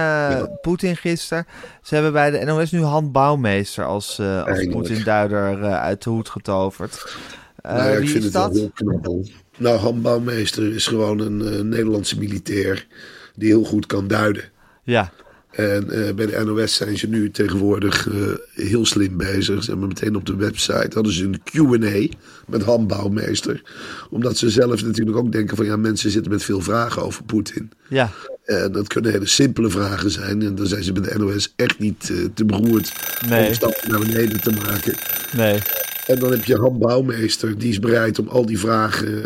Poetin 0.60 0.96
gisteren. 0.96 1.46
Ze 1.82 1.94
hebben 1.94 2.12
bij 2.12 2.30
de 2.30 2.44
NOS 2.44 2.70
nu 2.70 2.82
Han 2.82 3.12
Bouwmeester 3.12 3.84
als, 3.84 4.20
als. 4.20 4.66
Poetin-duider 4.66 5.62
uit 5.64 6.02
de 6.02 6.10
hoed 6.10 6.28
getoverd. 6.28 7.16
Nou 7.62 8.02
ik 8.02 8.08
vind 8.08 8.24
het 8.24 8.32
dat? 8.32 8.52
wel 8.52 8.60
heel 8.60 8.98
knap. 9.00 9.24
Nou, 9.58 9.78
Han 9.78 10.02
Bouwmeester 10.02 10.74
is 10.74 10.86
gewoon 10.86 11.18
een 11.18 11.68
Nederlandse 11.68 12.18
militair 12.18 12.86
die 13.34 13.48
heel 13.48 13.64
goed 13.64 13.86
kan 13.86 14.06
duiden. 14.08 14.44
Ja, 14.82 15.12
En 15.50 15.90
eh, 15.90 16.14
bij 16.14 16.26
de 16.26 16.42
NOS 16.44 16.74
zijn 16.74 16.98
ze 16.98 17.06
nu 17.06 17.30
tegenwoordig 17.30 18.08
eh, 18.08 18.14
heel 18.54 18.86
slim 18.86 19.16
bezig. 19.16 19.62
Ze 19.64 19.70
hebben 19.70 19.88
meteen 19.88 20.16
op 20.16 20.26
de 20.26 20.36
website 20.36 20.90
hadden 20.94 21.12
ze 21.12 21.24
een 21.24 21.42
Q&A 21.42 22.16
met 22.46 22.62
Han 22.62 22.86
Bouwmeester. 22.86 23.62
Omdat 24.10 24.36
ze 24.38 24.50
zelf 24.50 24.84
natuurlijk 24.84 25.16
ook 25.16 25.32
denken 25.32 25.56
van 25.56 25.66
ja, 25.66 25.76
mensen 25.76 26.10
zitten 26.10 26.32
met 26.32 26.42
veel 26.44 26.60
vragen 26.60 27.02
over 27.02 27.24
Poetin. 27.24 27.70
ja. 27.88 28.10
En 28.44 28.72
dat 28.72 28.86
kunnen 28.88 29.10
hele 29.12 29.26
simpele 29.26 29.70
vragen 29.70 30.10
zijn. 30.10 30.42
En 30.42 30.54
dan 30.54 30.66
zijn 30.66 30.82
ze 30.82 30.92
bij 30.92 31.02
de 31.12 31.18
NOS 31.18 31.52
echt 31.56 31.78
niet 31.78 32.10
eh, 32.10 32.16
te 32.34 32.44
beroerd 32.44 32.92
Nee. 33.28 33.40
om 33.42 33.48
een 33.48 33.54
stapje 33.54 33.90
naar 33.90 34.00
beneden 34.00 34.40
te 34.40 34.50
maken. 34.50 34.94
Nee. 35.36 35.58
En 36.06 36.18
dan 36.18 36.30
heb 36.30 36.44
je 36.44 36.56
Han 36.56 36.78
Bouwmeester, 36.78 37.58
die 37.58 37.68
is 37.70 37.78
bereid 37.78 38.18
om 38.18 38.28
al 38.28 38.46
die 38.46 38.58
vragen 38.58 39.22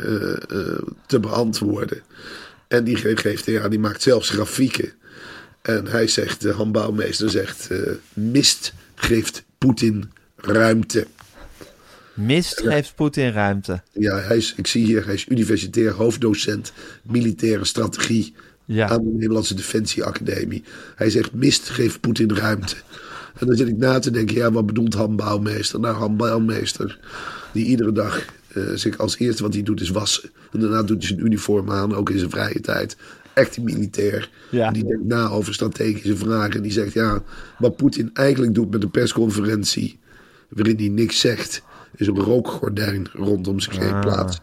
te 1.06 1.20
beantwoorden. 1.20 2.02
En 2.68 2.84
die 2.84 2.96
ge- 2.96 3.16
geeft, 3.16 3.46
ja, 3.46 3.68
die 3.68 3.78
maakt 3.78 4.02
zelfs 4.02 4.30
grafieken. 4.30 4.92
En 5.64 5.86
hij 5.86 6.06
zegt, 6.08 6.40
de 6.40 6.52
Han 6.52 6.72
Bouwmeester 6.72 7.30
zegt, 7.30 7.70
eh, 7.70 7.78
mist 8.12 8.72
geeft 8.94 9.44
Poetin 9.58 10.10
ruimte. 10.36 11.06
Mist 12.14 12.60
geeft 12.60 12.94
Poetin 12.94 13.32
ruimte. 13.32 13.82
Ja, 13.92 14.16
hij 14.18 14.36
is, 14.36 14.54
ik 14.56 14.66
zie 14.66 14.84
hier, 14.84 15.04
hij 15.04 15.14
is 15.14 15.26
universitair 15.28 15.92
hoofddocent 15.92 16.72
militaire 17.02 17.64
strategie 17.64 18.34
Ja. 18.64 18.88
aan 18.88 19.04
de 19.04 19.10
Nederlandse 19.10 19.54
Defensieacademie. 19.54 20.64
Hij 20.94 21.10
zegt, 21.10 21.32
mist 21.32 21.68
geeft 21.68 22.00
Poetin 22.00 22.34
ruimte. 22.34 22.76
En 23.38 23.46
dan 23.46 23.56
zit 23.56 23.68
ik 23.68 23.76
na 23.76 23.98
te 23.98 24.10
denken, 24.10 24.36
ja, 24.36 24.52
wat 24.52 24.66
bedoelt 24.66 24.94
Han 24.94 25.16
Bouwmeester? 25.16 25.80
Nou, 25.80 25.96
Han 25.96 26.16
Bouwmeester, 26.16 26.98
die 27.52 27.64
iedere 27.66 27.92
dag 27.92 28.24
eh, 28.48 28.62
zich 28.74 28.98
als 28.98 29.18
eerste 29.18 29.42
wat 29.42 29.54
hij 29.54 29.62
doet 29.62 29.80
is 29.80 29.90
wassen. 29.90 30.30
En 30.52 30.60
daarna 30.60 30.82
doet 30.82 30.98
hij 30.98 31.06
zijn 31.06 31.26
uniform 31.26 31.70
aan, 31.70 31.94
ook 31.94 32.10
in 32.10 32.18
zijn 32.18 32.30
vrije 32.30 32.60
tijd. 32.60 32.96
Echt 33.34 33.56
een 33.56 33.64
militair. 33.64 34.30
Ja. 34.50 34.70
Die 34.70 34.84
denkt 34.84 35.04
na 35.04 35.28
over 35.28 35.54
strategische 35.54 36.16
vragen. 36.16 36.54
En 36.54 36.62
die 36.62 36.72
zegt, 36.72 36.92
ja, 36.92 37.22
wat 37.58 37.76
Poetin 37.76 38.10
eigenlijk 38.12 38.54
doet 38.54 38.70
met 38.70 38.82
een 38.82 38.90
persconferentie... 38.90 39.98
waarin 40.48 40.76
hij 40.76 40.88
niks 40.88 41.20
zegt, 41.20 41.62
is 41.96 42.06
een 42.06 42.18
rookgordijn 42.18 43.06
rondom 43.12 43.60
zich 43.60 43.78
heen 43.78 44.00
plaatsen. 44.00 44.42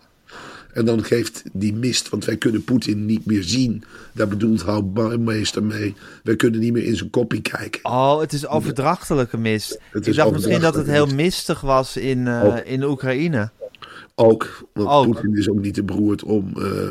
En 0.73 0.85
dan 0.85 1.03
geeft 1.03 1.43
die 1.53 1.73
mist, 1.73 2.09
want 2.09 2.25
wij 2.25 2.37
kunnen 2.37 2.63
Poetin 2.63 3.05
niet 3.05 3.25
meer 3.25 3.43
zien. 3.43 3.83
Daar 4.13 4.27
bedoelt 4.27 4.61
Houtmeester 4.61 5.63
mee. 5.63 5.95
Wij 6.23 6.35
kunnen 6.35 6.59
niet 6.59 6.73
meer 6.73 6.83
in 6.83 6.95
zijn 6.95 7.09
koppie 7.09 7.41
kijken. 7.41 7.85
Oh, 7.85 8.19
het 8.19 8.33
is 8.33 8.47
overdrachtelijke 8.47 9.37
mist. 9.37 9.79
Het 9.91 10.07
Ik 10.07 10.15
dacht 10.15 10.31
misschien 10.31 10.61
dat 10.61 10.75
het 10.75 10.87
heel 10.87 11.07
mistig 11.07 11.61
was 11.61 11.97
in, 11.97 12.27
eh, 12.27 12.55
in 12.63 12.83
Oekraïne. 12.83 13.49
Ook, 14.15 14.67
want. 14.73 15.11
Poetin 15.11 15.37
is 15.37 15.49
ook 15.49 15.61
niet 15.61 15.73
te 15.73 15.83
beroerd 15.83 16.23
om 16.23 16.51
eh, 16.55 16.89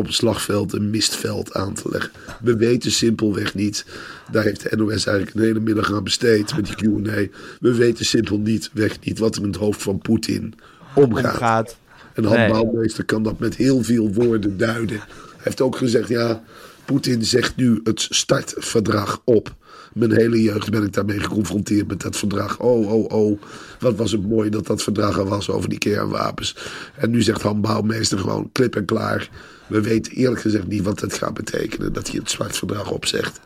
op 0.00 0.06
het 0.06 0.14
slagveld 0.14 0.72
een 0.72 0.90
mistveld 0.90 1.54
aan 1.54 1.74
te 1.74 1.88
leggen. 1.90 2.10
We 2.42 2.56
weten 2.56 2.90
simpelweg 2.90 3.54
niet. 3.54 3.84
Daar 4.30 4.44
heeft 4.44 4.70
de 4.70 4.76
NOS 4.76 5.06
eigenlijk 5.06 5.36
een 5.36 5.42
hele 5.42 5.60
middag 5.60 5.92
aan 5.92 6.04
besteed 6.04 6.56
met 6.56 6.66
die 6.66 6.74
Q&A. 6.74 7.26
We 7.60 7.74
weten 7.74 8.04
simpel 8.04 8.38
niet, 8.38 8.70
weg 8.72 9.00
niet 9.00 9.18
wat 9.18 9.36
er 9.36 9.42
in 9.42 9.48
het 9.48 9.56
hoofd 9.56 9.82
van 9.82 9.98
Poetin 9.98 10.54
omgaat. 10.94 11.32
Omgaat. 11.34 11.76
En 12.14 12.24
Han 12.24 12.36
Nee. 12.36 12.50
Bouwmeester 12.50 13.04
kan 13.04 13.22
dat 13.22 13.38
met 13.38 13.56
heel 13.56 13.82
veel 13.82 14.12
woorden 14.12 14.56
duiden. 14.56 14.98
Hij 14.98 15.38
heeft 15.38 15.60
ook 15.60 15.76
gezegd, 15.76 16.08
ja, 16.08 16.42
Poetin 16.84 17.24
zegt 17.24 17.56
nu 17.56 17.80
het 17.84 18.06
startverdrag 18.10 19.22
op. 19.24 19.54
Mijn 19.92 20.12
hele 20.12 20.42
jeugd 20.42 20.70
ben 20.70 20.82
ik 20.82 20.92
daarmee 20.92 21.20
geconfronteerd 21.20 21.88
met 21.88 22.00
dat 22.00 22.16
verdrag. 22.16 22.58
Oh, 22.58 22.92
oh, 22.92 23.10
oh, 23.12 23.40
wat 23.78 23.96
was 23.96 24.12
het 24.12 24.28
mooi 24.28 24.50
dat 24.50 24.66
dat 24.66 24.82
verdrag 24.82 25.18
er 25.18 25.28
was 25.28 25.50
over 25.50 25.68
die 25.68 25.78
kernwapens. 25.78 26.56
En 26.96 27.10
nu 27.10 27.22
zegt 27.22 27.42
Han 27.42 27.60
Bouwmeester 27.60 28.18
gewoon 28.18 28.50
klip 28.52 28.76
en 28.76 28.84
klaar. 28.84 29.30
We 29.70 29.80
weten 29.80 30.12
eerlijk 30.12 30.40
gezegd 30.40 30.66
niet 30.66 30.82
wat 30.82 30.98
dat 30.98 31.14
gaat 31.14 31.34
betekenen, 31.34 31.92
dat 31.92 32.08
hij 32.08 32.18
het 32.18 32.30
startverdrag 32.30 32.90
opzegt. 32.90 33.40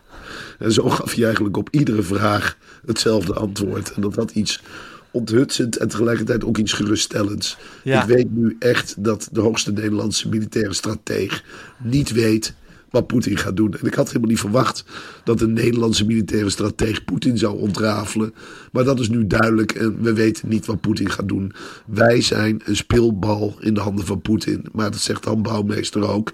En 0.58 0.72
zo 0.72 0.88
gaf 0.88 1.14
hij 1.14 1.24
eigenlijk 1.24 1.56
op 1.56 1.68
iedere 1.70 2.02
vraag 2.02 2.56
hetzelfde 2.86 3.34
antwoord. 3.34 3.92
En 3.92 4.02
dat 4.02 4.14
had 4.14 4.30
iets 4.30 4.62
onthutsend 5.10 5.76
en 5.76 5.88
tegelijkertijd 5.88 6.44
ook 6.44 6.58
iets 6.58 6.72
geruststellends. 6.72 7.56
Ja. 7.82 8.02
Ik 8.02 8.08
weet 8.08 8.30
nu 8.30 8.56
echt 8.58 9.04
dat 9.04 9.28
de 9.32 9.40
hoogste 9.40 9.72
Nederlandse 9.72 10.28
militaire 10.28 10.74
strateeg 10.74 11.44
niet 11.78 12.12
weet 12.12 12.54
wat 12.94 13.06
Poetin 13.06 13.36
gaat 13.36 13.56
doen. 13.56 13.74
En 13.74 13.86
ik 13.86 13.94
had 13.94 14.06
helemaal 14.06 14.28
niet 14.28 14.40
verwacht 14.40 14.84
dat 15.24 15.40
een 15.40 15.52
Nederlandse 15.52 16.06
militaire 16.06 16.50
strateeg 16.50 17.04
Poetin 17.04 17.38
zou 17.38 17.58
ontrafelen. 17.58 18.34
Maar 18.72 18.84
dat 18.84 19.00
is 19.00 19.08
nu 19.08 19.26
duidelijk 19.26 19.72
en 19.72 20.02
we 20.02 20.12
weten 20.12 20.48
niet 20.48 20.66
wat 20.66 20.80
Poetin 20.80 21.10
gaat 21.10 21.28
doen. 21.28 21.52
Wij 21.86 22.20
zijn 22.20 22.62
een 22.64 22.76
speelbal 22.76 23.56
in 23.60 23.74
de 23.74 23.80
handen 23.80 24.06
van 24.06 24.20
Poetin. 24.20 24.66
Maar 24.72 24.90
dat 24.90 25.00
zegt 25.00 25.24
Han 25.24 25.42
Bouwmeester 25.42 26.08
ook. 26.08 26.32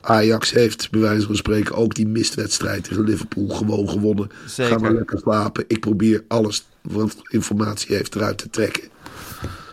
Ajax 0.00 0.50
heeft 0.50 0.90
bij 0.90 1.00
wijze 1.00 1.26
van 1.26 1.36
spreken 1.36 1.74
ook 1.74 1.94
die 1.94 2.06
mistwedstrijd 2.06 2.84
tegen 2.84 3.04
Liverpool 3.04 3.48
gewoon 3.48 3.88
gewonnen. 3.88 4.30
Zeker. 4.46 4.72
Ga 4.72 4.78
maar 4.78 4.94
lekker 4.94 5.18
slapen. 5.18 5.64
Ik 5.68 5.80
probeer 5.80 6.24
alles 6.28 6.66
wat 6.82 7.16
informatie 7.28 7.96
heeft 7.96 8.14
eruit 8.14 8.38
te 8.38 8.50
trekken. 8.50 8.82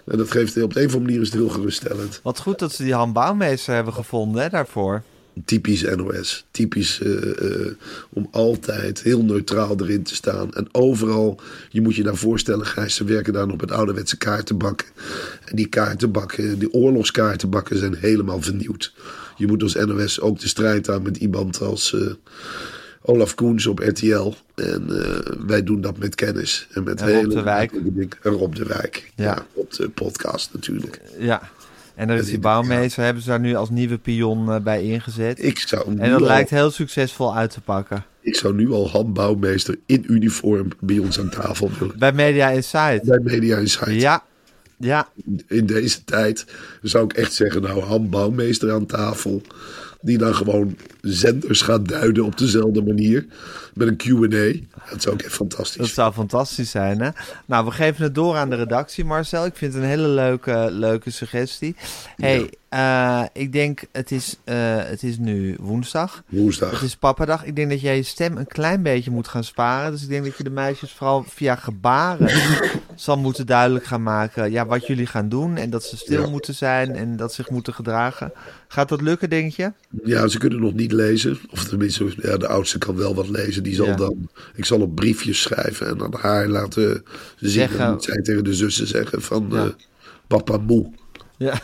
En 0.05 0.17
dat 0.17 0.31
geeft 0.31 0.61
op 0.61 0.73
de 0.73 0.79
een 0.79 0.87
of 0.87 0.93
andere 0.93 0.99
manier 0.99 1.21
is 1.21 1.31
het 1.31 1.39
heel 1.39 1.49
geruststellend. 1.49 2.19
Wat 2.23 2.39
goed 2.39 2.59
dat 2.59 2.71
ze 2.71 2.83
die 2.83 2.93
Han 2.93 3.13
Bouwmeester 3.13 3.73
hebben 3.73 3.93
gevonden 3.93 4.41
hè, 4.41 4.49
daarvoor. 4.49 5.03
Typisch 5.45 5.81
NOS. 5.95 6.45
Typisch 6.51 7.01
eh, 7.01 7.45
eh, 7.65 7.71
om 8.09 8.27
altijd 8.31 9.01
heel 9.01 9.23
neutraal 9.23 9.75
erin 9.79 10.03
te 10.03 10.15
staan. 10.15 10.53
En 10.53 10.67
overal, 10.71 11.39
je 11.69 11.81
moet 11.81 11.95
je 11.95 12.03
daar 12.03 12.15
voorstellen, 12.15 12.65
Gijs, 12.65 12.95
ze 12.95 13.03
werken 13.03 13.33
daar 13.33 13.47
nog 13.47 13.57
met 13.61 13.71
ouderwetse 13.71 14.17
kaartenbakken. 14.17 14.87
En 15.45 15.55
die 15.55 15.67
kaartenbakken, 15.67 16.59
die 16.59 16.73
oorlogskaartenbakken 16.73 17.77
zijn 17.77 17.95
helemaal 17.95 18.41
vernieuwd. 18.41 18.93
Je 19.37 19.47
moet 19.47 19.63
als 19.63 19.75
NOS 19.75 20.19
ook 20.19 20.39
de 20.39 20.47
strijd 20.47 20.89
aan 20.89 21.01
met 21.01 21.17
iemand 21.17 21.61
als 21.61 21.93
eh, 21.93 22.13
Olaf 23.01 23.35
Koens 23.35 23.65
op 23.67 23.79
RTL. 23.79 24.33
En 24.55 24.87
wij 25.47 25.63
doen 25.63 25.81
dat 25.81 25.97
met 25.97 26.15
kennis. 26.15 26.67
En 26.71 26.83
met 26.83 27.01
En 27.01 27.07
Rob 27.07 27.15
hele 27.15 27.33
de 27.35 27.41
Wijk. 27.41 27.71
dingen. 27.83 28.09
Rob 28.21 28.55
de 28.55 28.65
Wijk. 28.65 29.11
Ja. 29.15 29.23
Ja. 29.23 29.45
op 29.53 29.73
de 29.73 29.89
podcast 29.89 30.53
natuurlijk. 30.53 31.01
Ja. 31.19 31.49
En 32.01 32.07
daar 32.07 32.17
is 32.17 32.25
die 32.25 32.39
Bouwmeester, 32.39 33.03
hebben 33.03 33.23
ze 33.23 33.29
daar 33.29 33.39
nu 33.39 33.55
als 33.55 33.69
nieuwe 33.69 33.97
pion 33.97 34.51
eh, 34.51 34.59
bij 34.59 34.83
ingezet. 34.83 35.43
Ik 35.43 35.57
zou 35.59 35.97
En 35.99 36.09
dat 36.11 36.21
al- 36.21 36.27
lijkt 36.27 36.49
heel 36.49 36.71
succesvol 36.71 37.35
uit 37.35 37.51
te 37.51 37.61
pakken. 37.61 38.03
Ik 38.21 38.35
zou 38.35 38.53
nu 38.55 38.71
al 38.71 38.89
handbouwmeester 38.89 39.77
in 39.85 40.03
uniform 40.07 40.67
bij 40.79 40.97
ons 40.97 41.19
aan 41.19 41.29
tafel 41.29 41.69
willen. 41.79 41.99
Bij 41.99 42.11
Media 42.13 42.49
Insight. 42.49 43.03
Bij 43.03 43.19
Media 43.23 43.57
Insight. 43.57 44.01
Ja. 44.01 44.23
Ja. 44.77 45.07
In 45.47 45.65
deze 45.65 46.03
tijd 46.03 46.45
zou 46.81 47.03
ik 47.03 47.13
echt 47.13 47.33
zeggen, 47.33 47.61
nou, 47.61 47.79
handbouwmeester 47.81 48.71
aan 48.71 48.85
tafel. 48.85 49.41
Die 50.01 50.17
dan 50.17 50.35
gewoon 50.35 50.75
zenders 51.01 51.61
gaat 51.61 51.87
duiden 51.87 52.23
op 52.25 52.37
dezelfde 52.37 52.81
manier. 52.83 53.25
Met 53.85 54.05
een 54.05 54.29
Q&A. 54.29 54.79
Dat 54.91 55.01
zou 55.01 55.15
ook 55.15 55.21
echt 55.21 55.33
fantastisch. 55.33 55.77
Dat 55.77 55.87
zou 55.89 56.13
fantastisch 56.13 56.71
zijn, 56.71 57.01
hè? 57.01 57.09
Nou, 57.45 57.65
we 57.65 57.71
geven 57.71 58.03
het 58.03 58.15
door 58.15 58.35
aan 58.35 58.49
de 58.49 58.55
redactie, 58.55 59.05
Marcel. 59.05 59.45
Ik 59.45 59.55
vind 59.55 59.73
het 59.73 59.83
een 59.83 59.89
hele 59.89 60.07
leuke, 60.07 60.67
leuke 60.71 61.09
suggestie. 61.09 61.75
hey, 62.15 62.49
eh, 62.69 63.23
ik 63.33 63.51
denk, 63.51 63.83
het 63.91 64.11
is, 64.11 64.35
eh, 64.43 64.55
het 64.77 65.03
is 65.03 65.17
nu 65.17 65.55
woensdag. 65.59 66.23
Woensdag. 66.29 66.71
Het 66.71 66.81
is 66.81 66.95
pappadag. 66.95 67.45
Ik 67.45 67.55
denk 67.55 67.69
dat 67.69 67.81
jij 67.81 67.95
je 67.95 68.03
stem 68.03 68.37
een 68.37 68.47
klein 68.47 68.83
beetje 68.83 69.11
moet 69.11 69.27
gaan 69.27 69.43
sparen. 69.43 69.91
Dus 69.91 70.03
ik 70.03 70.09
denk 70.09 70.23
dat 70.25 70.37
je 70.37 70.43
de 70.43 70.49
meisjes 70.49 70.91
vooral 70.91 71.23
via 71.27 71.55
gebaren 71.55 72.29
zal 72.95 73.17
moeten 73.17 73.45
duidelijk 73.45 73.85
gaan 73.85 74.03
maken... 74.03 74.51
Ja, 74.51 74.65
wat 74.65 74.87
jullie 74.87 75.05
gaan 75.05 75.29
doen 75.29 75.57
en 75.57 75.69
dat 75.69 75.83
ze 75.83 75.97
stil 75.97 76.21
Ja. 76.21 76.29
moeten 76.29 76.55
zijn 76.55 76.95
en 76.95 77.17
dat 77.17 77.33
ze 77.33 77.41
zich 77.41 77.51
moeten 77.51 77.73
gedragen. 77.73 78.31
Gaat 78.67 78.89
dat 78.89 79.01
lukken, 79.01 79.29
denk 79.29 79.51
je? 79.53 79.71
Ja, 80.03 80.27
ze 80.27 80.37
kunnen 80.37 80.59
nog 80.59 80.73
niet 80.73 80.91
lezen. 80.91 81.39
Of 81.49 81.63
tenminste, 81.63 82.13
ja, 82.21 82.37
de 82.37 82.47
oudste 82.47 82.77
kan 82.77 82.95
wel 82.95 83.15
wat 83.15 83.29
lezen. 83.29 83.63
Die 83.63 83.70
zal 83.75 83.85
Ja. 83.85 83.95
dan, 83.95 84.29
ik 84.55 84.65
zal 84.65 84.81
op 84.81 84.95
briefjes 84.95 85.41
schrijven 85.41 85.87
en 85.87 86.01
aan 86.01 86.13
haar 86.19 86.47
laten 86.47 87.03
zien. 87.37 87.49
Zeggen- 87.49 87.91
moet 87.91 88.03
zij 88.03 88.21
tegen 88.21 88.43
de 88.43 88.53
zussen 88.53 88.87
zeggen 88.87 89.21
van 89.21 89.47
Ja. 89.51 89.63
eh, 89.65 89.69
papa 90.27 90.57
moe, 90.57 90.91
Ja. 91.37 91.59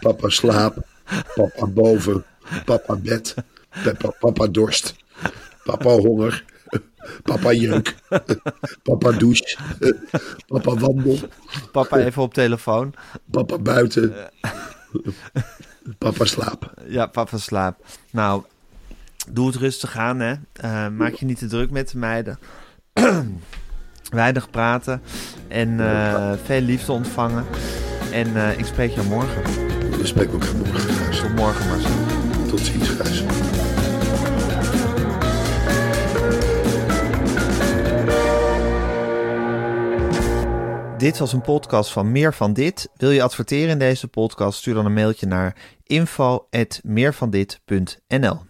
papa 0.00 0.28
slaap, 0.28 0.76
papa 1.34 1.66
boven, 1.66 2.24
papa 2.64 2.96
bed, 2.96 3.34
papa, 3.82 4.10
papa 4.20 4.46
dorst, 4.46 4.94
papa 5.64 5.90
honger. 5.90 6.44
Papa 7.22 7.52
jeuk. 7.52 7.94
Papa 8.82 9.12
douche. 9.12 9.56
Papa 10.46 10.74
wandel. 10.76 11.18
Papa 11.72 11.98
even 11.98 12.22
op 12.22 12.34
telefoon. 12.34 12.94
Papa 13.30 13.58
buiten. 13.58 14.14
Papa 15.98 16.24
slaap. 16.24 16.74
Ja, 16.88 17.06
papa 17.06 17.38
slaap. 17.38 17.84
Nou, 18.10 18.42
doe 19.32 19.46
het 19.46 19.56
rustig 19.56 19.96
aan, 19.96 20.20
hè. 20.20 20.34
Eh, 20.52 20.88
maak 20.88 21.12
je 21.12 21.24
niet 21.24 21.38
te 21.38 21.46
druk 21.46 21.70
met 21.70 21.90
de 21.90 21.98
meiden. 21.98 22.38
Weinig 24.10 24.50
praten. 24.50 25.02
En 25.48 25.80
eh, 25.80 26.32
veel 26.44 26.60
liefde 26.60 26.92
ontvangen. 26.92 27.44
En 28.12 28.36
eh, 28.36 28.58
ik 28.58 28.66
spreek 28.66 28.90
je 28.90 29.02
morgen. 29.02 29.42
We 29.98 30.06
spreken 30.06 30.32
elkaar 30.32 30.56
morgen, 30.56 30.80
Gijs. 30.80 31.20
Tot 31.20 31.34
morgen, 31.34 31.68
Marcel. 31.68 31.90
Tot 32.48 32.60
ziens, 32.60 32.88
Gijs. 32.88 33.24
Dit 40.98 41.18
was 41.18 41.32
een 41.32 41.40
podcast 41.40 41.92
van 41.92 42.12
Meer 42.12 42.34
van 42.34 42.52
Dit. 42.52 42.88
Wil 42.96 43.10
je 43.10 43.22
adverteren 43.22 43.68
in 43.68 43.78
deze 43.78 44.08
podcast? 44.08 44.58
Stuur 44.58 44.74
dan 44.74 44.86
een 44.86 44.92
mailtje 44.92 45.26
naar 45.26 45.56
info@meervandit.nl. 45.84 48.49